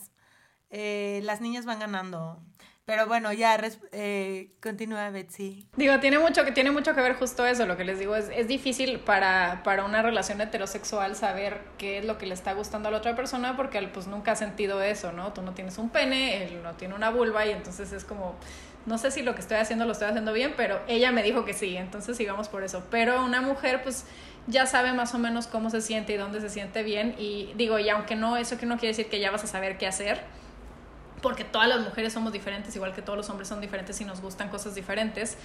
eh, 0.69 1.21
las 1.25 1.41
niñas 1.41 1.65
van 1.65 1.79
ganando. 1.79 2.43
Pero 2.87 3.09
bueno, 3.09 3.33
ya 3.33 3.61
eh, 3.91 4.53
continúa 4.63 5.11
Betsy. 5.11 5.67
Digo, 5.77 5.99
tiene 5.99 6.21
mucho, 6.21 6.45
que, 6.45 6.53
tiene 6.53 6.71
mucho 6.71 6.95
que 6.95 7.01
ver 7.01 7.17
justo 7.17 7.45
eso, 7.45 7.67
lo 7.67 7.77
que 7.77 7.83
les 7.83 7.99
digo, 7.99 8.15
es, 8.15 8.31
es 8.33 8.47
difícil 8.47 9.01
para, 9.01 9.63
para 9.65 9.85
una 9.85 10.03
relación 10.03 10.41
heterosexual 10.41 11.17
saber 11.17 11.63
qué 11.79 11.99
es 11.99 12.05
lo 12.05 12.17
que 12.17 12.27
le 12.27 12.35
está 12.35 12.53
gustando 12.53 12.87
a 12.89 12.93
la 12.93 12.99
otra 12.99 13.17
persona 13.17 13.57
porque 13.57 13.83
pues 13.89 14.07
nunca 14.07 14.33
ha 14.33 14.37
sentido 14.37 14.81
eso, 14.83 15.11
¿no? 15.11 15.33
Tú 15.33 15.43
no 15.43 15.53
tienes 15.53 15.79
un 15.79 15.91
pene, 15.91 16.45
él 16.45 16.63
no 16.63 16.75
tiene 16.75 16.95
una 16.95 17.11
vulva 17.11 17.45
y 17.45 17.51
entonces 17.51 17.91
es 17.91 18.05
como, 18.05 18.37
no 18.87 18.99
sé 18.99 19.11
si 19.11 19.23
lo 19.23 19.35
que 19.35 19.41
estoy 19.41 19.57
haciendo 19.57 19.85
lo 19.85 19.91
estoy 19.91 20.07
haciendo 20.07 20.33
bien, 20.33 20.55
pero 20.57 20.81
ella 20.87 21.11
me 21.11 21.25
dijo 21.25 21.45
que 21.45 21.55
sí, 21.55 21.77
entonces 21.77 22.17
sigamos 22.17 22.49
por 22.49 22.63
eso. 22.63 22.85
Pero 22.89 23.25
una 23.25 23.41
mujer 23.41 23.83
pues 23.83 24.05
ya 24.47 24.65
sabe 24.65 24.93
más 24.93 25.13
o 25.13 25.19
menos 25.19 25.49
cómo 25.49 25.71
se 25.71 25.81
siente 25.81 26.13
y 26.13 26.19
dónde 26.19 26.41
se 26.41 26.51
siente 26.51 26.85
bien 26.85 27.17
y 27.19 27.53
digo, 27.57 27.81
y 27.81 27.89
aunque 27.89 28.15
no, 28.15 28.37
eso 28.37 28.59
que 28.59 28.67
no 28.67 28.77
quiere 28.77 28.97
decir 28.97 29.09
que 29.11 29.19
ya 29.19 29.33
vas 29.33 29.43
a 29.43 29.49
saber 29.49 29.77
qué 29.77 29.89
hacer 29.89 30.23
porque 31.27 31.43
todas 31.43 31.67
las 31.67 31.81
mujeres 31.81 32.13
somos 32.13 32.33
diferentes, 32.33 32.77
igual 32.77 32.95
que 32.95 33.03
todos 33.03 33.17
los 33.17 33.29
hombres 33.31 33.49
son 33.49 33.61
diferentes 33.61 34.01
y 34.01 34.05
nos 34.05 34.21
gustan 34.21 34.49
cosas 34.49 34.77
diferentes, 34.77 35.37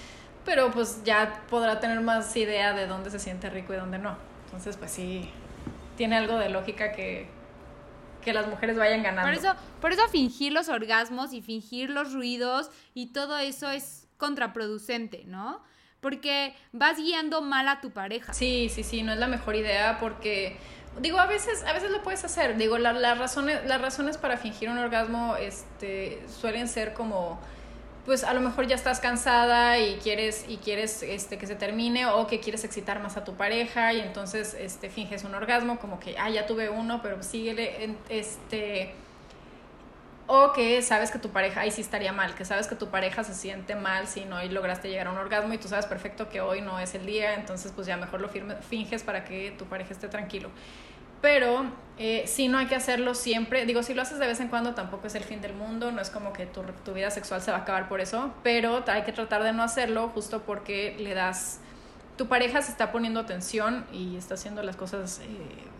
pero 0.45 0.69
pues 0.69 1.03
ya 1.03 1.41
podrá 1.49 1.79
tener 1.79 2.01
más 2.01 2.35
idea 2.35 2.73
de 2.73 2.85
dónde 2.85 3.09
se 3.09 3.17
siente 3.17 3.49
rico 3.49 3.73
y 3.73 3.77
dónde 3.77 3.97
no. 3.97 4.15
Entonces, 4.45 4.77
pues 4.77 4.91
sí, 4.91 5.27
tiene 5.97 6.17
algo 6.17 6.37
de 6.37 6.49
lógica 6.49 6.91
que, 6.91 7.27
que 8.23 8.31
las 8.31 8.45
mujeres 8.45 8.77
vayan 8.77 9.01
ganando. 9.01 9.27
Por 9.27 9.33
eso, 9.33 9.55
por 9.81 9.91
eso 9.91 10.07
fingir 10.09 10.53
los 10.53 10.69
orgasmos 10.69 11.33
y 11.33 11.41
fingir 11.41 11.89
los 11.89 12.13
ruidos 12.13 12.69
y 12.93 13.07
todo 13.07 13.39
eso 13.39 13.71
es 13.71 14.07
contraproducente, 14.17 15.23
¿no? 15.25 15.63
Porque 15.99 16.53
vas 16.73 16.97
guiando 16.97 17.41
mal 17.41 17.67
a 17.67 17.81
tu 17.81 17.89
pareja. 17.89 18.33
Sí, 18.33 18.69
sí, 18.69 18.83
sí, 18.83 19.01
no 19.01 19.13
es 19.13 19.17
la 19.17 19.27
mejor 19.27 19.55
idea 19.55 19.97
porque 19.99 20.57
digo, 20.99 21.19
a 21.19 21.25
veces, 21.25 21.63
a 21.63 21.73
veces 21.73 21.91
lo 21.91 22.03
puedes 22.03 22.23
hacer. 22.23 22.57
Digo, 22.57 22.77
las, 22.77 23.17
razones, 23.17 23.61
las 23.65 23.81
razones 23.81 24.17
para 24.17 24.37
fingir 24.37 24.69
un 24.69 24.77
orgasmo 24.77 25.35
este, 25.37 26.21
suelen 26.27 26.67
ser 26.67 26.93
como, 26.93 27.39
pues 28.05 28.23
a 28.23 28.33
lo 28.33 28.41
mejor 28.41 28.67
ya 28.67 28.75
estás 28.75 28.99
cansada 28.99 29.79
y 29.79 29.95
quieres, 29.97 30.45
y 30.47 30.57
quieres 30.57 31.03
este, 31.03 31.37
que 31.37 31.47
se 31.47 31.55
termine 31.55 32.05
o 32.07 32.27
que 32.27 32.39
quieres 32.39 32.63
excitar 32.63 33.01
más 33.01 33.17
a 33.17 33.23
tu 33.23 33.35
pareja 33.35 33.93
y 33.93 33.99
entonces 33.99 34.53
este, 34.53 34.89
finges 34.89 35.23
un 35.23 35.35
orgasmo 35.35 35.79
como 35.79 35.99
que, 35.99 36.17
ah, 36.17 36.29
ya 36.29 36.45
tuve 36.45 36.69
uno, 36.69 37.01
pero 37.01 37.21
síguele, 37.23 37.95
este... 38.09 38.95
O 40.33 40.53
que 40.53 40.81
sabes 40.81 41.11
que 41.11 41.19
tu 41.19 41.31
pareja, 41.31 41.59
ahí 41.59 41.71
sí 41.71 41.81
estaría 41.81 42.13
mal, 42.13 42.35
que 42.35 42.45
sabes 42.45 42.65
que 42.65 42.75
tu 42.75 42.87
pareja 42.87 43.21
se 43.25 43.33
siente 43.33 43.75
mal 43.75 44.07
si 44.07 44.23
no 44.23 44.41
lograste 44.45 44.87
llegar 44.87 45.07
a 45.07 45.11
un 45.11 45.17
orgasmo 45.17 45.51
y 45.51 45.57
tú 45.57 45.67
sabes 45.67 45.85
perfecto 45.85 46.29
que 46.29 46.39
hoy 46.39 46.61
no 46.61 46.79
es 46.79 46.95
el 46.95 47.05
día, 47.05 47.33
entonces 47.33 47.73
pues 47.75 47.85
ya 47.85 47.97
mejor 47.97 48.21
lo 48.21 48.29
finges 48.61 49.03
para 49.03 49.25
que 49.25 49.51
tu 49.51 49.65
pareja 49.65 49.91
esté 49.91 50.07
tranquilo. 50.07 50.49
Pero 51.21 51.65
eh, 51.97 52.23
sí 52.27 52.47
no 52.47 52.59
hay 52.59 52.67
que 52.67 52.75
hacerlo 52.75 53.13
siempre. 53.13 53.65
Digo, 53.65 53.83
si 53.83 53.93
lo 53.93 54.03
haces 54.03 54.19
de 54.19 54.27
vez 54.27 54.39
en 54.39 54.47
cuando 54.47 54.73
tampoco 54.73 55.07
es 55.07 55.15
el 55.15 55.25
fin 55.25 55.41
del 55.41 55.53
mundo, 55.53 55.91
no 55.91 55.99
es 55.99 56.09
como 56.09 56.31
que 56.31 56.45
tu, 56.45 56.61
tu 56.85 56.93
vida 56.93 57.11
sexual 57.11 57.41
se 57.41 57.51
va 57.51 57.57
a 57.57 57.61
acabar 57.63 57.89
por 57.89 57.99
eso, 57.99 58.33
pero 58.41 58.85
hay 58.87 59.01
que 59.01 59.11
tratar 59.11 59.43
de 59.43 59.51
no 59.51 59.63
hacerlo 59.63 60.07
justo 60.13 60.43
porque 60.43 60.95
le 60.97 61.13
das... 61.13 61.59
Tu 62.15 62.29
pareja 62.29 62.61
se 62.61 62.71
está 62.71 62.93
poniendo 62.93 63.19
atención 63.19 63.85
y 63.91 64.15
está 64.15 64.35
haciendo 64.35 64.63
las 64.63 64.77
cosas 64.77 65.19
eh, 65.19 65.70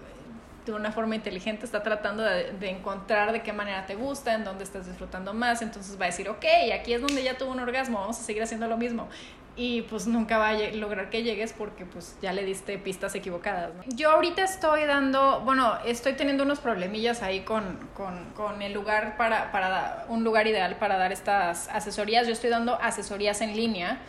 de 0.66 0.74
una 0.74 0.92
forma 0.92 1.16
inteligente 1.16 1.66
está 1.66 1.82
tratando 1.82 2.24
de, 2.24 2.70
encontrar 2.70 3.32
de 3.32 3.42
qué 3.42 3.54
manera 3.54 3.86
te 3.86 3.96
gusta, 3.96 4.34
en 4.34 4.44
dónde 4.44 4.64
estás 4.64 4.88
disfrutando 4.88 5.34
más, 5.34 5.62
entonces 5.62 6.00
va 6.00 6.06
a 6.06 6.08
decir, 6.08 6.30
ok, 6.30 6.46
aquí 6.80 6.94
es 6.94 7.02
donde 7.02 7.24
ya 7.24 7.38
tuvo 7.38 7.52
un 7.52 7.60
orgasmo, 7.60 8.00
vamos 8.00 8.20
a 8.20 8.24
seguir 8.24 8.44
haciendo 8.44 8.68
lo 8.68 8.78
mismo. 8.78 9.10
y 9.58 9.82
pues 9.84 10.08
nunca 10.08 10.38
va 10.38 10.50
a 10.50 10.54
lograr 10.54 11.10
que 11.10 11.24
llegues 11.24 11.52
porque 11.52 11.86
pues 11.86 12.16
ya 12.22 12.32
le 12.32 12.46
diste 12.46 12.78
pistas 12.78 13.16
equivocadas. 13.16 13.72
Yo 13.88 14.10
ahorita 14.12 14.44
estoy 14.44 14.86
dando, 14.86 15.42
bueno, 15.42 15.78
estoy 15.86 16.14
teniendo 16.14 16.44
unos 16.44 16.60
problemillas 16.60 17.22
ahí 17.22 17.42
con, 17.42 17.78
con, 17.94 18.32
con 18.34 18.62
el 18.62 18.72
lugar 18.72 19.18
para, 19.18 19.52
para, 19.52 20.06
un 20.08 20.24
lugar 20.24 20.48
ideal 20.48 20.78
para 20.78 20.98
dar 20.98 21.12
estas 21.12 21.68
asesorías. 21.68 22.28
Yo 22.28 22.34
estoy 22.34 22.50
dando 22.50 22.76
asesorías 22.82 23.42
en 23.42 23.58
línea 23.58 24.00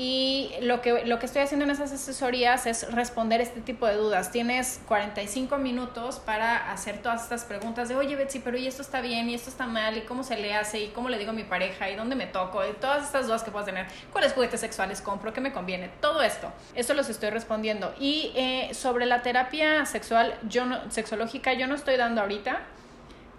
y 0.00 0.52
lo 0.60 0.80
que, 0.80 1.04
lo 1.06 1.18
que 1.18 1.26
estoy 1.26 1.42
haciendo 1.42 1.64
en 1.64 1.72
esas 1.72 1.90
asesorías 1.90 2.66
es 2.66 2.88
responder 2.94 3.40
este 3.40 3.60
tipo 3.60 3.84
de 3.84 3.96
dudas. 3.96 4.30
Tienes 4.30 4.80
45 4.86 5.58
minutos 5.58 6.20
para 6.20 6.70
hacer 6.70 7.02
todas 7.02 7.24
estas 7.24 7.42
preguntas 7.42 7.88
de, 7.88 7.96
oye 7.96 8.14
Betsy, 8.14 8.38
pero 8.38 8.56
¿y 8.56 8.68
esto 8.68 8.80
está 8.80 9.00
bien? 9.00 9.28
¿Y 9.28 9.34
esto 9.34 9.50
está 9.50 9.66
mal? 9.66 9.98
¿Y 9.98 10.02
cómo 10.02 10.22
se 10.22 10.36
le 10.36 10.54
hace? 10.54 10.78
¿Y 10.78 10.88
cómo 10.90 11.08
le 11.08 11.18
digo 11.18 11.30
a 11.30 11.34
mi 11.34 11.42
pareja? 11.42 11.90
¿Y 11.90 11.96
dónde 11.96 12.14
me 12.14 12.28
toco? 12.28 12.64
Y 12.64 12.74
todas 12.74 13.06
estas 13.06 13.26
dudas 13.26 13.42
que 13.42 13.50
puedas 13.50 13.66
tener. 13.66 13.88
¿Cuáles 14.12 14.34
juguetes 14.34 14.60
sexuales 14.60 15.00
compro? 15.00 15.32
¿Qué 15.32 15.40
me 15.40 15.52
conviene? 15.52 15.90
Todo 16.00 16.22
esto. 16.22 16.52
Eso 16.76 16.94
los 16.94 17.10
estoy 17.10 17.30
respondiendo. 17.30 17.92
Y 17.98 18.30
eh, 18.36 18.70
sobre 18.74 19.04
la 19.04 19.22
terapia 19.22 19.84
sexual, 19.84 20.38
yo 20.48 20.64
no, 20.64 20.78
sexológica, 20.92 21.54
yo 21.54 21.66
no 21.66 21.74
estoy 21.74 21.96
dando 21.96 22.20
ahorita 22.20 22.60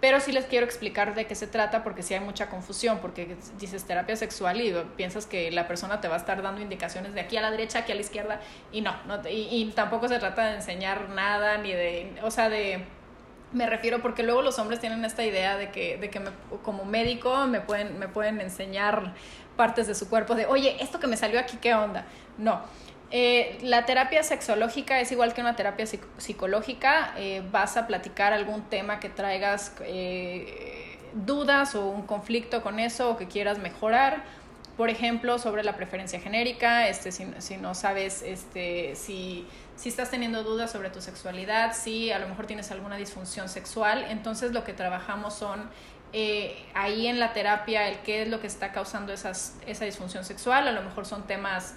pero 0.00 0.18
sí 0.20 0.32
les 0.32 0.46
quiero 0.46 0.64
explicar 0.64 1.14
de 1.14 1.26
qué 1.26 1.34
se 1.34 1.46
trata 1.46 1.84
porque 1.84 2.02
sí 2.02 2.14
hay 2.14 2.20
mucha 2.20 2.48
confusión, 2.48 2.98
porque 3.00 3.36
dices 3.58 3.84
terapia 3.84 4.16
sexual 4.16 4.60
y 4.60 4.74
piensas 4.96 5.26
que 5.26 5.50
la 5.50 5.68
persona 5.68 6.00
te 6.00 6.08
va 6.08 6.14
a 6.14 6.18
estar 6.18 6.42
dando 6.42 6.62
indicaciones 6.62 7.14
de 7.14 7.20
aquí 7.20 7.36
a 7.36 7.42
la 7.42 7.50
derecha, 7.50 7.80
aquí 7.80 7.92
a 7.92 7.94
la 7.94 8.00
izquierda, 8.00 8.40
y 8.72 8.80
no, 8.80 8.94
no 9.06 9.20
y, 9.28 9.70
tampoco 9.74 10.08
se 10.08 10.18
trata 10.18 10.46
de 10.46 10.56
enseñar 10.56 11.10
nada, 11.10 11.58
ni 11.58 11.72
de, 11.72 12.12
o 12.22 12.30
sea, 12.30 12.48
de, 12.48 12.84
me 13.52 13.66
refiero 13.66 14.00
porque 14.00 14.22
luego 14.22 14.42
los 14.42 14.58
hombres 14.58 14.80
tienen 14.80 15.04
esta 15.04 15.24
idea 15.24 15.56
de 15.56 15.70
que, 15.70 15.98
de 15.98 16.08
que 16.08 16.22
como 16.62 16.84
médico 16.84 17.46
me 17.46 17.60
pueden, 17.60 17.98
me 17.98 18.08
pueden 18.08 18.40
enseñar 18.40 19.14
partes 19.56 19.86
de 19.86 19.94
su 19.94 20.08
cuerpo, 20.08 20.34
de, 20.34 20.46
oye, 20.46 20.76
esto 20.80 20.98
que 20.98 21.06
me 21.06 21.18
salió 21.18 21.38
aquí, 21.38 21.58
¿qué 21.60 21.74
onda? 21.74 22.06
No. 22.38 22.62
Eh, 23.12 23.58
la 23.62 23.86
terapia 23.86 24.22
sexológica 24.22 25.00
es 25.00 25.10
igual 25.10 25.34
que 25.34 25.40
una 25.40 25.56
terapia 25.56 25.84
psicológica. 26.18 27.12
Eh, 27.16 27.42
vas 27.50 27.76
a 27.76 27.86
platicar 27.86 28.32
algún 28.32 28.62
tema 28.62 29.00
que 29.00 29.08
traigas 29.08 29.74
eh, 29.80 30.98
dudas 31.14 31.74
o 31.74 31.86
un 31.86 32.02
conflicto 32.02 32.62
con 32.62 32.78
eso 32.78 33.10
o 33.10 33.16
que 33.16 33.26
quieras 33.26 33.58
mejorar. 33.58 34.22
Por 34.76 34.88
ejemplo, 34.88 35.38
sobre 35.38 35.64
la 35.64 35.76
preferencia 35.76 36.20
genérica, 36.20 36.88
este, 36.88 37.10
si, 37.12 37.56
no 37.58 37.74
sabes 37.74 38.22
este, 38.22 38.94
si, 38.94 39.46
si 39.76 39.88
estás 39.90 40.10
teniendo 40.10 40.42
dudas 40.42 40.70
sobre 40.70 40.88
tu 40.88 41.02
sexualidad, 41.02 41.74
si 41.74 42.12
a 42.12 42.18
lo 42.18 42.28
mejor 42.28 42.46
tienes 42.46 42.70
alguna 42.70 42.96
disfunción 42.96 43.48
sexual, 43.50 44.06
entonces 44.08 44.52
lo 44.52 44.64
que 44.64 44.72
trabajamos 44.72 45.34
son 45.34 45.68
ahí 46.74 47.06
en 47.06 47.20
la 47.20 47.32
terapia 47.32 47.88
el 47.88 47.98
qué 47.98 48.22
es 48.22 48.28
lo 48.28 48.40
que 48.40 48.46
está 48.46 48.72
causando 48.72 49.12
esas, 49.12 49.56
esa 49.66 49.84
disfunción 49.84 50.24
sexual, 50.24 50.66
a 50.66 50.72
lo 50.72 50.82
mejor 50.82 51.04
son 51.04 51.26
temas 51.26 51.74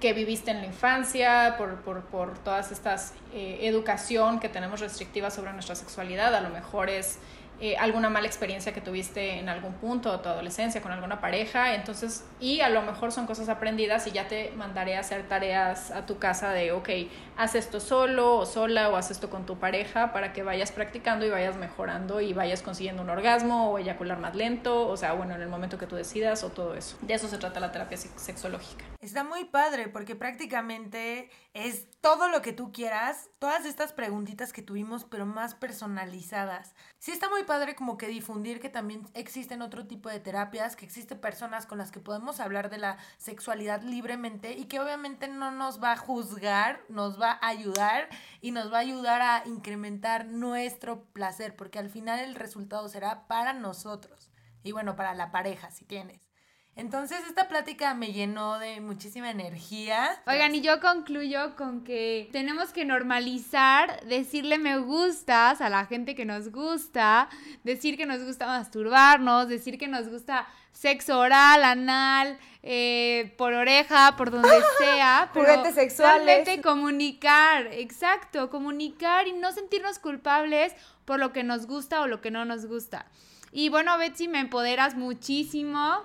que 0.00 0.12
viviste 0.12 0.50
en 0.50 0.58
la 0.58 0.66
infancia, 0.66 1.54
por, 1.58 1.76
por, 1.82 2.02
por 2.02 2.38
todas 2.38 2.72
estas 2.72 3.14
eh, 3.34 3.58
educación 3.62 4.40
que 4.40 4.48
tenemos 4.48 4.80
restrictiva 4.80 5.30
sobre 5.30 5.52
nuestra 5.52 5.74
sexualidad, 5.74 6.34
a 6.34 6.40
lo 6.40 6.50
mejor 6.50 6.90
es 6.90 7.18
eh, 7.64 7.76
alguna 7.76 8.10
mala 8.10 8.26
experiencia 8.26 8.72
que 8.72 8.80
tuviste 8.80 9.38
en 9.38 9.48
algún 9.48 9.74
punto 9.74 10.10
de 10.10 10.18
tu 10.18 10.28
adolescencia 10.28 10.82
con 10.82 10.90
alguna 10.90 11.20
pareja, 11.20 11.76
entonces, 11.76 12.24
y 12.40 12.60
a 12.60 12.68
lo 12.68 12.82
mejor 12.82 13.12
son 13.12 13.24
cosas 13.24 13.48
aprendidas 13.48 14.04
y 14.08 14.10
ya 14.10 14.26
te 14.26 14.50
mandaré 14.56 14.96
a 14.96 14.98
hacer 14.98 15.28
tareas 15.28 15.92
a 15.92 16.04
tu 16.04 16.18
casa 16.18 16.50
de, 16.50 16.72
ok, 16.72 16.88
haz 17.36 17.54
esto 17.54 17.78
solo 17.78 18.38
o 18.38 18.46
sola 18.46 18.88
o 18.88 18.96
haz 18.96 19.12
esto 19.12 19.30
con 19.30 19.46
tu 19.46 19.60
pareja 19.60 20.12
para 20.12 20.32
que 20.32 20.42
vayas 20.42 20.72
practicando 20.72 21.24
y 21.24 21.30
vayas 21.30 21.54
mejorando 21.54 22.20
y 22.20 22.32
vayas 22.32 22.62
consiguiendo 22.62 23.00
un 23.00 23.10
orgasmo 23.10 23.70
o 23.70 23.78
eyacular 23.78 24.18
más 24.18 24.34
lento, 24.34 24.88
o 24.88 24.96
sea, 24.96 25.12
bueno, 25.12 25.36
en 25.36 25.40
el 25.40 25.48
momento 25.48 25.78
que 25.78 25.86
tú 25.86 25.94
decidas 25.94 26.42
o 26.42 26.50
todo 26.50 26.74
eso. 26.74 26.98
De 27.02 27.14
eso 27.14 27.28
se 27.28 27.38
trata 27.38 27.60
la 27.60 27.70
terapia 27.70 27.96
sexológica. 27.96 28.84
Está 28.98 29.22
muy 29.22 29.44
padre 29.44 29.86
porque 29.86 30.16
prácticamente 30.16 31.30
es 31.54 31.86
todo 32.02 32.28
lo 32.28 32.42
que 32.42 32.52
tú 32.52 32.72
quieras, 32.72 33.30
todas 33.38 33.64
estas 33.64 33.92
preguntitas 33.92 34.52
que 34.52 34.60
tuvimos, 34.60 35.04
pero 35.04 35.24
más 35.24 35.54
personalizadas. 35.54 36.74
Sí 36.98 37.12
está 37.12 37.30
muy 37.30 37.44
padre 37.44 37.76
como 37.76 37.96
que 37.96 38.08
difundir 38.08 38.58
que 38.58 38.68
también 38.68 39.06
existen 39.14 39.62
otro 39.62 39.86
tipo 39.86 40.08
de 40.08 40.18
terapias, 40.18 40.74
que 40.74 40.84
existen 40.84 41.20
personas 41.20 41.64
con 41.64 41.78
las 41.78 41.92
que 41.92 42.00
podemos 42.00 42.40
hablar 42.40 42.70
de 42.70 42.78
la 42.78 42.98
sexualidad 43.18 43.82
libremente 43.82 44.52
y 44.54 44.64
que 44.64 44.80
obviamente 44.80 45.28
no 45.28 45.52
nos 45.52 45.80
va 45.80 45.92
a 45.92 45.96
juzgar, 45.96 46.80
nos 46.88 47.20
va 47.20 47.38
a 47.40 47.46
ayudar 47.46 48.08
y 48.40 48.50
nos 48.50 48.72
va 48.72 48.78
a 48.78 48.80
ayudar 48.80 49.22
a 49.22 49.42
incrementar 49.46 50.26
nuestro 50.26 51.04
placer, 51.12 51.54
porque 51.54 51.78
al 51.78 51.88
final 51.88 52.18
el 52.18 52.34
resultado 52.34 52.88
será 52.88 53.28
para 53.28 53.52
nosotros 53.52 54.28
y 54.64 54.72
bueno, 54.72 54.96
para 54.96 55.14
la 55.14 55.30
pareja 55.30 55.70
si 55.70 55.84
tienes. 55.84 56.31
Entonces 56.74 57.18
esta 57.28 57.48
plática 57.48 57.92
me 57.92 58.12
llenó 58.12 58.58
de 58.58 58.80
muchísima 58.80 59.30
energía. 59.30 60.22
Oigan, 60.26 60.54
y 60.54 60.62
yo 60.62 60.80
concluyo 60.80 61.54
con 61.54 61.84
que 61.84 62.30
tenemos 62.32 62.70
que 62.70 62.86
normalizar 62.86 64.02
decirle 64.06 64.56
me 64.56 64.78
gustas 64.78 65.60
a 65.60 65.68
la 65.68 65.84
gente 65.84 66.14
que 66.14 66.24
nos 66.24 66.50
gusta, 66.50 67.28
decir 67.62 67.98
que 67.98 68.06
nos 68.06 68.24
gusta 68.24 68.46
masturbarnos, 68.46 69.48
decir 69.48 69.76
que 69.76 69.86
nos 69.86 70.08
gusta 70.08 70.46
sexo 70.72 71.18
oral, 71.18 71.62
anal, 71.62 72.38
eh, 72.62 73.34
por 73.36 73.52
oreja, 73.52 74.16
por 74.16 74.30
donde 74.30 74.48
sea. 74.78 75.30
Juguetes 75.34 75.74
sexuales. 75.74 76.24
Realmente 76.24 76.62
comunicar, 76.62 77.66
exacto, 77.66 78.48
comunicar 78.48 79.28
y 79.28 79.32
no 79.32 79.52
sentirnos 79.52 79.98
culpables 79.98 80.74
por 81.04 81.20
lo 81.20 81.34
que 81.34 81.44
nos 81.44 81.66
gusta 81.66 82.00
o 82.00 82.06
lo 82.06 82.22
que 82.22 82.30
no 82.30 82.46
nos 82.46 82.64
gusta. 82.64 83.06
Y 83.52 83.68
bueno, 83.68 83.98
Betsy, 83.98 84.28
me 84.28 84.40
empoderas 84.40 84.94
muchísimo. 84.94 86.02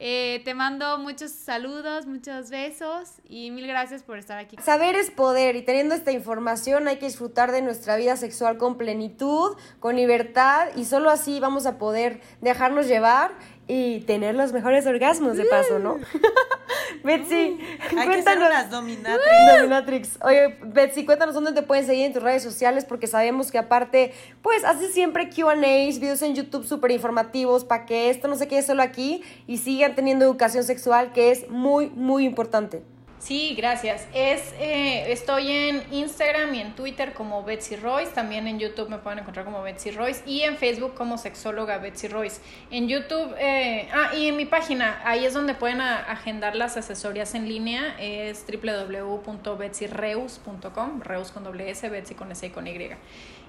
Eh, 0.00 0.42
te 0.44 0.54
mando 0.54 0.98
muchos 0.98 1.32
saludos, 1.32 2.06
muchos 2.06 2.50
besos 2.50 3.14
y 3.28 3.50
mil 3.50 3.66
gracias 3.66 4.04
por 4.04 4.18
estar 4.18 4.38
aquí. 4.38 4.56
Saber 4.62 4.94
es 4.94 5.10
poder 5.10 5.56
y 5.56 5.62
teniendo 5.62 5.96
esta 5.96 6.12
información 6.12 6.86
hay 6.86 6.98
que 6.98 7.06
disfrutar 7.06 7.50
de 7.50 7.62
nuestra 7.62 7.96
vida 7.96 8.16
sexual 8.16 8.58
con 8.58 8.78
plenitud, 8.78 9.56
con 9.80 9.96
libertad 9.96 10.68
y 10.76 10.84
solo 10.84 11.10
así 11.10 11.40
vamos 11.40 11.66
a 11.66 11.78
poder 11.78 12.20
dejarnos 12.40 12.86
llevar 12.86 13.32
y 13.68 14.00
tener 14.00 14.34
los 14.34 14.52
mejores 14.52 14.86
orgasmos 14.86 15.36
de 15.36 15.44
paso, 15.44 15.78
¿no? 15.78 15.98
Betsy, 17.04 17.58
cuéntanos. 17.90 18.48
las 18.48 18.70
dominatrix. 18.70 19.56
dominatrix. 19.56 20.18
Oye, 20.22 20.56
Betsy, 20.64 21.04
cuéntanos 21.04 21.34
dónde 21.34 21.52
te 21.52 21.62
pueden 21.62 21.84
seguir 21.86 22.06
en 22.06 22.14
tus 22.14 22.22
redes 22.22 22.42
sociales, 22.42 22.86
porque 22.86 23.06
sabemos 23.06 23.52
que 23.52 23.58
aparte, 23.58 24.12
pues 24.42 24.64
haces 24.64 24.92
siempre 24.92 25.28
QAs, 25.28 26.00
videos 26.00 26.22
en 26.22 26.34
YouTube 26.34 26.64
súper 26.64 26.90
informativos 26.90 27.64
para 27.64 27.84
que 27.84 28.08
esto 28.08 28.26
no 28.26 28.36
se 28.36 28.48
quede 28.48 28.62
solo 28.62 28.82
aquí 28.82 29.22
y 29.46 29.58
sigan 29.58 29.94
teniendo 29.94 30.24
educación 30.24 30.64
sexual, 30.64 31.12
que 31.12 31.30
es 31.30 31.48
muy, 31.50 31.90
muy 31.90 32.24
importante. 32.24 32.82
Sí, 33.18 33.54
gracias. 33.56 34.06
Es, 34.14 34.54
eh, 34.60 35.10
estoy 35.12 35.50
en 35.50 35.82
Instagram 35.92 36.54
y 36.54 36.60
en 36.60 36.76
Twitter 36.76 37.14
como 37.14 37.42
Betsy 37.42 37.74
Royce. 37.76 38.12
También 38.12 38.46
en 38.46 38.60
YouTube 38.60 38.88
me 38.88 38.98
pueden 38.98 39.18
encontrar 39.18 39.44
como 39.44 39.60
Betsy 39.62 39.90
Royce. 39.90 40.22
Y 40.24 40.42
en 40.42 40.56
Facebook 40.56 40.94
como 40.94 41.18
sexóloga 41.18 41.78
Betsy 41.78 42.06
Royce. 42.06 42.40
En 42.70 42.86
YouTube, 42.88 43.34
eh, 43.38 43.88
ah, 43.92 44.14
y 44.14 44.28
en 44.28 44.36
mi 44.36 44.44
página, 44.46 45.02
ahí 45.04 45.26
es 45.26 45.34
donde 45.34 45.54
pueden 45.54 45.80
agendar 45.80 46.54
las 46.54 46.76
asesorías 46.76 47.34
en 47.34 47.48
línea. 47.48 47.96
Es 47.98 48.46
www.betsyreus.com. 48.46 51.00
Reus 51.00 51.32
con 51.32 51.42
doble 51.42 51.70
S, 51.70 51.88
Betsy 51.88 52.14
con 52.14 52.30
S 52.30 52.46
y 52.46 52.50
con 52.50 52.68
Y. 52.68 52.90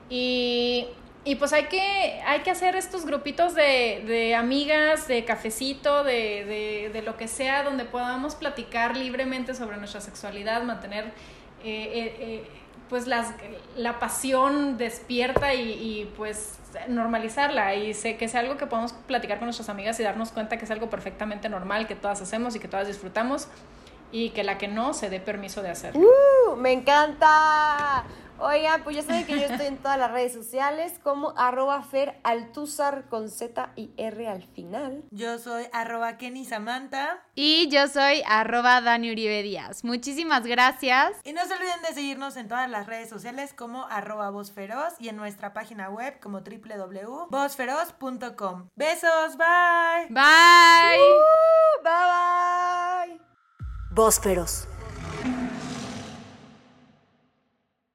Y 0.09 0.87
y 1.25 1.35
pues 1.35 1.51
hay 1.51 1.65
que, 1.65 2.21
hay 2.25 2.39
que 2.41 2.51
hacer 2.51 2.75
estos 2.75 3.05
grupitos 3.05 3.53
de, 3.53 4.03
de 4.07 4.35
amigas, 4.35 5.07
de 5.07 5.25
cafecito, 5.25 6.03
de, 6.03 6.45
de, 6.45 6.89
de, 6.93 7.01
lo 7.01 7.17
que 7.17 7.27
sea, 7.27 7.63
donde 7.63 7.83
podamos 7.83 8.35
platicar 8.35 8.95
libremente 8.95 9.53
sobre 9.53 9.77
nuestra 9.77 9.99
sexualidad, 9.99 10.63
mantener 10.63 11.05
eh, 11.05 11.11
eh, 11.63 12.15
eh, 12.19 12.49
pues 12.87 13.05
las, 13.05 13.33
la 13.75 13.99
pasión 13.99 14.77
despierta 14.77 15.53
y, 15.53 15.71
y, 15.71 16.05
pues 16.15 16.57
normalizarla 16.87 17.75
y 17.75 17.93
sé 17.93 18.15
que 18.15 18.25
es 18.25 18.35
algo 18.35 18.57
que 18.57 18.67
podemos 18.67 18.93
platicar 18.93 19.39
con 19.39 19.47
nuestras 19.47 19.69
amigas 19.69 19.99
y 19.99 20.03
darnos 20.03 20.31
cuenta 20.31 20.57
que 20.57 20.65
es 20.65 20.71
algo 20.71 20.89
perfectamente 20.89 21.49
normal 21.49 21.87
que 21.87 21.95
todas 21.95 22.21
hacemos 22.21 22.55
y 22.55 22.59
que 22.59 22.67
todas 22.67 22.87
disfrutamos 22.87 23.47
y 24.11 24.29
que 24.31 24.43
la 24.43 24.57
que 24.57 24.67
no 24.67 24.93
se 24.93 25.09
dé 25.09 25.19
permiso 25.19 25.61
de 25.61 25.69
hacerlo. 25.69 26.01
¡Uh! 26.01 26.55
¡Me 26.55 26.71
encanta! 26.71 28.05
Oigan, 28.41 28.83
pues 28.83 28.95
ya 28.95 29.03
saben 29.03 29.25
que 29.25 29.39
yo 29.39 29.45
estoy 29.45 29.67
en 29.67 29.77
todas 29.77 29.97
las 29.97 30.11
redes 30.11 30.33
sociales 30.33 30.99
como 31.03 31.33
arroba 31.37 31.81
feraltuzar 31.83 33.07
con 33.09 33.29
Z 33.29 33.71
y 33.75 33.91
R 33.97 34.27
al 34.27 34.43
final. 34.43 35.03
Yo 35.11 35.37
soy 35.39 35.65
arroba 35.73 36.17
Kenny 36.17 36.45
Samantha. 36.45 37.21
Y 37.35 37.67
yo 37.69 37.87
soy 37.87 38.23
arroba 38.27 38.81
Dani 38.81 39.11
Uribe 39.11 39.43
Díaz. 39.43 39.83
Muchísimas 39.83 40.45
gracias. 40.45 41.13
Y 41.23 41.33
no 41.33 41.45
se 41.45 41.53
olviden 41.53 41.81
de 41.81 41.93
seguirnos 41.93 42.37
en 42.37 42.47
todas 42.47 42.69
las 42.69 42.87
redes 42.87 43.09
sociales 43.09 43.53
como 43.53 43.85
arroba 43.87 44.29
Feroz 44.53 44.93
y 44.99 45.09
en 45.09 45.17
nuestra 45.17 45.53
página 45.53 45.89
web 45.89 46.19
como 46.21 46.39
www.vozferoz.com. 46.39 48.69
Besos, 48.75 49.37
bye. 49.37 50.07
Bye. 50.09 50.97
bye 51.83 51.83
bye. 51.83 53.19
Voz 53.91 54.19
Feroz. 54.19 54.67